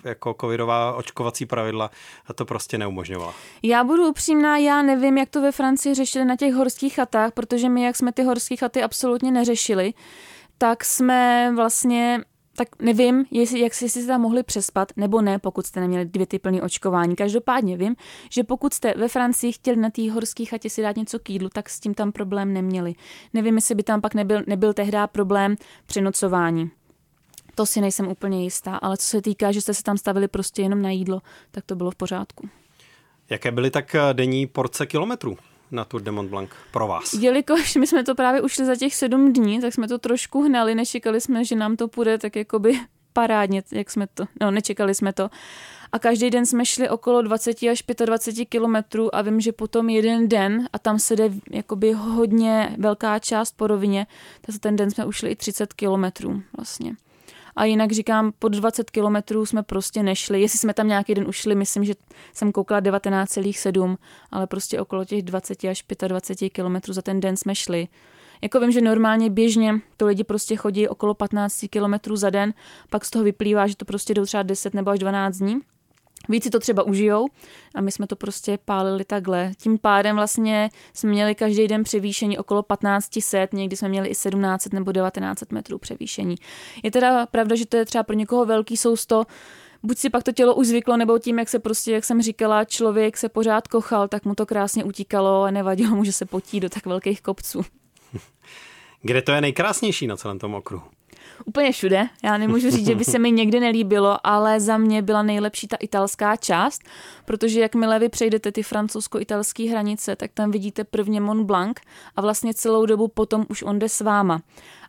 jako 0.03 0.35
covidová 0.41 0.93
očkovací 0.93 1.45
pravidla 1.45 1.91
to 2.35 2.45
prostě 2.45 2.77
neumožňovala. 2.77 3.33
Já 3.63 3.83
budu 3.83 4.07
upřímná, 4.07 4.57
já 4.57 4.81
nevím, 4.81 5.17
jak 5.17 5.29
to 5.29 5.41
ve 5.41 5.51
Francii 5.51 5.95
řešili 5.95 6.25
na 6.25 6.35
těch 6.35 6.53
horských 6.53 6.95
chatách, 6.95 7.31
protože 7.31 7.69
my, 7.69 7.83
jak 7.83 7.95
jsme 7.95 8.11
ty 8.11 8.23
horské 8.23 8.55
chaty 8.55 8.83
absolutně 8.83 9.31
neřešili, 9.31 9.93
tak 10.57 10.85
jsme 10.85 11.51
vlastně 11.55 12.19
tak 12.55 12.81
nevím, 12.81 13.25
jestli, 13.31 13.59
jak 13.59 13.73
jste 13.73 13.89
si 13.89 14.07
tam 14.07 14.21
mohli 14.21 14.43
přespat, 14.43 14.91
nebo 14.95 15.21
ne, 15.21 15.39
pokud 15.39 15.65
jste 15.65 15.79
neměli 15.79 16.05
dvě 16.05 16.25
ty 16.25 16.39
plné 16.39 16.61
očkování. 16.61 17.15
Každopádně 17.15 17.77
vím, 17.77 17.95
že 18.29 18.43
pokud 18.43 18.73
jste 18.73 18.93
ve 18.97 19.07
Francii 19.07 19.51
chtěli 19.53 19.77
na 19.77 19.89
té 19.89 20.11
horské 20.11 20.45
chatě 20.45 20.69
si 20.69 20.81
dát 20.81 20.95
něco 20.95 21.19
k 21.19 21.29
jídlu, 21.29 21.49
tak 21.53 21.69
s 21.69 21.79
tím 21.79 21.93
tam 21.93 22.11
problém 22.11 22.53
neměli. 22.53 22.93
Nevím, 23.33 23.55
jestli 23.55 23.75
by 23.75 23.83
tam 23.83 24.01
pak 24.01 24.13
nebyl, 24.13 24.41
nebyl 24.47 24.73
tehdy 24.73 24.97
problém 25.11 25.55
přenocování. 25.85 26.71
To 27.55 27.65
si 27.65 27.81
nejsem 27.81 28.07
úplně 28.07 28.43
jistá, 28.43 28.75
ale 28.75 28.97
co 28.97 29.07
se 29.07 29.21
týká, 29.21 29.51
že 29.51 29.61
jste 29.61 29.73
se 29.73 29.83
tam 29.83 29.97
stavili 29.97 30.27
prostě 30.27 30.61
jenom 30.61 30.81
na 30.81 30.89
jídlo, 30.89 31.21
tak 31.51 31.65
to 31.65 31.75
bylo 31.75 31.91
v 31.91 31.95
pořádku. 31.95 32.49
Jaké 33.29 33.51
byly 33.51 33.71
tak 33.71 33.95
eh, 33.95 34.13
denní 34.13 34.47
porce 34.47 34.85
kilometrů? 34.85 35.37
Na 35.71 35.85
Tour 35.85 36.01
de 36.01 36.11
Mont 36.11 36.29
Blanc 36.29 36.49
pro 36.71 36.87
vás? 36.87 37.13
Jelikož 37.13 37.75
my 37.75 37.87
jsme 37.87 38.03
to 38.03 38.15
právě 38.15 38.41
ušli 38.41 38.65
za 38.65 38.75
těch 38.75 38.95
sedm 38.95 39.33
dní, 39.33 39.61
tak 39.61 39.73
jsme 39.73 39.87
to 39.87 39.97
trošku 39.97 40.43
hnali, 40.43 40.75
nečekali 40.75 41.21
jsme, 41.21 41.45
že 41.45 41.55
nám 41.55 41.75
to 41.75 41.87
půjde 41.87 42.17
tak 42.17 42.35
jakoby 42.35 42.79
parádně, 43.13 43.63
jak 43.71 43.91
jsme 43.91 44.07
to, 44.07 44.25
no 44.41 44.51
nečekali 44.51 44.95
jsme 44.95 45.13
to. 45.13 45.29
A 45.91 45.99
každý 45.99 46.29
den 46.29 46.45
jsme 46.45 46.65
šli 46.65 46.89
okolo 46.89 47.21
20 47.21 47.63
až 47.71 47.83
25 48.05 48.45
kilometrů 48.45 49.15
a 49.15 49.21
vím, 49.21 49.41
že 49.41 49.51
potom 49.51 49.89
jeden 49.89 50.27
den, 50.27 50.69
a 50.73 50.79
tam 50.79 50.99
se 50.99 51.15
jde 51.15 51.29
jakoby 51.49 51.91
hodně 51.91 52.75
velká 52.77 53.19
část 53.19 53.51
po 53.51 53.67
rovině, 53.67 54.07
tak 54.41 54.55
ten 54.59 54.75
den 54.75 54.91
jsme 54.91 55.05
ušli 55.05 55.29
i 55.29 55.35
30 55.35 55.73
kilometrů 55.73 56.41
vlastně. 56.57 56.95
A 57.55 57.65
jinak 57.65 57.91
říkám, 57.91 58.31
pod 58.39 58.49
20 58.49 58.89
kilometrů 58.89 59.45
jsme 59.45 59.63
prostě 59.63 60.03
nešli. 60.03 60.41
Jestli 60.41 60.59
jsme 60.59 60.73
tam 60.73 60.87
nějaký 60.87 61.13
den 61.13 61.27
ušli, 61.27 61.55
myslím, 61.55 61.83
že 61.83 61.93
jsem 62.33 62.51
koukala 62.51 62.81
19,7, 62.81 63.97
ale 64.31 64.47
prostě 64.47 64.79
okolo 64.79 65.05
těch 65.05 65.21
20 65.21 65.63
až 65.63 65.83
25 66.07 66.49
kilometrů 66.49 66.93
za 66.93 67.01
ten 67.01 67.19
den 67.19 67.37
jsme 67.37 67.55
šli. 67.55 67.87
Jako 68.41 68.59
vím, 68.59 68.71
že 68.71 68.81
normálně 68.81 69.29
běžně 69.29 69.79
to 69.97 70.05
lidi 70.05 70.23
prostě 70.23 70.55
chodí 70.55 70.87
okolo 70.87 71.13
15 71.13 71.65
kilometrů 71.69 72.15
za 72.15 72.29
den, 72.29 72.53
pak 72.89 73.05
z 73.05 73.09
toho 73.09 73.23
vyplývá, 73.23 73.67
že 73.67 73.75
to 73.75 73.85
prostě 73.85 74.13
jdou 74.13 74.25
třeba 74.25 74.43
10 74.43 74.73
nebo 74.73 74.91
až 74.91 74.99
12 74.99 75.37
dní. 75.37 75.59
Víc 76.29 76.43
si 76.43 76.49
to 76.49 76.59
třeba 76.59 76.83
užijou 76.83 77.27
a 77.75 77.81
my 77.81 77.91
jsme 77.91 78.07
to 78.07 78.15
prostě 78.15 78.57
pálili 78.65 79.05
takhle. 79.05 79.51
Tím 79.57 79.77
pádem 79.77 80.15
vlastně 80.15 80.69
jsme 80.93 81.09
měli 81.09 81.35
každý 81.35 81.67
den 81.67 81.83
převýšení 81.83 82.37
okolo 82.37 82.63
1500, 82.63 83.53
někdy 83.53 83.75
jsme 83.75 83.89
měli 83.89 84.07
i 84.07 84.11
1700 84.11 84.73
nebo 84.73 84.93
1900 84.93 85.51
metrů 85.51 85.77
převýšení. 85.77 86.35
Je 86.83 86.91
teda 86.91 87.25
pravda, 87.25 87.55
že 87.55 87.65
to 87.65 87.77
je 87.77 87.85
třeba 87.85 88.03
pro 88.03 88.15
někoho 88.15 88.45
velký 88.45 88.77
sousto, 88.77 89.23
buď 89.83 89.97
si 89.97 90.09
pak 90.09 90.23
to 90.23 90.31
tělo 90.31 90.55
už 90.55 90.67
zvyklo, 90.67 90.97
nebo 90.97 91.19
tím, 91.19 91.39
jak 91.39 91.49
se 91.49 91.59
prostě, 91.59 91.91
jak 91.91 92.05
jsem 92.05 92.21
říkala, 92.21 92.65
člověk 92.65 93.17
se 93.17 93.29
pořád 93.29 93.67
kochal, 93.67 94.07
tak 94.07 94.25
mu 94.25 94.35
to 94.35 94.45
krásně 94.45 94.83
utíkalo 94.83 95.43
a 95.43 95.51
nevadilo 95.51 95.95
mu, 95.95 96.03
že 96.03 96.11
se 96.11 96.25
potí 96.25 96.59
do 96.59 96.69
tak 96.69 96.85
velkých 96.85 97.21
kopců. 97.21 97.61
Kde 99.01 99.21
to 99.21 99.31
je 99.31 99.41
nejkrásnější 99.41 100.07
na 100.07 100.17
celém 100.17 100.39
tom 100.39 100.53
okruhu? 100.53 100.83
Úplně 101.45 101.71
všude. 101.71 102.07
Já 102.23 102.37
nemůžu 102.37 102.69
říct, 102.69 102.85
že 102.85 102.95
by 102.95 103.03
se 103.03 103.19
mi 103.19 103.31
někdy 103.31 103.59
nelíbilo, 103.59 104.17
ale 104.23 104.59
za 104.59 104.77
mě 104.77 105.01
byla 105.01 105.23
nejlepší 105.23 105.67
ta 105.67 105.75
italská 105.75 106.35
část, 106.35 106.81
protože 107.25 107.59
jakmile 107.59 107.99
vy 107.99 108.09
přejdete 108.09 108.51
ty 108.51 108.61
francouzsko-italské 108.61 109.69
hranice, 109.69 110.15
tak 110.15 110.31
tam 110.33 110.51
vidíte 110.51 110.83
prvně 110.83 111.21
Mont 111.21 111.45
Blanc 111.45 111.77
a 112.15 112.21
vlastně 112.21 112.53
celou 112.53 112.85
dobu 112.85 113.07
potom 113.07 113.45
už 113.49 113.63
on 113.63 113.79
jde 113.79 113.89
s 113.89 114.01
váma 114.01 114.41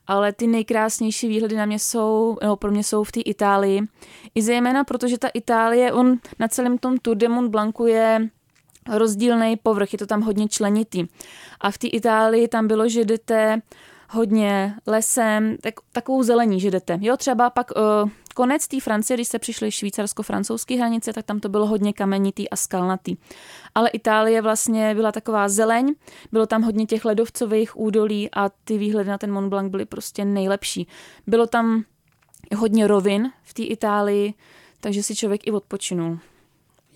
ale 0.07 0.33
ty 0.33 0.47
nejkrásnější 0.47 1.29
výhledy 1.29 1.57
na 1.57 1.67
mě 1.67 1.79
jsou, 1.79 2.39
nebo 2.43 2.57
pro 2.57 2.71
mě 2.71 2.85
jsou 2.85 3.05
v 3.05 3.13
té 3.13 3.21
Itálii. 3.21 3.83
I 4.35 4.43
zejména 4.43 4.85
protože 4.85 5.19
ta 5.19 5.29
Itálie, 5.29 5.93
on 5.93 6.19
na 6.39 6.49
celém 6.49 6.79
tom 6.79 6.99
Tour 6.99 7.17
de 7.17 7.29
Mont 7.29 7.51
Blancu 7.51 7.87
je 7.87 8.29
rozdílný 8.93 9.57
povrch, 9.63 9.93
je 9.93 9.99
to 9.99 10.07
tam 10.07 10.21
hodně 10.21 10.49
členitý. 10.49 11.07
A 11.61 11.71
v 11.71 11.79
té 11.79 11.87
Itálii 11.87 12.49
tam 12.49 12.67
bylo, 12.67 12.89
že 12.89 13.05
jdete 13.05 13.61
hodně 14.13 14.75
lesem, 14.87 15.57
tak, 15.61 15.75
takovou 15.93 16.23
zelení, 16.23 16.61
že 16.61 16.71
jdete. 16.71 16.99
Jo, 17.01 17.17
třeba 17.17 17.51
pak 17.51 17.71
uh, 17.77 18.11
konec 18.35 18.69
té 18.69 18.81
Francie, 18.81 19.17
když 19.17 19.29
se 19.29 19.39
přišly 19.39 19.71
švýcarsko-francouzské 19.71 20.77
hranice, 20.77 21.13
tak 21.13 21.25
tam 21.25 21.41
to 21.41 21.49
bylo 21.49 21.67
hodně 21.67 21.93
kamenitý 21.93 22.51
a 22.51 22.57
skalnatý. 22.57 23.17
Ale 23.75 23.89
Itálie 23.89 24.43
vlastně 24.43 24.95
byla 24.95 25.13
taková 25.13 25.49
zeleň, 25.49 25.95
bylo 26.33 26.47
tam 26.47 26.63
hodně 26.63 26.87
těch 26.87 27.05
ledovcových 27.05 27.79
údolí 27.81 28.29
a 28.33 28.51
ty 28.65 28.79
výhledy 28.79 29.11
na 29.11 29.19
ten 29.19 29.33
Mont 29.33 29.49
Blanc 29.49 29.71
byly 29.71 29.85
prostě 29.85 30.25
nejlepší. 30.25 30.87
Bylo 31.27 31.47
tam 31.47 31.85
hodně 32.57 32.87
rovin 32.87 33.33
v 33.43 33.55
té 33.55 33.63
Itálii, 33.63 34.35
takže 34.81 35.03
si 35.03 35.17
člověk 35.17 35.47
i 35.47 35.51
odpočinul. 35.51 36.19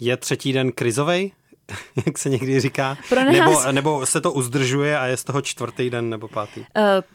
Je 0.00 0.16
třetí 0.16 0.52
den 0.52 0.72
krizovej? 0.72 1.32
jak 2.06 2.18
se 2.18 2.28
někdy 2.28 2.60
říká? 2.60 2.98
Pro 3.08 3.24
nás... 3.24 3.34
nebo, 3.34 3.72
nebo 3.72 4.06
se 4.06 4.20
to 4.20 4.32
uzdržuje 4.32 4.98
a 4.98 5.06
je 5.06 5.16
z 5.16 5.24
toho 5.24 5.42
čtvrtý 5.42 5.90
den 5.90 6.10
nebo 6.10 6.28
pátý? 6.28 6.60
Uh, 6.60 6.66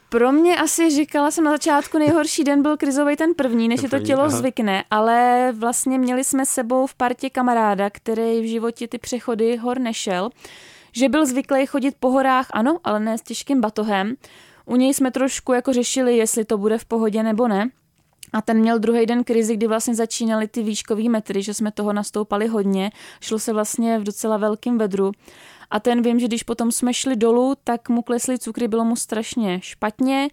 pro 0.09 0.31
mě 0.31 0.57
asi 0.57 0.89
říkala 0.89 1.31
jsem 1.31 1.43
na 1.43 1.51
začátku, 1.51 1.97
nejhorší 1.97 2.43
den 2.43 2.61
byl 2.61 2.77
krizový 2.77 3.15
ten 3.15 3.33
první, 3.33 3.67
než 3.67 3.81
ten 3.81 3.89
první, 3.89 4.03
je 4.03 4.07
to 4.07 4.07
tělo 4.07 4.27
aha. 4.27 4.37
zvykne, 4.37 4.83
ale 4.91 5.51
vlastně 5.59 5.99
měli 5.99 6.23
jsme 6.23 6.45
sebou 6.45 6.87
v 6.87 6.95
partě 6.95 7.29
kamaráda, 7.29 7.89
který 7.89 8.41
v 8.41 8.49
životě 8.49 8.87
ty 8.87 8.97
přechody 8.97 9.57
hor 9.57 9.79
nešel, 9.79 10.29
že 10.91 11.09
byl 11.09 11.25
zvyklý 11.25 11.65
chodit 11.65 11.95
po 11.99 12.11
horách, 12.11 12.47
ano, 12.51 12.77
ale 12.83 12.99
ne 12.99 13.17
s 13.17 13.21
těžkým 13.21 13.61
batohem. 13.61 14.15
U 14.65 14.75
něj 14.75 14.93
jsme 14.93 15.11
trošku 15.11 15.53
jako 15.53 15.73
řešili, 15.73 16.17
jestli 16.17 16.45
to 16.45 16.57
bude 16.57 16.77
v 16.77 16.85
pohodě 16.85 17.23
nebo 17.23 17.47
ne. 17.47 17.69
A 18.33 18.41
ten 18.41 18.59
měl 18.59 18.79
druhý 18.79 19.05
den 19.05 19.23
krizi, 19.23 19.55
kdy 19.55 19.67
vlastně 19.67 19.95
začínaly 19.95 20.47
ty 20.47 20.63
výškové 20.63 21.03
metry, 21.09 21.43
že 21.43 21.53
jsme 21.53 21.71
toho 21.71 21.93
nastoupali 21.93 22.47
hodně. 22.47 22.91
Šlo 23.21 23.39
se 23.39 23.53
vlastně 23.53 23.99
v 23.99 24.03
docela 24.03 24.37
velkém 24.37 24.77
vedru. 24.77 25.11
A 25.71 25.79
ten 25.79 26.01
vím, 26.01 26.19
že 26.19 26.27
když 26.27 26.43
potom 26.43 26.71
jsme 26.71 26.93
šli 26.93 27.15
dolů, 27.15 27.53
tak 27.63 27.89
mu 27.89 28.01
klesly 28.01 28.39
cukry, 28.39 28.67
bylo 28.67 28.85
mu 28.85 28.95
strašně 28.95 29.59
špatně 29.61 30.29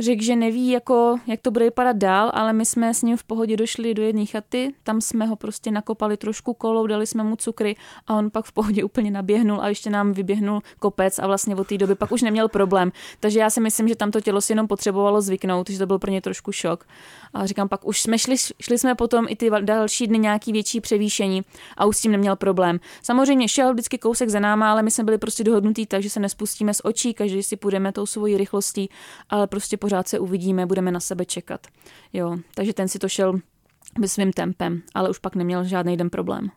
řekl, 0.00 0.22
že 0.22 0.36
neví, 0.36 0.70
jako, 0.70 1.16
jak 1.26 1.40
to 1.40 1.50
bude 1.50 1.64
vypadat 1.64 1.96
dál, 1.96 2.30
ale 2.34 2.52
my 2.52 2.66
jsme 2.66 2.94
s 2.94 3.02
ním 3.02 3.16
v 3.16 3.24
pohodě 3.24 3.56
došli 3.56 3.94
do 3.94 4.02
jedné 4.02 4.26
chaty, 4.26 4.74
tam 4.82 5.00
jsme 5.00 5.26
ho 5.26 5.36
prostě 5.36 5.70
nakopali 5.70 6.16
trošku 6.16 6.54
kolou, 6.54 6.86
dali 6.86 7.06
jsme 7.06 7.22
mu 7.22 7.36
cukry 7.36 7.76
a 8.06 8.14
on 8.14 8.30
pak 8.30 8.44
v 8.44 8.52
pohodě 8.52 8.84
úplně 8.84 9.10
naběhnul 9.10 9.60
a 9.60 9.68
ještě 9.68 9.90
nám 9.90 10.12
vyběhnul 10.12 10.60
kopec 10.78 11.18
a 11.18 11.26
vlastně 11.26 11.56
od 11.56 11.66
té 11.66 11.78
doby 11.78 11.94
pak 11.94 12.12
už 12.12 12.22
neměl 12.22 12.48
problém. 12.48 12.92
Takže 13.20 13.38
já 13.38 13.50
si 13.50 13.60
myslím, 13.60 13.88
že 13.88 13.96
tam 13.96 14.10
to 14.10 14.20
tělo 14.20 14.40
si 14.40 14.52
jenom 14.52 14.68
potřebovalo 14.68 15.20
zvyknout, 15.20 15.70
že 15.70 15.78
to 15.78 15.86
byl 15.86 15.98
pro 15.98 16.10
ně 16.10 16.20
trošku 16.20 16.52
šok. 16.52 16.86
A 17.34 17.46
říkám, 17.46 17.68
pak 17.68 17.86
už 17.86 18.00
jsme 18.00 18.18
šli, 18.18 18.36
šli 18.60 18.78
jsme 18.78 18.94
potom 18.94 19.26
i 19.28 19.36
ty 19.36 19.50
další 19.60 20.06
dny 20.06 20.18
nějaký 20.18 20.52
větší 20.52 20.80
převýšení 20.80 21.42
a 21.76 21.84
už 21.84 21.96
s 21.96 22.00
tím 22.00 22.12
neměl 22.12 22.36
problém. 22.36 22.80
Samozřejmě 23.02 23.48
šel 23.48 23.72
vždycky 23.72 23.98
kousek 23.98 24.28
za 24.28 24.40
náma, 24.40 24.70
ale 24.70 24.82
my 24.82 24.90
jsme 24.90 25.04
byli 25.04 25.18
prostě 25.18 25.44
dohodnutí 25.44 25.86
tak, 25.86 26.02
že 26.02 26.10
se 26.10 26.20
nespustíme 26.20 26.74
z 26.74 26.80
očí, 26.84 27.14
každý 27.14 27.42
si 27.42 27.56
půjdeme 27.56 27.92
tou 27.92 28.06
svojí 28.06 28.36
rychlostí, 28.36 28.90
ale 29.30 29.46
prostě 29.46 29.76
pořád 29.86 30.08
se 30.08 30.18
uvidíme, 30.18 30.66
budeme 30.66 30.90
na 30.90 31.00
sebe 31.00 31.24
čekat. 31.24 31.66
Jo, 32.12 32.36
takže 32.54 32.72
ten 32.72 32.88
si 32.88 32.98
to 32.98 33.08
šel 33.08 33.38
svým 34.06 34.32
tempem, 34.32 34.82
ale 34.94 35.10
už 35.10 35.18
pak 35.18 35.34
neměl 35.34 35.64
žádný 35.64 35.96
den 35.96 36.10
problém. 36.10 36.50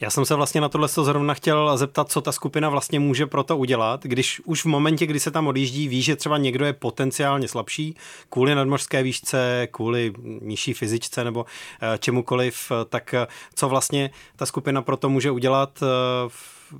Já 0.00 0.10
jsem 0.10 0.24
se 0.24 0.34
vlastně 0.34 0.60
na 0.60 0.68
tohle 0.68 0.88
zrovna 0.88 1.34
chtěl 1.34 1.78
zeptat, 1.78 2.10
co 2.10 2.20
ta 2.20 2.32
skupina 2.32 2.68
vlastně 2.68 3.00
může 3.00 3.26
pro 3.26 3.42
to 3.42 3.56
udělat, 3.56 4.04
když 4.04 4.40
už 4.44 4.64
v 4.64 4.68
momentě, 4.68 5.06
kdy 5.06 5.20
se 5.20 5.30
tam 5.30 5.46
odjíždí, 5.46 5.88
ví, 5.88 6.02
že 6.02 6.16
třeba 6.16 6.38
někdo 6.38 6.64
je 6.64 6.72
potenciálně 6.72 7.48
slabší 7.48 7.94
kvůli 8.28 8.54
nadmořské 8.54 9.02
výšce, 9.02 9.68
kvůli 9.70 10.12
nižší 10.42 10.72
fyzičce 10.72 11.24
nebo 11.24 11.46
eh, 11.82 11.98
čemukoliv, 11.98 12.72
tak 12.88 13.14
eh, 13.14 13.26
co 13.54 13.68
vlastně 13.68 14.10
ta 14.36 14.46
skupina 14.46 14.82
pro 14.82 14.96
to 14.96 15.08
může 15.08 15.30
udělat, 15.30 15.82
eh, 15.82 16.30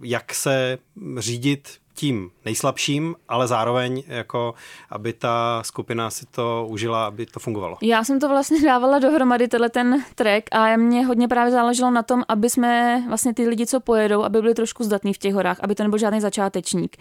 jak 0.03 0.35
se 0.35 0.79
řídit 1.19 1.82
tím 1.95 2.31
nejslabším, 2.45 3.15
ale 3.29 3.47
zároveň 3.47 4.03
jako, 4.07 4.55
aby 4.91 5.13
ta 5.13 5.63
skupina 5.65 6.11
si 6.11 6.27
to 6.27 6.67
užila, 6.71 7.07
aby 7.07 7.27
to 7.27 7.41
fungovalo. 7.41 7.79
Já 7.83 8.05
jsem 8.05 8.21
to 8.21 8.29
vlastně 8.29 8.63
dávala 8.67 8.99
dohromady, 8.99 9.49
tenhle 9.49 9.69
ten 9.71 10.05
track 10.15 10.45
a 10.53 10.77
mě 10.77 11.07
hodně 11.07 11.29
právě 11.29 11.53
záleželo 11.53 11.91
na 11.91 12.03
tom, 12.03 12.23
aby 12.29 12.51
jsme 12.51 13.03
vlastně 13.09 13.35
ty 13.35 13.49
lidi, 13.49 13.67
co 13.67 13.81
pojedou, 13.81 14.23
aby 14.23 14.41
byli 14.41 14.55
trošku 14.55 14.85
zdatní 14.85 15.15
v 15.15 15.19
těch 15.19 15.35
horách, 15.35 15.57
aby 15.61 15.75
to 15.75 15.83
nebyl 15.83 15.99
žádný 15.99 16.21
začátečník. 16.21 16.97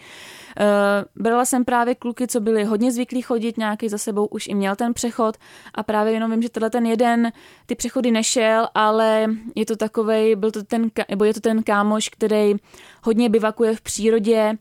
Uh, 0.60 1.22
brala 1.22 1.44
jsem 1.44 1.64
právě 1.64 1.94
kluky, 1.94 2.26
co 2.26 2.40
byli 2.40 2.64
hodně 2.64 2.92
zvyklí 2.92 3.22
chodit, 3.22 3.58
nějaký 3.58 3.88
za 3.88 3.98
sebou 3.98 4.26
už 4.26 4.46
i 4.46 4.54
měl 4.54 4.76
ten 4.76 4.94
přechod 4.94 5.36
a 5.74 5.82
právě 5.82 6.12
jenom 6.12 6.30
vím, 6.30 6.42
že 6.42 6.48
tenhle 6.48 6.70
ten 6.70 6.86
jeden 6.86 7.32
ty 7.66 7.74
přechody 7.74 8.10
nešel, 8.10 8.68
ale 8.74 9.26
je 9.54 9.66
to 9.66 9.76
takovej, 9.76 10.36
byl 10.36 10.50
to 10.50 10.62
ten, 10.62 10.90
nebo 11.08 11.24
je 11.24 11.34
to 11.34 11.40
ten 11.40 11.62
kámoš, 11.62 12.08
který 12.08 12.54
hodně 13.02 13.28
bivakuje 13.28 13.76
v 13.76 13.80
přírodě, 13.80 14.58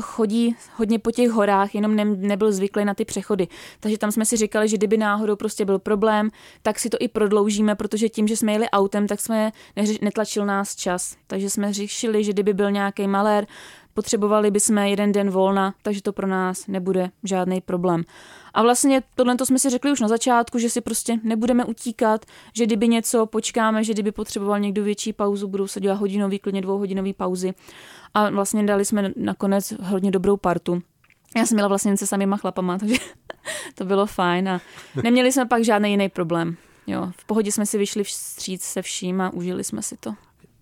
chodí 0.00 0.56
hodně 0.76 0.98
po 0.98 1.10
těch 1.10 1.30
horách, 1.30 1.74
jenom 1.74 1.96
ne, 1.96 2.04
nebyl 2.04 2.52
zvyklý 2.52 2.84
na 2.84 2.94
ty 2.94 3.04
přechody. 3.04 3.48
Takže 3.80 3.98
tam 3.98 4.12
jsme 4.12 4.24
si 4.24 4.36
říkali, 4.36 4.68
že 4.68 4.76
kdyby 4.76 4.96
náhodou 4.96 5.36
prostě 5.36 5.64
byl 5.64 5.78
problém, 5.78 6.30
tak 6.62 6.78
si 6.78 6.90
to 6.90 6.96
i 7.00 7.08
prodloužíme, 7.08 7.74
protože 7.74 8.08
tím, 8.08 8.28
že 8.28 8.36
jsme 8.36 8.52
jeli 8.52 8.70
autem, 8.70 9.06
tak 9.06 9.20
jsme 9.20 9.52
netlačil 10.02 10.46
nás 10.46 10.76
čas. 10.76 11.16
Takže 11.26 11.50
jsme 11.50 11.72
řešili, 11.72 12.24
že 12.24 12.32
kdyby 12.32 12.54
byl 12.54 12.70
nějaký 12.70 13.06
malér, 13.06 13.46
potřebovali 13.94 14.50
bychom 14.50 14.78
jeden 14.78 15.12
den 15.12 15.30
volna, 15.30 15.74
takže 15.82 16.02
to 16.02 16.12
pro 16.12 16.26
nás 16.26 16.66
nebude 16.66 17.10
žádný 17.24 17.60
problém. 17.60 18.04
A 18.54 18.62
vlastně 18.62 19.02
tohle 19.14 19.36
to 19.36 19.46
jsme 19.46 19.58
si 19.58 19.70
řekli 19.70 19.92
už 19.92 20.00
na 20.00 20.08
začátku, 20.08 20.58
že 20.58 20.70
si 20.70 20.80
prostě 20.80 21.18
nebudeme 21.22 21.64
utíkat, 21.64 22.26
že 22.54 22.66
kdyby 22.66 22.88
něco 22.88 23.26
počkáme, 23.26 23.84
že 23.84 23.92
kdyby 23.92 24.12
potřeboval 24.12 24.60
někdo 24.60 24.84
větší 24.84 25.12
pauzu, 25.12 25.48
budou 25.48 25.66
se 25.66 25.80
dělat 25.80 25.94
hodinový, 25.94 26.38
klidně 26.38 26.60
dvouhodinový 26.60 27.12
pauzy. 27.12 27.54
A 28.14 28.30
vlastně 28.30 28.62
dali 28.62 28.84
jsme 28.84 29.12
nakonec 29.16 29.72
hodně 29.82 30.10
dobrou 30.10 30.36
partu. 30.36 30.82
Já 31.36 31.46
jsem 31.46 31.56
měla 31.56 31.68
vlastně 31.68 31.96
se 31.96 32.06
samýma 32.06 32.36
chlapama, 32.36 32.78
takže 32.78 32.96
to 33.74 33.84
bylo 33.84 34.06
fajn 34.06 34.48
a 34.48 34.60
neměli 35.02 35.32
jsme 35.32 35.46
pak 35.46 35.64
žádný 35.64 35.90
jiný 35.90 36.08
problém. 36.08 36.56
Jo, 36.86 37.12
v 37.16 37.24
pohodě 37.24 37.52
jsme 37.52 37.66
si 37.66 37.78
vyšli 37.78 38.04
vstříc 38.04 38.62
se 38.62 38.82
vším 38.82 39.20
a 39.20 39.32
užili 39.32 39.64
jsme 39.64 39.82
si 39.82 39.96
to 39.96 40.14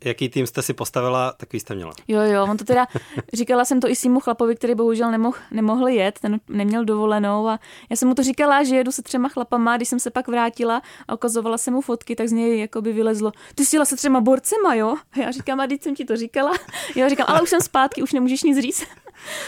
jaký 0.07 0.29
tým 0.29 0.47
jste 0.47 0.63
si 0.63 0.73
postavila, 0.73 1.33
takový 1.33 1.61
jste 1.61 1.75
měla. 1.75 1.93
Jo, 2.09 2.21
jo, 2.21 2.45
on 2.45 2.57
to 2.57 2.65
teda, 2.65 2.87
říkala 3.33 3.65
jsem 3.65 3.81
to 3.81 3.89
i 3.89 3.97
svýmu 3.97 4.21
chlapovi, 4.21 4.57
který 4.57 4.75
bohužel 4.75 5.11
nemohl, 5.11 5.39
nemohl 5.51 5.89
jet, 5.89 6.19
ten 6.21 6.41
neměl 6.49 6.85
dovolenou 6.85 7.49
a 7.49 7.59
já 7.91 7.97
jsem 7.97 8.09
mu 8.09 8.15
to 8.15 8.23
říkala, 8.23 8.65
že 8.65 8.77
jedu 8.77 8.93
se 8.93 9.03
třema 9.03 9.29
chlapama, 9.29 9.77
když 9.77 9.89
jsem 9.89 10.01
se 10.01 10.11
pak 10.11 10.29
vrátila 10.29 10.83
a 11.09 11.15
ukazovala 11.15 11.59
jsem 11.59 11.75
mu 11.75 11.81
fotky, 11.81 12.17
tak 12.17 12.29
z 12.29 12.33
něj 12.33 12.61
jako 12.61 12.83
by 12.83 12.93
vylezlo, 12.93 13.33
ty 13.55 13.65
jsi 13.65 13.77
jela 13.77 13.85
se 13.85 13.97
třema 13.97 14.21
borcema, 14.21 14.75
jo? 14.75 14.95
A 15.13 15.21
já 15.21 15.31
říkám, 15.31 15.61
a 15.61 15.67
teď 15.67 15.83
jsem 15.83 15.95
ti 15.95 16.05
to 16.05 16.17
říkala. 16.17 16.53
Jo, 16.95 17.09
říkám, 17.09 17.27
ale 17.29 17.43
už 17.43 17.51
jsem 17.51 17.61
zpátky, 17.61 18.03
už 18.03 18.13
nemůžeš 18.13 18.43
nic 18.43 18.59
říct. 18.59 18.87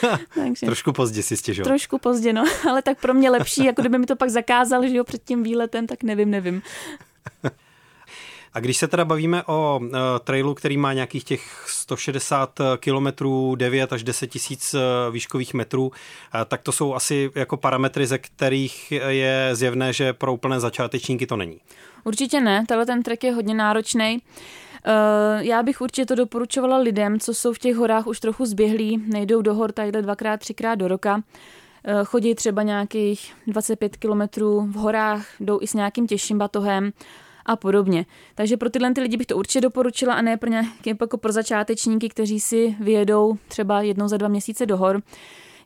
Takže, 0.35 0.66
Trošku 0.66 0.92
pozdě 0.92 1.23
si 1.23 1.37
stěžil. 1.37 1.64
Trošku 1.64 1.99
pozdě, 1.99 2.33
no, 2.33 2.44
ale 2.71 2.83
tak 2.83 3.01
pro 3.01 3.14
mě 3.14 3.31
lepší, 3.31 3.64
jako 3.64 3.83
kdyby 3.83 3.99
mi 3.99 4.07
to 4.07 4.16
pak 4.16 4.31
zakázal, 4.31 4.88
že 4.88 4.97
jo, 4.97 5.05
před 5.05 5.25
tím 5.25 5.42
výletem, 5.42 5.87
tak 5.87 6.03
nevím, 6.03 6.31
nevím. 6.31 6.62
A 8.59 8.61
když 8.61 8.77
se 8.77 8.88
teda 8.88 9.05
bavíme 9.05 9.42
o 9.42 9.81
uh, 9.83 9.88
trailu, 10.25 10.55
který 10.55 10.77
má 10.77 10.92
nějakých 10.92 11.25
těch 11.25 11.64
160 11.68 12.61
kilometrů, 12.81 13.55
9 13.55 13.92
až 13.92 14.03
10 14.03 14.27
tisíc 14.27 14.75
uh, 14.75 14.81
výškových 15.12 15.55
metrů, 15.55 15.87
uh, 15.87 15.92
tak 16.49 16.62
to 16.62 16.73
jsou 16.73 16.94
asi 16.94 17.31
jako 17.35 17.57
parametry, 17.57 18.07
ze 18.07 18.18
kterých 18.18 18.92
je 19.09 19.51
zjevné, 19.53 19.92
že 19.92 20.12
pro 20.12 20.35
úplné 20.35 20.61
začátečníky 20.61 21.27
to 21.27 21.37
není. 21.37 21.61
Určitě 22.05 22.40
ne, 22.40 22.64
tenhle 22.68 22.87
ten 22.87 23.03
trek 23.03 23.25
je 23.25 23.33
hodně 23.33 23.55
náročný. 23.55 24.18
Já 25.38 25.62
bych 25.62 25.81
určitě 25.81 26.07
to 26.07 26.14
doporučovala 26.14 26.77
lidem, 26.79 27.21
co 27.21 27.35
jsou 27.35 27.53
v 27.53 27.59
těch 27.59 27.77
horách 27.77 28.07
už 28.07 28.21
trochu 28.21 28.47
zběhlí, 28.47 29.03
nejdou 29.07 29.42
do 29.42 29.55
hor 29.55 29.73
tadyhle 29.73 30.03
dvakrát, 30.03 30.40
třikrát 30.40 30.75
do 30.75 30.88
roka, 30.88 31.23
chodí 32.05 32.35
třeba 32.35 32.62
nějakých 32.62 33.35
25 33.47 33.97
kilometrů 33.97 34.61
v 34.61 34.75
horách, 34.75 35.27
jdou 35.40 35.59
i 35.62 35.66
s 35.66 35.75
nějakým 35.75 36.07
těžším 36.07 36.38
batohem, 36.38 36.92
a 37.48 37.56
podobně. 37.56 38.06
Takže 38.34 38.56
pro 38.56 38.70
tyhle 38.70 38.94
ty 38.94 39.00
lidi 39.00 39.16
bych 39.16 39.26
to 39.26 39.37
určitě 39.37 39.61
doporučila 39.61 40.14
a 40.14 40.22
ne 40.22 40.37
pro 40.37 40.50
nějaké 40.50 40.90
jako 41.00 41.18
pro 41.18 41.32
začátečníky, 41.32 42.08
kteří 42.08 42.40
si 42.40 42.76
vyjedou 42.80 43.37
třeba 43.48 43.82
jednou 43.82 44.08
za 44.08 44.16
dva 44.16 44.28
měsíce 44.28 44.66
do 44.66 44.76
hor. 44.76 45.02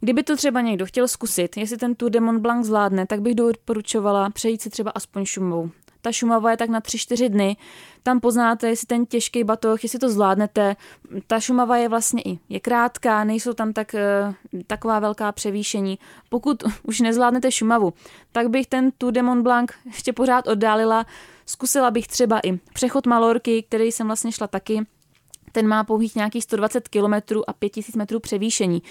Kdyby 0.00 0.22
to 0.22 0.36
třeba 0.36 0.60
někdo 0.60 0.86
chtěl 0.86 1.08
zkusit, 1.08 1.56
jestli 1.56 1.76
ten 1.76 1.94
Tour 1.94 2.10
de 2.10 2.20
Mont 2.20 2.40
Blanc 2.40 2.66
zvládne, 2.66 3.06
tak 3.06 3.20
bych 3.20 3.34
doporučovala 3.34 4.30
přejít 4.30 4.62
si 4.62 4.70
třeba 4.70 4.90
aspoň 4.90 5.24
šumou. 5.24 5.70
Ta 6.02 6.12
šumava 6.12 6.50
je 6.50 6.56
tak 6.56 6.70
na 6.70 6.80
3-4 6.80 7.28
dny. 7.28 7.56
Tam 8.02 8.20
poznáte, 8.20 8.68
jestli 8.68 8.86
ten 8.86 9.06
těžký 9.06 9.44
batoh, 9.44 9.82
jestli 9.82 9.98
to 9.98 10.08
zvládnete. 10.08 10.76
Ta 11.26 11.40
šumava 11.40 11.76
je 11.76 11.88
vlastně 11.88 12.22
i 12.22 12.38
je 12.48 12.60
krátká, 12.60 13.24
nejsou 13.24 13.52
tam 13.52 13.72
tak, 13.72 13.94
eh, 13.94 14.34
taková 14.66 14.98
velká 14.98 15.32
převýšení. 15.32 15.98
Pokud 16.28 16.64
už 16.82 17.00
nezvládnete 17.00 17.52
šumavu, 17.52 17.92
tak 18.32 18.48
bych 18.48 18.66
ten 18.66 18.90
Tour 18.98 19.12
de 19.12 19.22
Mont 19.22 19.42
Blanc 19.42 19.70
ještě 19.86 20.12
pořád 20.12 20.48
oddálila 20.48 21.06
Zkusila 21.46 21.90
bych 21.90 22.06
třeba 22.06 22.40
i 22.44 22.58
přechod 22.74 23.06
Malorky, 23.06 23.62
který 23.62 23.92
jsem 23.92 24.06
vlastně 24.06 24.32
šla 24.32 24.46
taky. 24.46 24.80
Ten 25.52 25.66
má 25.66 25.84
pouhých 25.84 26.16
nějakých 26.16 26.44
120 26.44 26.88
km 26.88 27.40
a 27.46 27.52
5000 27.52 27.96
metrů 27.96 28.20
převýšení 28.20 28.82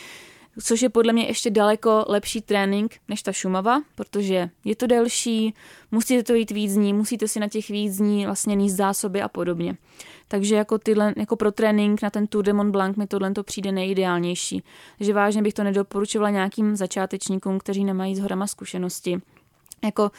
což 0.63 0.81
je 0.81 0.89
podle 0.89 1.13
mě 1.13 1.27
ještě 1.27 1.49
daleko 1.49 2.05
lepší 2.07 2.41
trénink 2.41 2.95
než 3.07 3.21
ta 3.21 3.31
Šumava, 3.31 3.81
protože 3.95 4.49
je 4.65 4.75
to 4.75 4.87
delší, 4.87 5.53
musíte 5.91 6.23
to 6.23 6.33
jít 6.33 6.51
víc 6.51 6.73
dní, 6.73 6.93
musíte 6.93 7.27
si 7.27 7.39
na 7.39 7.47
těch 7.47 7.69
víc 7.69 7.97
dní 7.97 8.25
vlastně 8.25 8.55
níst 8.55 8.75
zásoby 8.75 9.21
a 9.21 9.27
podobně. 9.27 9.77
Takže 10.27 10.55
jako, 10.55 10.77
tyhle, 10.77 11.13
jako 11.17 11.35
pro 11.35 11.51
trénink 11.51 12.01
na 12.01 12.09
ten 12.09 12.27
Tour 12.27 12.45
de 12.45 12.53
Mont 12.53 12.71
Blanc 12.71 12.97
mi 12.97 13.07
tohle 13.07 13.31
to 13.31 13.43
přijde 13.43 13.71
nejideálnější. 13.71 14.63
Takže 14.97 15.13
vážně 15.13 15.41
bych 15.41 15.53
to 15.53 15.63
nedoporučovala 15.63 16.29
nějakým 16.29 16.75
začátečníkům, 16.75 17.59
kteří 17.59 17.85
nemají 17.85 18.15
s 18.15 18.19
horama 18.19 18.47
zkušenosti. 18.47 19.21
Jako 19.83 20.11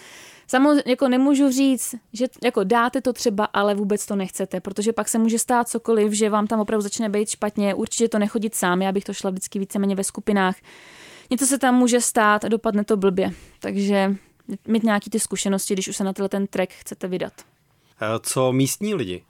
Samozřejmě 0.46 0.82
jako 0.86 1.08
nemůžu 1.08 1.50
říct, 1.50 1.94
že 2.12 2.26
jako 2.44 2.64
dáte 2.64 3.00
to 3.00 3.12
třeba, 3.12 3.44
ale 3.44 3.74
vůbec 3.74 4.06
to 4.06 4.16
nechcete, 4.16 4.60
protože 4.60 4.92
pak 4.92 5.08
se 5.08 5.18
může 5.18 5.38
stát 5.38 5.68
cokoliv, 5.68 6.12
že 6.12 6.30
vám 6.30 6.46
tam 6.46 6.60
opravdu 6.60 6.82
začne 6.82 7.08
být 7.08 7.28
špatně, 7.28 7.74
určitě 7.74 8.08
to 8.08 8.18
nechodit 8.18 8.54
sám, 8.54 8.82
já 8.82 8.92
bych 8.92 9.04
to 9.04 9.14
šla 9.14 9.30
vždycky 9.30 9.58
víceméně 9.58 9.94
ve 9.94 10.04
skupinách. 10.04 10.56
Něco 11.30 11.46
se 11.46 11.58
tam 11.58 11.74
může 11.74 12.00
stát 12.00 12.44
a 12.44 12.48
dopadne 12.48 12.84
to 12.84 12.96
blbě, 12.96 13.30
takže 13.60 14.16
mít 14.68 14.82
nějaký 14.82 15.10
ty 15.10 15.20
zkušenosti, 15.20 15.74
když 15.74 15.88
už 15.88 15.96
se 15.96 16.04
na 16.04 16.12
tenhle 16.12 16.28
ten 16.28 16.46
track 16.46 16.72
chcete 16.72 17.08
vydat. 17.08 17.32
Co 18.20 18.52
místní 18.52 18.94
lidi? 18.94 19.24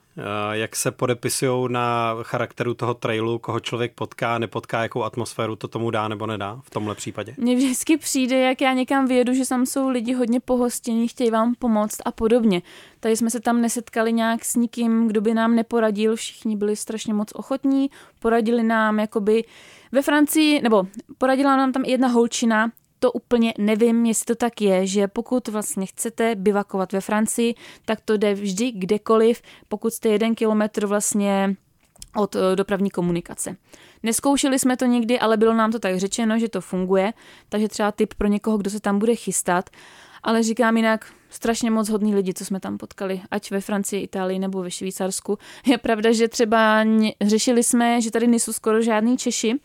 Jak 0.53 0.77
se 0.77 0.91
podepisují 0.91 1.73
na 1.73 2.17
charakteru 2.23 2.75
toho 2.75 2.95
trailu, 2.95 3.39
koho 3.39 3.61
člověk 3.61 3.93
potká, 3.95 4.39
nepotká, 4.39 4.83
jakou 4.83 5.03
atmosféru 5.03 5.57
to 5.57 5.69
tomu 5.69 5.91
dá 5.91 6.09
nebo 6.09 6.27
nedá 6.27 6.61
v 6.65 6.71
tomhle 6.71 6.95
případě? 6.95 7.35
Mně 7.39 7.57
vždycky 7.57 7.97
přijde, 7.97 8.39
jak 8.39 8.61
já 8.61 8.73
někam 8.73 9.07
vyjedu, 9.07 9.35
že 9.35 9.49
tam 9.49 9.67
jsou 9.67 9.89
lidi 9.89 10.13
hodně 10.13 10.41
pohostění, 10.41 11.09
chtějí 11.09 11.31
vám 11.31 11.55
pomoct 11.59 12.01
a 12.05 12.13
podobně. 12.13 12.63
Tady 13.01 13.17
jsme 13.17 13.31
se 13.31 13.41
tam 13.41 13.61
nesetkali 13.61 14.13
nějak 14.13 14.45
s 14.45 14.57
nikým, 14.57 15.09
kdo 15.09 15.21
by 15.21 15.35
nám 15.35 15.55
neporadil, 15.55 16.17
všichni 16.17 16.57
byli 16.57 16.77
strašně 16.77 17.15
moc 17.15 17.33
ochotní, 17.33 17.91
poradili 18.19 18.63
nám 18.63 18.99
jakoby 18.99 19.45
ve 19.93 20.03
Francii, 20.03 20.63
nebo 20.63 20.87
poradila 21.19 21.57
nám 21.57 21.73
tam 21.73 21.85
jedna 21.85 22.09
holčina, 22.09 22.71
to 23.03 23.13
úplně 23.13 23.55
nevím, 23.59 24.07
jestli 24.07 24.25
to 24.25 24.35
tak 24.35 24.61
je, 24.61 24.87
že 24.87 25.09
pokud 25.09 25.49
vlastně 25.49 25.87
chcete 25.87 26.35
bivakovat 26.35 26.93
ve 26.93 27.01
Francii, 27.01 27.55
tak 27.85 28.01
to 28.01 28.17
jde 28.17 28.35
vždy 28.35 28.73
kdekoliv, 28.73 29.43
pokud 29.69 29.93
jste 29.93 30.09
jeden 30.09 30.35
kilometr 30.35 30.87
vlastně 30.87 31.57
od 32.17 32.37
eh, 32.37 32.57
dopravní 32.57 32.91
komunikace. 32.91 33.57
Neskoušeli 34.03 34.59
jsme 34.59 34.77
to 34.77 34.85
nikdy, 34.85 35.19
ale 35.19 35.37
bylo 35.37 35.55
nám 35.55 35.73
to 35.73 35.79
tak 35.79 35.99
řečeno, 35.99 36.39
že 36.39 36.49
to 36.49 36.61
funguje, 36.61 37.13
takže 37.49 37.69
třeba 37.69 37.93
tip 37.93 38.15
pro 38.15 38.29
někoho, 38.29 38.59
kdo 38.59 38.71
se 38.71 38.81
tam 38.81 38.99
bude 38.99 39.15
chystat. 39.15 39.71
Ale 40.23 40.43
říkám 40.43 40.77
jinak, 40.77 41.13
strašně 41.31 41.71
moc 41.71 41.89
hodný 41.89 42.15
lidi, 42.15 42.35
co 42.35 42.45
jsme 42.45 42.61
tam 42.61 42.79
potkali, 42.79 43.21
ať 43.31 43.51
ve 43.51 43.61
Francii, 43.61 44.03
Itálii 44.03 44.39
nebo 44.39 44.63
ve 44.63 44.71
Švýcarsku. 44.71 45.39
Je 45.67 45.79
pravda, 45.79 46.13
že 46.13 46.29
třeba 46.29 46.85
řešili 47.21 47.63
jsme, 47.63 48.01
že 48.01 48.11
tady 48.11 48.27
nejsou 48.27 48.53
skoro 48.53 48.83
žádní 48.83 49.17
Češi, 49.17 49.61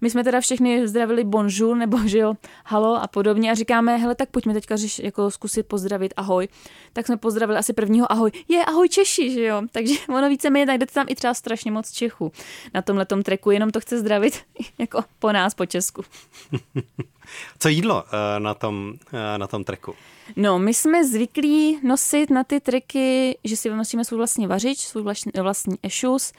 my 0.00 0.10
jsme 0.10 0.24
teda 0.24 0.40
všechny 0.40 0.88
zdravili 0.88 1.24
bonjour 1.24 1.76
nebo 1.76 1.98
že 2.04 2.18
jo, 2.18 2.34
halo 2.64 3.02
a 3.02 3.06
podobně 3.06 3.50
a 3.50 3.54
říkáme, 3.54 3.96
hele, 3.96 4.14
tak 4.14 4.28
pojďme 4.30 4.52
teďka 4.54 4.76
řeš, 4.76 4.98
jako 4.98 5.30
zkusit 5.30 5.66
pozdravit 5.66 6.14
ahoj. 6.16 6.48
Tak 6.92 7.06
jsme 7.06 7.16
pozdravili 7.16 7.58
asi 7.58 7.72
prvního 7.72 8.12
ahoj. 8.12 8.30
Je, 8.48 8.64
ahoj 8.64 8.88
Češi, 8.88 9.30
že 9.30 9.44
jo. 9.44 9.62
Takže 9.72 9.94
ono 10.08 10.28
více 10.28 10.50
mi 10.50 10.66
najdete 10.66 10.92
tam 10.92 11.06
i 11.08 11.14
třeba 11.14 11.34
strašně 11.34 11.70
moc 11.70 11.90
Čechů 11.90 12.32
na 12.74 12.82
tomhle 12.82 13.06
treku, 13.06 13.50
jenom 13.50 13.70
to 13.70 13.80
chce 13.80 13.98
zdravit 13.98 14.40
jako 14.78 15.04
po 15.18 15.32
nás, 15.32 15.54
po 15.54 15.66
Česku. 15.66 16.02
Co 17.58 17.68
jídlo 17.68 18.04
eh, 18.06 18.40
na 18.40 18.54
tom, 18.54 18.94
eh, 19.12 19.38
na 19.38 19.46
tom 19.46 19.64
treku? 19.64 19.94
No, 20.36 20.58
my 20.58 20.74
jsme 20.74 21.04
zvyklí 21.04 21.78
nosit 21.82 22.30
na 22.30 22.44
ty 22.44 22.60
treky, 22.60 23.38
že 23.44 23.56
si 23.56 23.70
nosíme 23.70 24.04
svůj 24.04 24.16
vlastní 24.16 24.46
vařič, 24.46 24.78
svůj 24.78 25.02
vlastní, 25.02 25.32
vlastní 25.42 25.76
ešus 25.82 26.32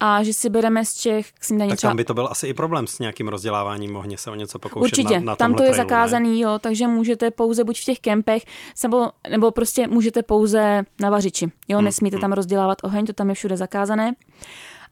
a 0.00 0.22
že 0.22 0.32
si 0.32 0.50
bereme 0.50 0.84
z 0.84 0.94
Čech 0.94 1.32
k 1.32 1.44
snídaní 1.44 1.70
Tak 1.70 1.80
tam 1.80 1.96
by 1.96 2.04
to 2.04 2.14
byl 2.14 2.28
asi 2.30 2.46
i 2.46 2.54
problém 2.54 2.86
s 2.86 2.98
nějakým 2.98 3.28
rozděláváním, 3.28 3.92
mohně 3.92 4.18
se 4.18 4.30
o 4.30 4.34
něco 4.34 4.58
pokoušet 4.58 4.82
Určitě, 4.82 5.20
na, 5.20 5.26
na 5.26 5.36
tam 5.36 5.54
to 5.54 5.62
je 5.62 5.68
trailu, 5.68 5.88
zakázaný, 5.88 6.32
ne? 6.32 6.38
jo, 6.38 6.58
takže 6.58 6.86
můžete 6.86 7.30
pouze 7.30 7.64
buď 7.64 7.80
v 7.80 7.84
těch 7.84 8.00
kempech, 8.00 8.42
nebo, 8.82 9.10
nebo 9.30 9.50
prostě 9.50 9.86
můžete 9.86 10.22
pouze 10.22 10.84
na 11.00 11.10
vařiči, 11.10 11.52
jo, 11.68 11.78
hmm, 11.78 11.84
nesmíte 11.84 12.16
hmm. 12.16 12.20
tam 12.20 12.32
rozdělávat 12.32 12.78
oheň, 12.82 13.06
to 13.06 13.12
tam 13.12 13.28
je 13.28 13.34
všude 13.34 13.56
zakázané. 13.56 14.14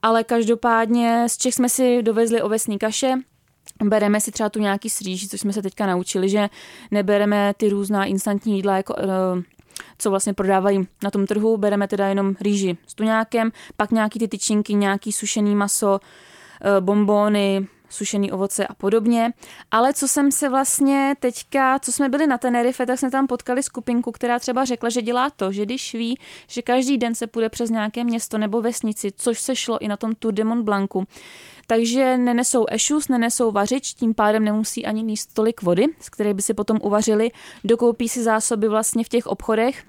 Ale 0.03 0.25
každopádně 0.25 1.25
z 1.29 1.37
Čech 1.37 1.55
jsme 1.55 1.69
si 1.69 2.03
dovezli 2.03 2.43
ovesní 2.43 2.79
kaše, 2.79 3.15
bereme 3.89 4.21
si 4.21 4.33
třeba 4.33 4.49
tu 4.49 4.59
nějaký 4.59 4.91
sříž, 4.91 5.29
což 5.29 5.41
jsme 5.41 5.53
se 5.53 5.63
teďka 5.63 5.87
naučili, 5.87 6.29
že 6.29 6.49
nebereme 6.91 7.55
ty 7.57 7.69
různá 7.69 8.05
instantní 8.05 8.57
jídla 8.57 8.77
jako 8.77 8.95
uh, 8.95 9.43
co 9.99 10.11
vlastně 10.11 10.35
prodávají 10.35 10.89
na 11.03 11.11
tom 11.11 11.27
trhu. 11.27 11.57
Bereme 11.57 11.89
teda 11.89 12.07
jenom 12.07 12.35
rýži 12.41 12.77
s 12.87 12.95
tuňákem, 12.95 13.53
pak 13.77 13.91
nějaký 13.91 14.19
ty 14.19 14.29
tyčinky, 14.29 14.75
nějaký 14.75 15.13
sušený 15.13 15.55
maso, 15.55 16.01
eh, 16.61 16.81
bombóny, 16.81 17.67
sušený 17.93 18.33
ovoce 18.33 18.67
a 18.67 18.75
podobně. 18.75 19.33
Ale 19.71 19.95
co 19.95 20.09
jsem 20.09 20.33
se 20.33 20.49
vlastně 20.49 21.15
teďka, 21.21 21.79
co 21.79 21.93
jsme 21.93 22.09
byli 22.09 22.27
na 22.27 22.39
Tenerife, 22.39 22.87
tak 22.87 22.99
jsme 22.99 23.11
tam 23.11 23.27
potkali 23.27 23.63
skupinku, 23.63 24.13
která 24.13 24.39
třeba 24.39 24.65
řekla, 24.65 24.89
že 24.89 25.03
dělá 25.03 25.31
to, 25.31 25.53
že 25.53 25.63
když 25.63 25.95
ví, 25.95 26.19
že 26.49 26.63
každý 26.63 26.99
den 26.99 27.15
se 27.15 27.27
půjde 27.27 27.49
přes 27.49 27.71
nějaké 27.71 28.05
město 28.05 28.39
nebo 28.39 28.63
vesnici, 28.63 29.13
což 29.17 29.41
se 29.41 29.57
šlo 29.57 29.79
i 29.79 29.89
na 29.89 29.97
tom 29.97 30.15
Tour 30.15 30.35
de 30.35 30.45
Mont 30.45 30.65
Blancu, 30.65 31.07
takže 31.67 32.17
nenesou 32.17 32.67
ešus, 32.69 33.09
nenesou 33.09 33.53
vařič, 33.53 33.95
tím 33.95 34.15
pádem 34.15 34.45
nemusí 34.45 34.87
ani 34.87 35.03
níst 35.03 35.35
tolik 35.35 35.63
vody, 35.63 35.87
z 36.01 36.09
které 36.09 36.35
by 36.35 36.43
si 36.43 36.55
potom 36.55 36.79
uvařili, 36.83 37.31
dokoupí 37.65 38.09
si 38.09 38.23
zásoby 38.23 38.69
vlastně 38.69 39.05
v 39.05 39.09
těch 39.09 39.27
obchodech, 39.27 39.85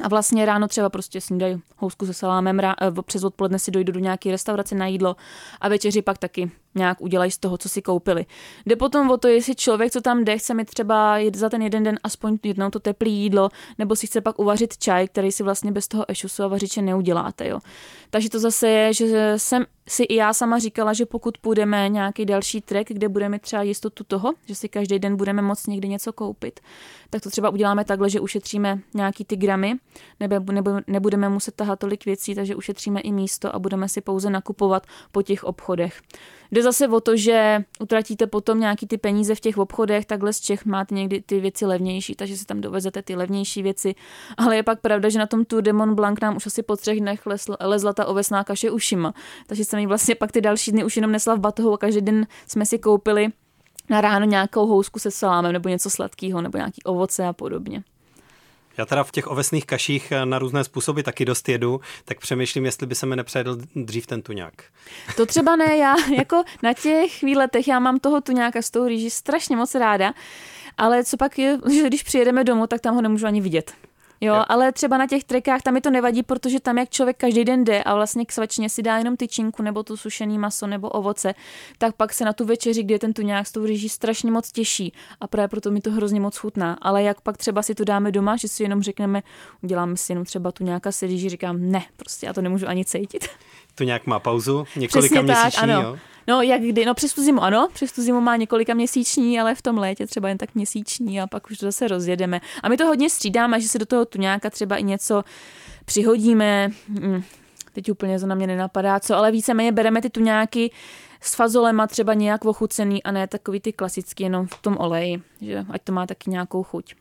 a 0.00 0.08
vlastně 0.08 0.46
ráno 0.46 0.68
třeba 0.68 0.88
prostě 0.88 1.20
snídají 1.20 1.62
housku 1.76 2.06
se 2.06 2.14
salámem, 2.14 2.58
rá, 2.58 2.74
eh, 2.80 3.02
přes 3.02 3.24
odpoledne 3.24 3.58
si 3.58 3.70
dojdu 3.70 3.92
do 3.92 4.00
nějaké 4.00 4.30
restaurace 4.30 4.74
na 4.74 4.86
jídlo 4.86 5.16
a 5.60 5.68
večeři 5.68 6.02
pak 6.02 6.18
taky 6.18 6.50
nějak 6.74 7.00
udělají 7.00 7.30
z 7.30 7.38
toho, 7.38 7.58
co 7.58 7.68
si 7.68 7.82
koupili. 7.82 8.26
Jde 8.66 8.76
potom 8.76 9.10
o 9.10 9.16
to, 9.16 9.28
jestli 9.28 9.54
člověk, 9.54 9.92
co 9.92 10.00
tam 10.00 10.24
jde, 10.24 10.38
chce 10.38 10.54
mi 10.54 10.64
třeba 10.64 11.18
za 11.34 11.48
ten 11.48 11.62
jeden 11.62 11.82
den 11.82 11.98
aspoň 12.02 12.38
jednou 12.42 12.70
to 12.70 12.80
teplé 12.80 13.08
jídlo, 13.08 13.48
nebo 13.78 13.96
si 13.96 14.06
chce 14.06 14.20
pak 14.20 14.38
uvařit 14.38 14.78
čaj, 14.78 15.08
který 15.08 15.32
si 15.32 15.42
vlastně 15.42 15.72
bez 15.72 15.88
toho 15.88 16.04
ešusu 16.08 16.42
a 16.42 16.48
vařiče 16.48 16.82
neuděláte. 16.82 17.48
Jo. 17.48 17.60
Takže 18.10 18.30
to 18.30 18.38
zase 18.38 18.68
je, 18.68 18.94
že 18.94 19.34
jsem 19.36 19.66
si 19.88 20.02
i 20.02 20.14
já 20.14 20.32
sama 20.32 20.58
říkala, 20.58 20.92
že 20.92 21.06
pokud 21.06 21.38
půjdeme 21.38 21.88
nějaký 21.88 22.24
další 22.24 22.60
trek, 22.60 22.88
kde 22.88 23.08
budeme 23.08 23.38
třeba 23.38 23.62
jistotu 23.62 24.04
toho, 24.04 24.32
že 24.46 24.54
si 24.54 24.68
každý 24.68 24.98
den 24.98 25.16
budeme 25.16 25.42
moct 25.42 25.66
někdy 25.66 25.88
něco 25.88 26.12
koupit, 26.12 26.60
tak 27.10 27.22
to 27.22 27.30
třeba 27.30 27.50
uděláme 27.50 27.84
takhle, 27.84 28.10
že 28.10 28.20
ušetříme 28.20 28.78
nějaký 28.94 29.24
ty 29.24 29.36
gramy, 29.36 29.74
nebo, 30.20 30.52
nebo 30.52 30.70
nebudeme 30.86 31.28
muset 31.28 31.54
tahat 31.54 31.78
tolik 31.78 32.04
věcí, 32.04 32.34
takže 32.34 32.56
ušetříme 32.56 33.00
i 33.00 33.12
místo 33.12 33.54
a 33.54 33.58
budeme 33.58 33.88
si 33.88 34.00
pouze 34.00 34.30
nakupovat 34.30 34.86
po 35.12 35.22
těch 35.22 35.44
obchodech. 35.44 36.00
Jde 36.50 36.62
zase 36.62 36.88
o 36.88 37.00
to, 37.00 37.16
že 37.16 37.64
utratíte 37.80 38.26
potom 38.26 38.60
nějaký 38.60 38.86
ty 38.86 38.98
peníze 38.98 39.34
v 39.34 39.40
těch 39.40 39.58
obchodech, 39.58 40.06
takhle 40.06 40.32
z 40.32 40.40
Čech 40.40 40.64
máte 40.64 40.94
někdy 40.94 41.22
ty 41.22 41.40
věci 41.40 41.66
levnější, 41.66 42.14
takže 42.14 42.36
si 42.36 42.44
tam 42.44 42.60
dovezete 42.60 43.02
ty 43.02 43.16
levnější 43.16 43.62
věci. 43.62 43.94
Ale 44.36 44.56
je 44.56 44.62
pak 44.62 44.80
pravda, 44.80 45.08
že 45.08 45.18
na 45.18 45.26
tom 45.26 45.44
Tour 45.44 45.62
de 45.62 45.72
Mont 45.72 45.94
Blanc 45.94 46.20
nám 46.22 46.36
už 46.36 46.46
asi 46.46 46.62
po 46.62 46.76
třech 46.76 47.00
dnech 47.00 47.20
lezla 47.60 47.92
ta 47.92 48.06
ovesná 48.06 48.44
kaše 48.44 48.70
ušima. 48.70 49.14
Takže 49.46 49.64
jsem 49.64 49.78
ji 49.78 49.86
vlastně 49.86 50.14
pak 50.14 50.32
ty 50.32 50.40
další 50.40 50.72
dny 50.72 50.84
už 50.84 50.96
jenom 50.96 51.12
nesla 51.12 51.34
v 51.34 51.40
batohu 51.40 51.72
a 51.72 51.78
každý 51.78 52.00
den 52.00 52.26
jsme 52.46 52.66
si 52.66 52.78
koupili 52.78 53.28
na 53.90 54.00
ráno 54.00 54.26
nějakou 54.26 54.66
housku 54.66 54.98
se 54.98 55.10
salámem 55.10 55.52
nebo 55.52 55.68
něco 55.68 55.90
sladkého 55.90 56.42
nebo 56.42 56.58
nějaký 56.58 56.82
ovoce 56.82 57.26
a 57.26 57.32
podobně. 57.32 57.82
Já 58.78 58.86
teda 58.86 59.04
v 59.04 59.10
těch 59.10 59.26
ovesných 59.26 59.66
kaších 59.66 60.12
eh, 60.12 60.26
na 60.26 60.38
různé 60.38 60.64
způsoby 60.64 61.00
taky 61.00 61.24
dost 61.24 61.48
jedu, 61.48 61.80
tak 62.04 62.20
přemýšlím, 62.20 62.64
jestli 62.64 62.86
by 62.86 62.94
se 62.94 63.06
mi 63.06 63.16
nepředl 63.16 63.58
dřív 63.76 64.06
ten 64.06 64.22
tuňák. 64.22 64.54
To 65.16 65.26
třeba 65.26 65.56
ne, 65.56 65.76
já 65.76 65.94
jako 66.16 66.42
na 66.62 66.72
těch 66.72 67.22
výletech, 67.22 67.68
já 67.68 67.78
mám 67.78 67.98
toho 67.98 68.20
tuňáka 68.20 68.62
s 68.62 68.70
tou 68.70 68.86
rýží 68.86 69.10
strašně 69.10 69.56
moc 69.56 69.74
ráda, 69.74 70.12
ale 70.78 71.04
co 71.04 71.16
pak 71.16 71.38
je, 71.38 71.58
že 71.72 71.86
když 71.86 72.02
přijedeme 72.02 72.44
domů, 72.44 72.66
tak 72.66 72.80
tam 72.80 72.94
ho 72.94 73.02
nemůžu 73.02 73.26
ani 73.26 73.40
vidět. 73.40 73.72
Jo, 74.20 74.34
jo, 74.34 74.44
ale 74.48 74.72
třeba 74.72 74.98
na 74.98 75.06
těch 75.06 75.24
trekách 75.24 75.62
tam 75.62 75.74
mi 75.74 75.80
to 75.80 75.90
nevadí, 75.90 76.22
protože 76.22 76.60
tam, 76.60 76.78
jak 76.78 76.90
člověk 76.90 77.16
každý 77.16 77.44
den 77.44 77.64
jde 77.64 77.82
a 77.82 77.94
vlastně 77.94 78.24
k 78.26 78.32
svačině 78.32 78.68
si 78.68 78.82
dá 78.82 78.98
jenom 78.98 79.16
tyčinku 79.16 79.62
nebo 79.62 79.82
tu 79.82 79.96
sušený 79.96 80.38
maso 80.38 80.66
nebo 80.66 80.88
ovoce, 80.88 81.34
tak 81.78 81.96
pak 81.96 82.12
se 82.12 82.24
na 82.24 82.32
tu 82.32 82.44
večeři, 82.44 82.82
kde 82.82 82.94
je 82.94 82.98
ten 82.98 83.12
tu 83.12 83.22
nějak 83.22 83.46
s 83.46 83.52
tou 83.52 83.64
rýží 83.64 83.88
strašně 83.88 84.30
moc 84.30 84.52
těší 84.52 84.92
a 85.20 85.26
právě 85.26 85.48
proto 85.48 85.70
mi 85.70 85.80
to 85.80 85.90
hrozně 85.90 86.20
moc 86.20 86.36
chutná. 86.36 86.78
Ale 86.82 87.02
jak 87.02 87.20
pak 87.20 87.36
třeba 87.36 87.62
si 87.62 87.74
to 87.74 87.84
dáme 87.84 88.12
doma, 88.12 88.36
že 88.36 88.48
si 88.48 88.62
jenom 88.62 88.82
řekneme, 88.82 89.22
uděláme 89.62 89.96
si 89.96 90.12
jenom 90.12 90.24
třeba 90.24 90.52
tu 90.52 90.64
nějaká 90.64 90.92
se 90.92 91.06
rýží, 91.06 91.28
říkám, 91.28 91.70
ne, 91.70 91.84
prostě 91.96 92.26
já 92.26 92.32
to 92.32 92.42
nemůžu 92.42 92.68
ani 92.68 92.84
cítit. 92.84 93.28
Tu 93.74 93.84
nějak 93.84 94.06
má 94.06 94.18
pauzu, 94.18 94.66
několika 94.76 94.98
Přesně 94.98 95.22
měsíční, 95.22 95.50
tak, 95.50 95.62
ano. 95.62 95.82
jo? 95.82 95.98
No, 96.28 96.42
jak 96.42 96.62
kdy, 96.62 96.84
no 96.84 96.94
přes 96.94 97.14
tu 97.14 97.22
zimu 97.22 97.42
ano, 97.42 97.68
přes 97.72 97.92
tu 97.92 98.02
zimu 98.02 98.20
má 98.20 98.36
několika 98.36 98.74
měsíční, 98.74 99.40
ale 99.40 99.54
v 99.54 99.62
tom 99.62 99.78
létě 99.78 100.06
třeba 100.06 100.28
jen 100.28 100.38
tak 100.38 100.54
měsíční 100.54 101.20
a 101.20 101.26
pak 101.26 101.50
už 101.50 101.58
to 101.58 101.66
zase 101.66 101.88
rozjedeme. 101.88 102.40
A 102.62 102.68
my 102.68 102.76
to 102.76 102.86
hodně 102.86 103.10
střídáme, 103.10 103.60
že 103.60 103.68
se 103.68 103.78
do 103.78 103.86
toho 103.86 104.04
tu 104.04 104.18
nějaká 104.18 104.50
třeba 104.50 104.76
i 104.76 104.82
něco 104.82 105.24
přihodíme. 105.84 106.68
Hm, 106.88 107.22
teď 107.72 107.90
úplně 107.90 108.20
to 108.20 108.26
na 108.26 108.34
mě 108.34 108.46
nenapadá, 108.46 109.00
co, 109.00 109.16
ale 109.16 109.32
víceméně 109.32 109.72
bereme 109.72 110.02
ty 110.02 110.10
tuňáky 110.10 110.70
s 111.20 111.34
fazolema 111.34 111.86
třeba 111.86 112.14
nějak 112.14 112.44
ochucený 112.44 113.02
a 113.02 113.12
ne 113.12 113.26
takový 113.26 113.60
ty 113.60 113.72
klasický 113.72 114.22
jenom 114.22 114.46
v 114.46 114.62
tom 114.62 114.76
oleji, 114.78 115.22
že 115.40 115.64
ať 115.70 115.82
to 115.82 115.92
má 115.92 116.06
taky 116.06 116.30
nějakou 116.30 116.62
chuť. 116.62 116.94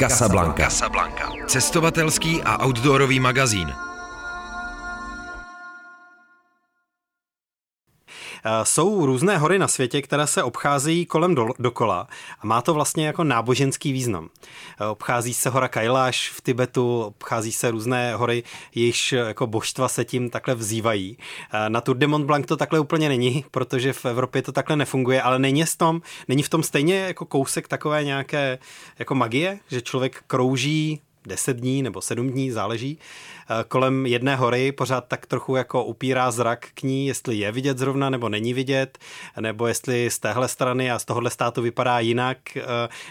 Casablanca. 0.00 0.62
Casablanca. 0.62 1.32
Cestovatelský 1.46 2.42
a 2.42 2.66
outdoorový 2.66 3.20
magazín. 3.20 3.93
Jsou 8.62 9.06
různé 9.06 9.38
hory 9.38 9.58
na 9.58 9.68
světě, 9.68 10.02
které 10.02 10.26
se 10.26 10.42
obcházejí 10.42 11.06
kolem 11.06 11.34
do, 11.34 11.48
dokola 11.58 12.08
a 12.40 12.46
má 12.46 12.62
to 12.62 12.74
vlastně 12.74 13.06
jako 13.06 13.24
náboženský 13.24 13.92
význam. 13.92 14.28
Eh, 14.80 14.86
obchází 14.86 15.34
se 15.34 15.50
hora 15.50 15.68
Kailash 15.68 16.30
v 16.30 16.40
Tibetu, 16.40 17.02
obchází 17.02 17.52
se 17.52 17.70
různé 17.70 18.14
hory, 18.14 18.42
jejichž 18.74 19.12
eh, 19.12 19.16
jako 19.16 19.46
božstva 19.46 19.88
se 19.88 20.04
tím 20.04 20.30
takhle 20.30 20.54
vzývají. 20.54 21.18
Na 21.68 21.80
Tour 21.80 21.96
de 21.96 22.06
Mont 22.06 22.26
Blanc 22.26 22.46
to 22.46 22.56
takhle 22.56 22.80
úplně 22.80 23.08
není, 23.08 23.44
protože 23.50 23.92
v 23.92 24.04
Evropě 24.04 24.42
to 24.42 24.52
takhle 24.52 24.76
nefunguje, 24.76 25.22
ale 25.22 25.38
není 25.38 25.64
v 25.64 25.76
tom, 25.76 26.02
není 26.28 26.42
v 26.42 26.48
tom 26.48 26.62
stejně 26.62 26.96
jako 26.96 27.24
kousek 27.24 27.68
takové 27.68 28.04
nějaké 28.04 28.58
jako 28.98 29.14
magie, 29.14 29.58
že 29.70 29.82
člověk 29.82 30.22
krouží 30.26 31.00
10 31.26 31.56
dní 31.56 31.82
nebo 31.82 32.00
7 32.00 32.30
dní, 32.30 32.50
záleží, 32.50 32.98
eh, 32.98 33.64
kolem 33.68 34.06
jedné 34.06 34.36
hory 34.36 34.72
pořád 34.72 35.04
tak 35.08 35.26
trochu 35.26 35.56
jako 35.56 35.84
upírá 35.84 36.30
zrak 36.30 36.68
k 36.74 36.82
ní, 36.82 37.06
jestli 37.06 37.36
je 37.36 37.52
vidět 37.52 37.78
zrovna 37.78 38.10
nebo 38.10 38.28
není 38.28 38.54
vidět, 38.54 38.98
nebo 39.40 39.66
jestli 39.66 40.10
z 40.10 40.18
téhle 40.18 40.48
strany 40.48 40.90
a 40.90 40.98
z 40.98 41.04
tohohle 41.04 41.30
státu 41.30 41.62
vypadá 41.62 41.98
jinak 42.00 42.56
eh, 42.56 42.62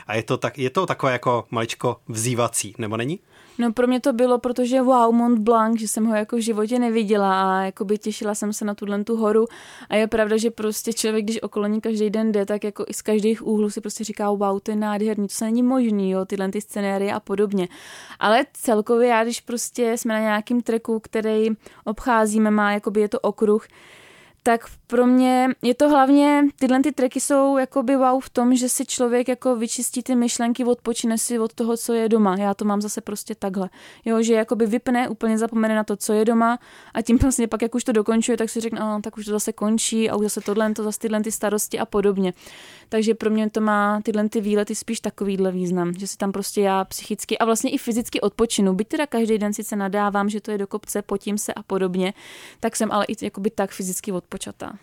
a 0.08 0.16
je 0.16 0.24
to, 0.24 0.38
tak, 0.38 0.58
je 0.58 0.70
to 0.70 0.86
takové 0.86 1.12
jako 1.12 1.46
maličko 1.52 1.98
vzývací, 2.08 2.76
nebo 2.78 2.98
není? 2.98 3.20
No 3.58 3.74
pro 3.74 3.88
mě 3.88 4.00
to 4.00 4.14
bylo, 4.14 4.40
protože 4.40 4.82
wow, 4.82 5.16
Mont 5.16 5.40
Blanc, 5.40 5.80
že 5.80 5.88
jsem 5.88 6.06
ho 6.06 6.16
jako 6.16 6.36
v 6.36 6.40
životě 6.40 6.80
neviděla 6.80 7.42
a 7.42 7.62
jako 7.62 7.86
by 7.86 7.98
těšila 7.98 8.36
jsem 8.36 8.54
se 8.54 8.66
na 8.66 8.76
tuhle 8.76 9.04
tu 9.04 9.16
horu 9.16 9.46
a 9.90 9.96
je 9.96 10.08
pravda, 10.08 10.38
že 10.38 10.52
prostě 10.52 10.94
člověk, 10.94 11.26
když 11.26 11.42
okolo 11.42 11.68
ní 11.68 11.82
každý 11.82 12.10
den 12.10 12.32
jde, 12.32 12.46
tak 12.46 12.64
jako 12.64 12.86
i 12.88 12.94
z 12.94 13.02
každých 13.02 13.48
úhlů 13.48 13.70
si 13.70 13.82
prostě 13.82 14.04
říká, 14.04 14.32
wow, 14.32 14.60
to 14.64 14.72
je 14.72 14.78
nádherný, 14.78 15.28
to 15.28 15.34
se 15.34 15.46
není 15.46 15.64
možný, 15.64 16.12
jo, 16.12 16.26
tyhle 16.26 16.50
ty 16.50 16.62
scenérie 16.62 17.14
a 17.14 17.20
podobně. 17.20 17.68
Ale 18.20 18.46
celkově 18.54 19.08
já, 19.08 19.24
když 19.24 19.42
prostě 19.42 19.98
jsme 19.98 20.14
na 20.14 20.20
nějakým 20.20 20.62
treku, 20.62 21.00
který 21.00 21.50
obcházíme, 21.86 22.52
má 22.52 22.72
jakoby 22.72 23.02
je 23.02 23.10
to 23.10 23.20
okruh, 23.20 23.68
tak 24.44 24.66
pro 24.88 25.08
mě 25.08 25.50
je 25.62 25.74
to 25.74 25.90
hlavně, 25.90 26.44
tyhle 26.60 26.80
ty 26.80 26.92
treky 26.92 27.20
jsou 27.20 27.58
jakoby 27.58 27.96
wow 27.96 28.22
v 28.22 28.30
tom, 28.30 28.56
že 28.56 28.70
si 28.70 28.86
člověk 28.86 29.28
jako 29.28 29.56
vyčistí 29.56 30.04
ty 30.04 30.16
myšlenky, 30.16 30.64
odpočine 30.66 31.18
si 31.18 31.40
od 31.40 31.54
toho, 31.54 31.78
co 31.78 31.94
je 31.94 32.10
doma. 32.10 32.36
Já 32.38 32.54
to 32.54 32.66
mám 32.66 32.82
zase 32.82 33.02
prostě 33.02 33.36
takhle. 33.36 33.70
Jo, 34.06 34.22
že 34.22 34.34
jakoby 34.34 34.66
vypne, 34.66 35.10
úplně 35.10 35.38
zapomene 35.38 35.76
na 35.76 35.84
to, 35.84 35.96
co 35.96 36.14
je 36.14 36.26
doma 36.26 36.60
a 36.94 37.02
tím 37.02 37.18
vlastně 37.18 37.48
pak, 37.48 37.62
jak 37.62 37.76
už 37.76 37.84
to 37.84 37.92
dokončuje, 37.92 38.38
tak 38.38 38.50
si 38.50 38.60
řekne, 38.60 38.82
tak 39.02 39.18
už 39.18 39.26
to 39.26 39.32
zase 39.32 39.54
končí 39.54 40.10
a 40.10 40.16
už 40.16 40.24
zase 40.24 40.42
tohle, 40.42 40.74
to 40.74 40.84
zase 40.84 41.00
tyhle 41.00 41.22
ty 41.22 41.32
starosti 41.32 41.80
a 41.80 41.86
podobně. 41.86 42.34
Takže 42.94 43.14
pro 43.14 43.30
mě 43.30 43.50
to 43.50 43.62
má 43.62 44.02
tyhle 44.04 44.30
ty 44.30 44.42
výlety 44.42 44.76
spíš 44.76 45.00
takovýhle 45.00 45.52
význam, 45.52 45.94
že 45.94 46.08
si 46.08 46.18
tam 46.18 46.32
prostě 46.32 46.62
já 46.62 46.86
psychicky 46.86 47.38
a 47.38 47.46
vlastně 47.46 47.72
i 47.72 47.78
fyzicky 47.78 48.22
odpočinu. 48.22 48.74
Byť 48.74 48.88
teda 48.88 49.08
každý 49.08 49.38
den 49.38 49.54
sice 49.54 49.76
nadávám, 49.76 50.30
že 50.30 50.42
to 50.42 50.52
je 50.52 50.58
do 50.58 50.68
kopce, 50.68 51.02
potím 51.02 51.38
se 51.38 51.54
a 51.54 51.64
podobně, 51.64 52.14
tak 52.60 52.76
jsem 52.76 52.92
ale 52.92 53.06
i 53.06 53.26
jakoby 53.26 53.50
tak 53.50 53.72
fyzicky 53.72 54.12
odpočatá. 54.12 54.74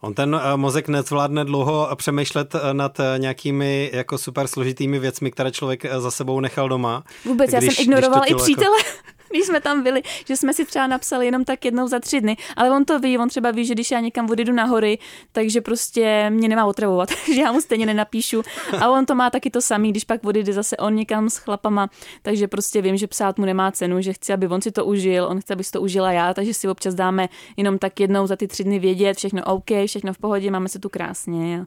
On 0.00 0.14
ten 0.14 0.40
eh, 0.42 0.56
mozek 0.56 0.88
nezvládne 0.88 1.44
dlouho 1.44 1.88
přemýšlet 1.96 2.54
eh, 2.54 2.74
nad 2.74 3.00
eh, 3.00 3.18
nějakými 3.18 3.90
jako 3.92 4.18
super 4.18 4.46
složitými 4.46 4.98
věcmi, 4.98 5.30
které 5.30 5.50
člověk 5.50 5.84
za 5.98 6.10
sebou 6.10 6.40
nechal 6.40 6.68
doma. 6.68 7.04
Vůbec, 7.24 7.50
když, 7.50 7.64
já 7.64 7.70
jsem 7.70 7.82
ignoroval 7.84 8.22
i 8.26 8.34
přítele. 8.34 8.78
Jako 8.78 9.08
když 9.34 9.46
jsme 9.46 9.60
tam 9.60 9.82
byli, 9.82 10.02
že 10.26 10.36
jsme 10.36 10.54
si 10.54 10.64
třeba 10.64 10.86
napsali 10.86 11.26
jenom 11.26 11.44
tak 11.44 11.64
jednou 11.64 11.88
za 11.88 12.00
tři 12.00 12.20
dny, 12.20 12.36
ale 12.56 12.70
on 12.70 12.84
to 12.84 12.98
ví, 12.98 13.18
on 13.18 13.28
třeba 13.28 13.50
ví, 13.50 13.64
že 13.64 13.74
když 13.74 13.90
já 13.90 14.00
někam 14.00 14.30
odjedu 14.30 14.52
na 14.52 14.64
hory, 14.64 14.98
takže 15.32 15.60
prostě 15.60 16.30
mě 16.30 16.48
nemá 16.48 16.64
otravovat, 16.64 17.08
že 17.34 17.40
já 17.40 17.52
mu 17.52 17.60
stejně 17.60 17.86
nenapíšu 17.86 18.42
a 18.80 18.90
on 18.90 19.06
to 19.06 19.14
má 19.14 19.30
taky 19.30 19.50
to 19.50 19.60
samý, 19.60 19.90
když 19.90 20.04
pak 20.04 20.24
odjede 20.24 20.52
zase 20.52 20.76
on 20.76 20.94
někam 20.94 21.30
s 21.30 21.36
chlapama, 21.36 21.90
takže 22.22 22.48
prostě 22.48 22.82
vím, 22.82 22.96
že 22.96 23.06
psát 23.06 23.38
mu 23.38 23.44
nemá 23.44 23.72
cenu, 23.72 24.00
že 24.00 24.12
chci, 24.12 24.32
aby 24.32 24.46
on 24.46 24.60
si 24.60 24.72
to 24.72 24.84
užil, 24.84 25.26
on 25.30 25.40
chce, 25.40 25.52
aby 25.52 25.64
si 25.64 25.70
to 25.70 25.80
užila 25.80 26.12
já, 26.12 26.34
takže 26.34 26.54
si 26.54 26.68
občas 26.68 26.94
dáme 26.94 27.28
jenom 27.56 27.78
tak 27.78 28.00
jednou 28.00 28.26
za 28.26 28.36
ty 28.36 28.48
tři 28.48 28.64
dny 28.64 28.78
vědět, 28.78 29.16
všechno 29.16 29.44
OK, 29.44 29.70
všechno 29.86 30.12
v 30.12 30.18
pohodě, 30.18 30.50
máme 30.50 30.68
se 30.68 30.78
tu 30.78 30.88
krásně. 30.88 31.66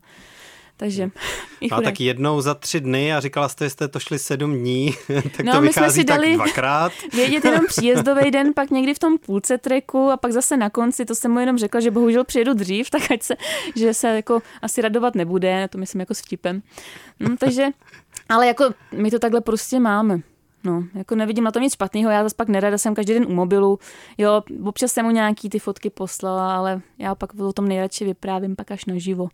Takže 0.77 1.09
A 1.71 1.81
tak 1.81 1.99
jednou 1.99 2.41
za 2.41 2.53
tři 2.53 2.79
dny 2.79 3.13
a 3.13 3.19
říkala 3.19 3.49
jste, 3.49 3.65
že 3.65 3.69
jste 3.69 3.87
to 3.87 3.99
šli 3.99 4.19
sedm 4.19 4.53
dní, 4.53 4.93
tak 5.07 5.45
no, 5.45 5.53
to 5.53 5.61
vychází 5.61 5.93
jsme 5.93 6.01
si 6.01 6.03
dali 6.03 6.27
tak 6.27 6.35
dvakrát. 6.35 6.91
vědět 7.13 7.45
jenom 7.45 7.65
příjezdový 7.67 8.31
den, 8.31 8.53
pak 8.53 8.71
někdy 8.71 8.93
v 8.93 8.99
tom 8.99 9.17
půlce 9.17 9.57
treku 9.57 10.09
a 10.09 10.17
pak 10.17 10.31
zase 10.31 10.57
na 10.57 10.69
konci, 10.69 11.05
to 11.05 11.15
jsem 11.15 11.31
mu 11.31 11.39
jenom 11.39 11.57
řekla, 11.57 11.81
že 11.81 11.91
bohužel 11.91 12.23
přijedu 12.23 12.53
dřív, 12.53 12.89
tak 12.89 13.11
ať 13.11 13.23
se, 13.23 13.35
že 13.75 13.93
se 13.93 14.07
jako 14.07 14.41
asi 14.61 14.81
radovat 14.81 15.15
nebude, 15.15 15.67
to 15.71 15.77
myslím 15.77 15.99
jako 15.99 16.13
s 16.13 16.21
vtipem. 16.21 16.61
No, 17.19 17.37
takže, 17.37 17.67
ale 18.29 18.47
jako 18.47 18.65
my 18.91 19.11
to 19.11 19.19
takhle 19.19 19.41
prostě 19.41 19.79
máme. 19.79 20.19
No, 20.63 20.83
jako 20.93 21.15
nevidím 21.15 21.43
na 21.43 21.51
tom 21.51 21.63
nic 21.63 21.73
špatného, 21.73 22.11
já 22.11 22.23
zase 22.23 22.35
pak 22.35 22.49
nerada 22.49 22.77
jsem 22.77 22.95
každý 22.95 23.13
den 23.13 23.25
u 23.27 23.33
mobilu, 23.33 23.79
jo, 24.17 24.43
občas 24.63 24.91
jsem 24.91 25.05
mu 25.05 25.11
nějaký 25.11 25.49
ty 25.49 25.59
fotky 25.59 25.89
poslala, 25.89 26.55
ale 26.57 26.81
já 26.97 27.15
pak 27.15 27.39
o 27.39 27.53
tom 27.53 27.67
nejradši 27.67 28.05
vyprávím 28.05 28.55
pak 28.55 28.71
až 28.71 28.85
naživo 28.85 29.29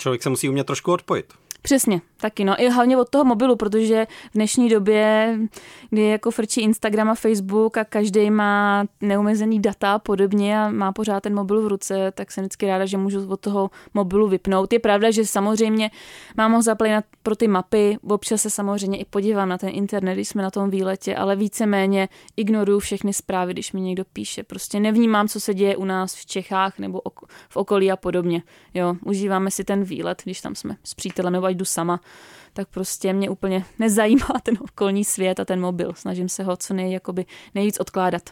člověk 0.00 0.22
se 0.22 0.30
musí 0.30 0.48
umět 0.48 0.64
trošku 0.64 0.92
odpojit. 0.92 1.32
Přesně, 1.62 2.00
taky 2.16 2.44
no. 2.44 2.62
I 2.62 2.70
hlavně 2.70 2.96
od 2.96 3.08
toho 3.08 3.24
mobilu, 3.24 3.56
protože 3.56 4.06
v 4.30 4.34
dnešní 4.34 4.68
době, 4.68 5.38
kdy 5.90 6.02
jako 6.02 6.30
frčí 6.30 6.60
Instagram 6.60 7.10
a 7.10 7.14
Facebook 7.14 7.76
a 7.76 7.84
každý 7.84 8.30
má 8.30 8.84
neumezený 9.00 9.60
data 9.60 9.94
a 9.94 9.98
podobně 9.98 10.60
a 10.60 10.70
má 10.70 10.92
pořád 10.92 11.20
ten 11.22 11.34
mobil 11.34 11.62
v 11.62 11.66
ruce, 11.66 12.12
tak 12.14 12.32
jsem 12.32 12.44
vždycky 12.44 12.66
ráda, 12.66 12.86
že 12.86 12.96
můžu 12.96 13.28
od 13.28 13.40
toho 13.40 13.70
mobilu 13.94 14.28
vypnout. 14.28 14.72
Je 14.72 14.78
pravda, 14.78 15.10
že 15.10 15.26
samozřejmě 15.26 15.90
mám 16.36 16.52
ho 16.52 16.62
zaplenat 16.62 17.04
pro 17.22 17.36
ty 17.36 17.48
mapy, 17.48 17.98
občas 18.08 18.42
se 18.42 18.50
samozřejmě 18.50 18.98
i 18.98 19.04
podívám 19.04 19.48
na 19.48 19.58
ten 19.58 19.70
internet, 19.72 20.14
když 20.14 20.28
jsme 20.28 20.42
na 20.42 20.50
tom 20.50 20.70
výletě, 20.70 21.16
ale 21.16 21.36
víceméně 21.36 22.08
ignoruju 22.36 22.78
všechny 22.78 23.12
zprávy, 23.12 23.52
když 23.52 23.72
mi 23.72 23.80
někdo 23.80 24.04
píše. 24.12 24.42
Prostě 24.42 24.80
nevnímám, 24.80 25.28
co 25.28 25.40
se 25.40 25.54
děje 25.54 25.76
u 25.76 25.84
nás 25.84 26.14
v 26.14 26.26
Čechách 26.26 26.78
nebo 26.78 27.00
v 27.48 27.56
okolí 27.56 27.90
a 27.90 27.96
podobně. 27.96 28.42
Jo, 28.74 28.94
užíváme 29.04 29.50
si 29.50 29.64
ten 29.64 29.84
výlet, 29.84 30.22
když 30.24 30.40
tam 30.40 30.54
jsme 30.54 30.76
s 30.84 30.94
přítelem 30.94 31.32
nebo 31.32 31.49
ať 31.50 31.56
jdu 31.56 31.64
sama, 31.64 32.00
tak 32.52 32.68
prostě 32.68 33.12
mě 33.12 33.30
úplně 33.30 33.64
nezajímá 33.78 34.28
ten 34.42 34.58
okolní 34.60 35.04
svět 35.04 35.40
a 35.40 35.44
ten 35.44 35.60
mobil. 35.60 35.92
Snažím 35.94 36.28
se 36.28 36.42
ho 36.42 36.56
co 36.56 36.74
nej, 36.74 36.92
jakoby 36.92 37.24
nejvíc 37.54 37.80
odkládat. 37.80 38.22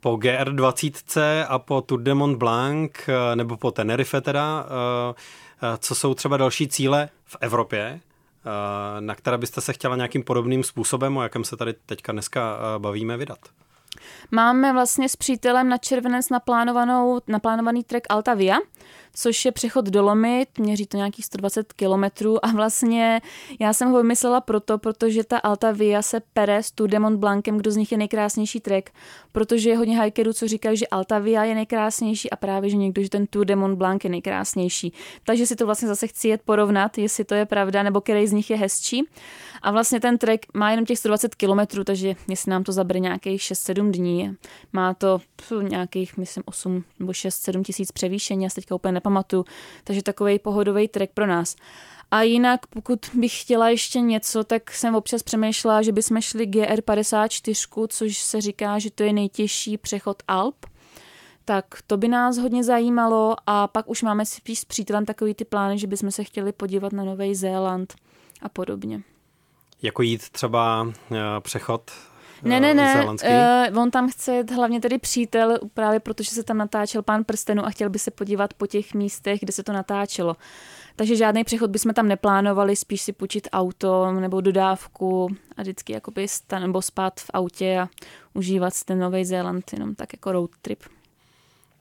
Po 0.00 0.16
GR20 0.16 1.46
a 1.48 1.58
po 1.58 1.80
Tour 1.80 2.02
de 2.02 2.14
Mont 2.14 2.38
Blanc, 2.38 2.90
eh, 3.08 3.36
nebo 3.36 3.56
po 3.56 3.70
Tenerife 3.70 4.20
teda, 4.20 4.66
eh, 4.66 5.14
eh, 5.62 5.78
co 5.78 5.94
jsou 5.94 6.14
třeba 6.14 6.36
další 6.36 6.68
cíle 6.68 7.08
v 7.24 7.36
Evropě, 7.40 8.00
na 9.00 9.14
které 9.14 9.38
byste 9.38 9.60
se 9.60 9.72
chtěla 9.72 9.96
nějakým 9.96 10.22
podobným 10.22 10.64
způsobem, 10.64 11.16
o 11.16 11.22
jakém 11.22 11.44
se 11.44 11.56
tady 11.56 11.74
teďka 11.86 12.12
dneska 12.12 12.58
bavíme, 12.78 13.16
vydat? 13.16 13.38
Máme 14.30 14.72
vlastně 14.72 15.08
s 15.08 15.16
přítelem 15.16 15.68
na 15.68 15.78
červenec 15.78 16.28
naplánovanou, 16.30 17.20
naplánovaný 17.26 17.84
trek 17.84 18.06
Alta 18.08 18.34
Via, 18.34 18.56
což 19.14 19.44
je 19.44 19.52
přechod 19.52 19.84
Dolomit, 19.84 20.58
měří 20.58 20.86
to 20.86 20.96
nějakých 20.96 21.24
120 21.24 21.72
kilometrů 21.72 22.44
a 22.44 22.52
vlastně 22.52 23.20
já 23.60 23.72
jsem 23.72 23.90
ho 23.90 23.96
vymyslela 23.96 24.40
proto, 24.40 24.78
protože 24.78 25.24
ta 25.24 25.38
Alta 25.38 25.72
Via 25.72 26.02
se 26.02 26.20
pere 26.32 26.62
s 26.62 26.70
Tour 26.70 26.90
Blancem, 27.16 27.58
kdo 27.58 27.70
z 27.70 27.76
nich 27.76 27.92
je 27.92 27.98
nejkrásnější 27.98 28.60
trek, 28.60 28.92
protože 29.32 29.70
je 29.70 29.76
hodně 29.76 30.02
hikerů, 30.02 30.32
co 30.32 30.48
říkají, 30.48 30.76
že 30.76 30.86
Alta 30.86 31.18
Via 31.18 31.44
je 31.44 31.54
nejkrásnější 31.54 32.30
a 32.30 32.36
právě, 32.36 32.70
že 32.70 32.76
někdo, 32.76 33.02
že 33.02 33.08
ten 33.08 33.26
Tour 33.26 33.46
de 33.46 33.56
Mont 33.56 33.78
Blanc 33.78 34.04
je 34.04 34.10
nejkrásnější. 34.10 34.92
Takže 35.24 35.46
si 35.46 35.56
to 35.56 35.66
vlastně 35.66 35.88
zase 35.88 36.06
chci 36.06 36.28
jet 36.28 36.42
porovnat, 36.44 36.98
jestli 36.98 37.24
to 37.24 37.34
je 37.34 37.46
pravda, 37.46 37.82
nebo 37.82 38.00
který 38.00 38.26
z 38.26 38.32
nich 38.32 38.50
je 38.50 38.56
hezčí. 38.56 39.04
A 39.62 39.70
vlastně 39.70 40.00
ten 40.00 40.18
trek 40.18 40.46
má 40.54 40.70
jenom 40.70 40.86
těch 40.86 40.98
120 40.98 41.34
kilometrů, 41.34 41.84
takže 41.84 42.14
jestli 42.28 42.50
nám 42.50 42.64
to 42.64 42.72
zabere 42.72 43.00
nějakých 43.00 43.40
6-7 43.40 43.90
dní, 43.90 44.36
má 44.72 44.94
to 44.94 45.20
nějakých, 45.68 46.16
myslím, 46.16 46.42
8 46.46 46.84
nebo 46.98 47.12
6-7 47.12 47.62
tisíc 47.62 47.92
převýšení, 47.92 48.44
já 48.44 48.50
se 48.50 48.54
teďka 48.54 48.74
úplně 48.74 48.92
nepamatuju, 49.02 49.44
takže 49.84 50.02
takový 50.02 50.38
pohodový 50.38 50.88
trek 50.88 51.10
pro 51.14 51.26
nás. 51.26 51.56
A 52.10 52.22
jinak, 52.22 52.66
pokud 52.66 52.98
bych 53.14 53.40
chtěla 53.40 53.68
ještě 53.68 54.00
něco, 54.00 54.44
tak 54.44 54.70
jsem 54.70 54.94
občas 54.94 55.22
přemýšlela, 55.22 55.82
že 55.82 55.92
bychom 55.92 56.20
šli 56.20 56.46
GR54, 56.46 57.86
což 57.88 58.18
se 58.18 58.40
říká, 58.40 58.78
že 58.78 58.90
to 58.90 59.02
je 59.02 59.12
nejtěžší 59.12 59.78
přechod 59.78 60.22
Alp. 60.28 60.66
Tak 61.44 61.64
to 61.86 61.96
by 61.96 62.08
nás 62.08 62.38
hodně 62.38 62.64
zajímalo 62.64 63.36
a 63.46 63.68
pak 63.68 63.90
už 63.90 64.02
máme 64.02 64.26
spíš 64.26 64.58
s 64.58 64.64
přítelem 64.64 65.04
takový 65.04 65.34
ty 65.34 65.44
plány, 65.44 65.78
že 65.78 65.86
bychom 65.86 66.10
se 66.10 66.24
chtěli 66.24 66.52
podívat 66.52 66.92
na 66.92 67.04
Nový 67.04 67.34
Zéland 67.34 67.94
a 68.42 68.48
podobně. 68.48 69.02
Jako 69.82 70.02
jít 70.02 70.30
třeba 70.30 70.82
uh, 70.82 71.16
přechod 71.40 71.90
ne, 72.42 72.60
ne, 72.60 72.74
ne, 72.74 73.04
uh, 73.72 73.78
on 73.78 73.90
tam 73.90 74.10
chce 74.10 74.34
jet 74.34 74.50
hlavně 74.50 74.80
tedy 74.80 74.98
přítel, 74.98 75.58
právě 75.74 76.00
protože 76.00 76.30
se 76.30 76.42
tam 76.42 76.58
natáčel 76.58 77.02
pán 77.02 77.24
prstenu 77.24 77.66
a 77.66 77.70
chtěl 77.70 77.90
by 77.90 77.98
se 77.98 78.10
podívat 78.10 78.54
po 78.54 78.66
těch 78.66 78.94
místech, 78.94 79.40
kde 79.40 79.52
se 79.52 79.62
to 79.62 79.72
natáčelo. 79.72 80.36
Takže 80.96 81.16
žádný 81.16 81.44
přechod 81.44 81.70
bychom 81.70 81.94
tam 81.94 82.08
neplánovali, 82.08 82.76
spíš 82.76 83.02
si 83.02 83.12
počít 83.12 83.48
auto 83.52 84.12
nebo 84.12 84.40
dodávku 84.40 85.28
a 85.56 85.62
vždycky 85.62 85.92
jakoby 85.92 86.28
stan, 86.28 86.62
nebo 86.62 86.82
spát 86.82 87.20
v 87.20 87.30
autě 87.34 87.78
a 87.80 87.88
užívat 88.34 88.84
ten 88.84 88.98
Nový 88.98 89.24
Zéland 89.24 89.72
jenom 89.72 89.94
tak 89.94 90.12
jako 90.12 90.32
road 90.32 90.50
trip. 90.62 90.82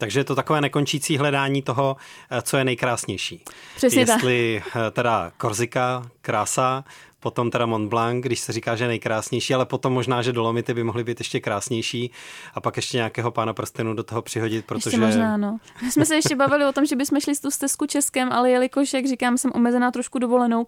Takže 0.02 0.20
je 0.20 0.24
to 0.24 0.36
takové 0.36 0.62
nekončící 0.62 1.18
hledání 1.18 1.62
toho, 1.62 1.97
eh, 2.32 2.41
co 2.41 2.58
je 2.58 2.64
nejkrásnější. 2.64 3.43
Přesně 3.76 4.02
Jestli 4.02 4.64
tak. 4.74 4.93
teda 4.93 5.32
Korzika, 5.38 6.10
krása, 6.22 6.84
potom 7.20 7.52
teda 7.52 7.66
Mont 7.66 7.89
Blanc, 7.89 8.24
když 8.24 8.39
se 8.39 8.52
říká, 8.52 8.76
že 8.76 8.84
je 8.84 8.88
nejkrásnější, 8.88 9.54
ale 9.54 9.66
potom 9.66 9.93
možná, 9.93 10.22
že 10.22 10.34
Dolomity 10.34 10.74
by 10.74 10.84
mohly 10.84 11.04
být 11.04 11.20
ještě 11.20 11.39
krásnější 11.39 12.12
a 12.54 12.62
pak 12.62 12.78
ještě 12.78 12.97
nějakého 12.97 13.32
pána 13.32 13.54
prstenu 13.54 13.93
do 13.93 14.04
toho 14.04 14.22
přihodit, 14.22 14.66
protože... 14.66 14.89
Ještě 14.89 14.99
možná, 14.99 15.38
no. 15.38 15.58
My 15.84 15.91
jsme 15.91 16.06
se 16.06 16.16
ještě 16.16 16.36
bavili 16.36 16.66
o 16.66 16.72
tom, 16.72 16.86
že 16.86 16.95
bychom 16.95 17.20
šli 17.20 17.34
tu 17.36 17.52
stezku 17.52 17.86
Českem, 17.86 18.32
ale 18.32 18.49
jelikož, 18.49 18.93
jak 18.93 19.06
říkám, 19.06 19.38
jsem 19.38 19.52
omezená 19.56 19.91
trošku 19.91 20.20
dovolenou, 20.20 20.68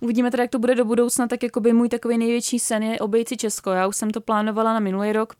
uvidíme 0.00 0.30
teda, 0.30 0.42
jak 0.42 0.50
to 0.50 0.58
bude 0.58 0.74
do 0.74 0.84
budoucna, 0.84 1.26
tak 1.26 1.42
jako 1.42 1.60
by 1.60 1.72
můj 1.72 1.88
takový 1.88 2.18
největší 2.18 2.58
sen 2.58 2.82
je 2.82 2.98
obejít 2.98 3.28
si 3.28 3.36
Česko. 3.36 3.70
Já 3.70 3.86
už 3.86 3.96
jsem 3.96 4.10
to 4.10 4.20
plánovala 4.20 4.72
na 4.72 4.80
minulý 4.80 5.12
rok, 5.12 5.34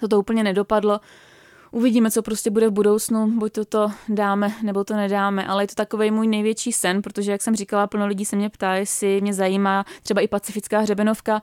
to 0.00 0.08
to 0.08 0.18
úplně 0.18 0.44
nedopadlo, 0.44 1.00
uvidíme, 1.70 2.10
co 2.10 2.22
prostě 2.22 2.50
bude 2.50 2.68
v 2.68 2.72
budoucnu, 2.72 3.30
buď 3.38 3.52
to, 3.52 3.64
to 3.64 3.92
dáme, 4.08 4.52
nebo 4.62 4.84
to 4.84 4.96
nedáme, 4.96 5.46
ale 5.46 5.62
je 5.62 5.66
to 5.66 5.74
takový 5.74 6.10
můj 6.10 6.26
největší 6.26 6.72
sen, 6.72 7.02
protože, 7.02 7.32
jak 7.32 7.42
jsem 7.42 7.56
říkala, 7.56 7.86
plno 7.86 8.06
lidí 8.06 8.24
se 8.24 8.36
mě 8.36 8.50
ptá, 8.50 8.74
jestli 8.74 9.20
mě 9.20 9.34
zajímá 9.34 9.84
třeba 10.02 10.20
i 10.20 10.28
pacifická 10.28 10.78
hřebenovka, 10.78 11.42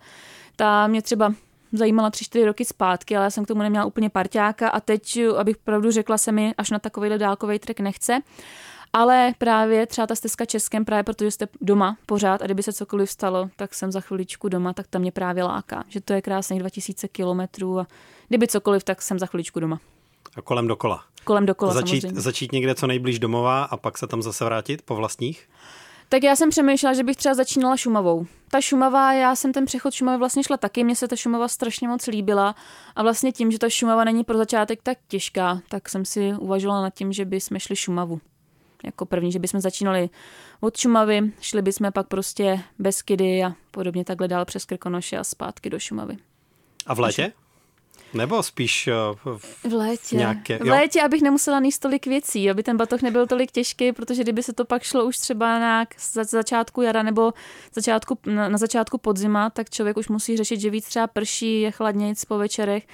ta 0.55 0.87
mě 0.87 1.01
třeba 1.01 1.33
zajímala 1.71 2.09
tři, 2.09 2.25
čtyři 2.25 2.45
roky 2.45 2.65
zpátky, 2.65 3.15
ale 3.15 3.23
já 3.23 3.29
jsem 3.29 3.45
k 3.45 3.47
tomu 3.47 3.61
neměla 3.61 3.85
úplně 3.85 4.09
parťáka 4.09 4.69
a 4.69 4.79
teď, 4.79 5.19
abych 5.37 5.57
pravdu 5.57 5.91
řekla, 5.91 6.17
se 6.17 6.31
mi 6.31 6.53
až 6.57 6.69
na 6.71 6.79
takovýhle 6.79 7.17
dálkový 7.17 7.59
trek 7.59 7.79
nechce. 7.79 8.21
Ale 8.93 9.33
právě 9.37 9.87
třeba 9.87 10.07
ta 10.07 10.15
stezka 10.15 10.45
Českem, 10.45 10.85
právě 10.85 11.03
protože 11.03 11.31
jste 11.31 11.47
doma 11.61 11.97
pořád 12.05 12.41
a 12.41 12.45
kdyby 12.45 12.63
se 12.63 12.73
cokoliv 12.73 13.11
stalo, 13.11 13.49
tak 13.55 13.73
jsem 13.73 13.91
za 13.91 14.01
chviličku 14.01 14.49
doma, 14.49 14.73
tak 14.73 14.87
tam 14.87 15.01
mě 15.01 15.11
právě 15.11 15.43
láká, 15.43 15.83
že 15.87 16.01
to 16.01 16.13
je 16.13 16.21
krásných 16.21 16.59
2000 16.59 17.07
kilometrů 17.07 17.79
a 17.79 17.87
kdyby 18.27 18.47
cokoliv, 18.47 18.83
tak 18.83 19.01
jsem 19.01 19.19
za 19.19 19.25
chviličku 19.25 19.59
doma. 19.59 19.79
A 20.35 20.41
kolem 20.41 20.67
dokola. 20.67 21.03
Kolem 21.23 21.45
dokola 21.45 21.73
začít, 21.73 22.01
samozřejmě. 22.01 22.21
začít 22.21 22.51
někde 22.51 22.75
co 22.75 22.87
nejblíž 22.87 23.19
domova 23.19 23.63
a 23.63 23.77
pak 23.77 23.97
se 23.97 24.07
tam 24.07 24.21
zase 24.21 24.45
vrátit 24.45 24.81
po 24.81 24.95
vlastních? 24.95 25.49
Tak 26.09 26.23
já 26.23 26.35
jsem 26.35 26.49
přemýšlela, 26.49 26.93
že 26.93 27.03
bych 27.03 27.17
třeba 27.17 27.35
začínala 27.35 27.77
Šumavou. 27.77 28.25
Ta 28.49 28.61
Šumava, 28.61 29.13
já 29.13 29.35
jsem 29.35 29.53
ten 29.53 29.65
přechod 29.65 29.93
Šumavy 29.93 30.17
vlastně 30.17 30.43
šla 30.43 30.57
taky, 30.57 30.83
mně 30.83 30.95
se 30.95 31.07
ta 31.07 31.15
Šumava 31.15 31.47
strašně 31.47 31.87
moc 31.87 32.07
líbila 32.07 32.55
a 32.95 33.03
vlastně 33.03 33.31
tím, 33.31 33.51
že 33.51 33.59
ta 33.59 33.69
Šumava 33.69 34.03
není 34.03 34.23
pro 34.23 34.37
začátek 34.37 34.79
tak 34.83 34.97
těžká, 35.07 35.61
tak 35.69 35.89
jsem 35.89 36.05
si 36.05 36.33
uvažovala 36.39 36.81
nad 36.81 36.93
tím, 36.93 37.13
že 37.13 37.25
bychom 37.25 37.59
šli 37.59 37.75
Šumavu. 37.75 38.21
Jako 38.83 39.05
první, 39.05 39.31
že 39.31 39.39
bychom 39.39 39.61
začínali 39.61 40.09
od 40.59 40.77
Šumavy, 40.77 41.31
šli 41.41 41.61
bychom 41.61 41.91
pak 41.91 42.07
prostě 42.07 42.59
bez 42.79 43.01
Kidy 43.01 43.43
a 43.43 43.53
podobně 43.71 44.05
takhle 44.05 44.27
dál 44.27 44.45
přes 44.45 44.65
Krkonoše 44.65 45.17
a 45.17 45.23
zpátky 45.23 45.69
do 45.69 45.79
Šumavy. 45.79 46.17
A 46.85 46.93
v 46.93 46.99
létě? 46.99 47.31
Nebo 48.13 48.43
spíš 48.43 48.89
v, 49.25 49.39
v 49.69 49.73
létě. 49.73 50.15
Nějaké, 50.15 50.57
v 50.57 50.61
létě, 50.61 51.01
abych 51.01 51.21
nemusela 51.21 51.59
níst 51.59 51.81
tolik 51.81 52.07
věcí, 52.07 52.49
aby 52.49 52.63
ten 52.63 52.77
batoh 52.77 53.01
nebyl 53.01 53.27
tolik 53.27 53.51
těžký, 53.51 53.91
protože 53.91 54.23
kdyby 54.23 54.43
se 54.43 54.53
to 54.53 54.65
pak 54.65 54.83
šlo 54.83 55.05
už 55.05 55.17
třeba 55.17 55.59
na 55.59 55.85
začátku 56.29 56.81
jara 56.81 57.03
nebo 57.03 57.33
začátku, 57.73 58.17
na, 58.25 58.57
začátku 58.57 58.97
podzima, 58.97 59.49
tak 59.49 59.69
člověk 59.69 59.97
už 59.97 60.07
musí 60.07 60.37
řešit, 60.37 60.59
že 60.59 60.69
víc 60.69 60.85
třeba 60.85 61.07
prší, 61.07 61.61
je 61.61 61.71
chladnějc 61.71 62.25
po 62.25 62.37
večerech 62.37 62.87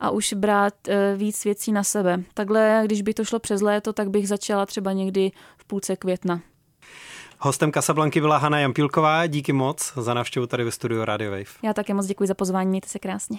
a 0.00 0.10
už 0.10 0.32
brát 0.32 0.74
uh, 0.88 0.94
víc 1.16 1.44
věcí 1.44 1.72
na 1.72 1.84
sebe. 1.84 2.22
Takhle, 2.34 2.82
když 2.84 3.02
by 3.02 3.14
to 3.14 3.24
šlo 3.24 3.38
přes 3.38 3.60
léto, 3.60 3.92
tak 3.92 4.10
bych 4.10 4.28
začala 4.28 4.66
třeba 4.66 4.92
někdy 4.92 5.30
v 5.56 5.64
půlce 5.64 5.96
května. 5.96 6.40
Hostem 7.38 7.72
Kasablanky 7.72 8.20
byla 8.20 8.36
Hanna 8.36 8.58
Jampílková. 8.58 9.26
Díky 9.26 9.52
moc 9.52 9.92
za 9.96 10.14
návštěvu 10.14 10.46
tady 10.46 10.64
ve 10.64 10.70
studiu 10.70 11.04
Radio 11.04 11.30
Wave. 11.30 11.44
Já 11.62 11.74
také 11.74 11.94
moc 11.94 12.06
děkuji 12.06 12.26
za 12.26 12.34
pozvání, 12.34 12.70
mějte 12.70 12.88
se 12.88 12.98
krásně. 12.98 13.38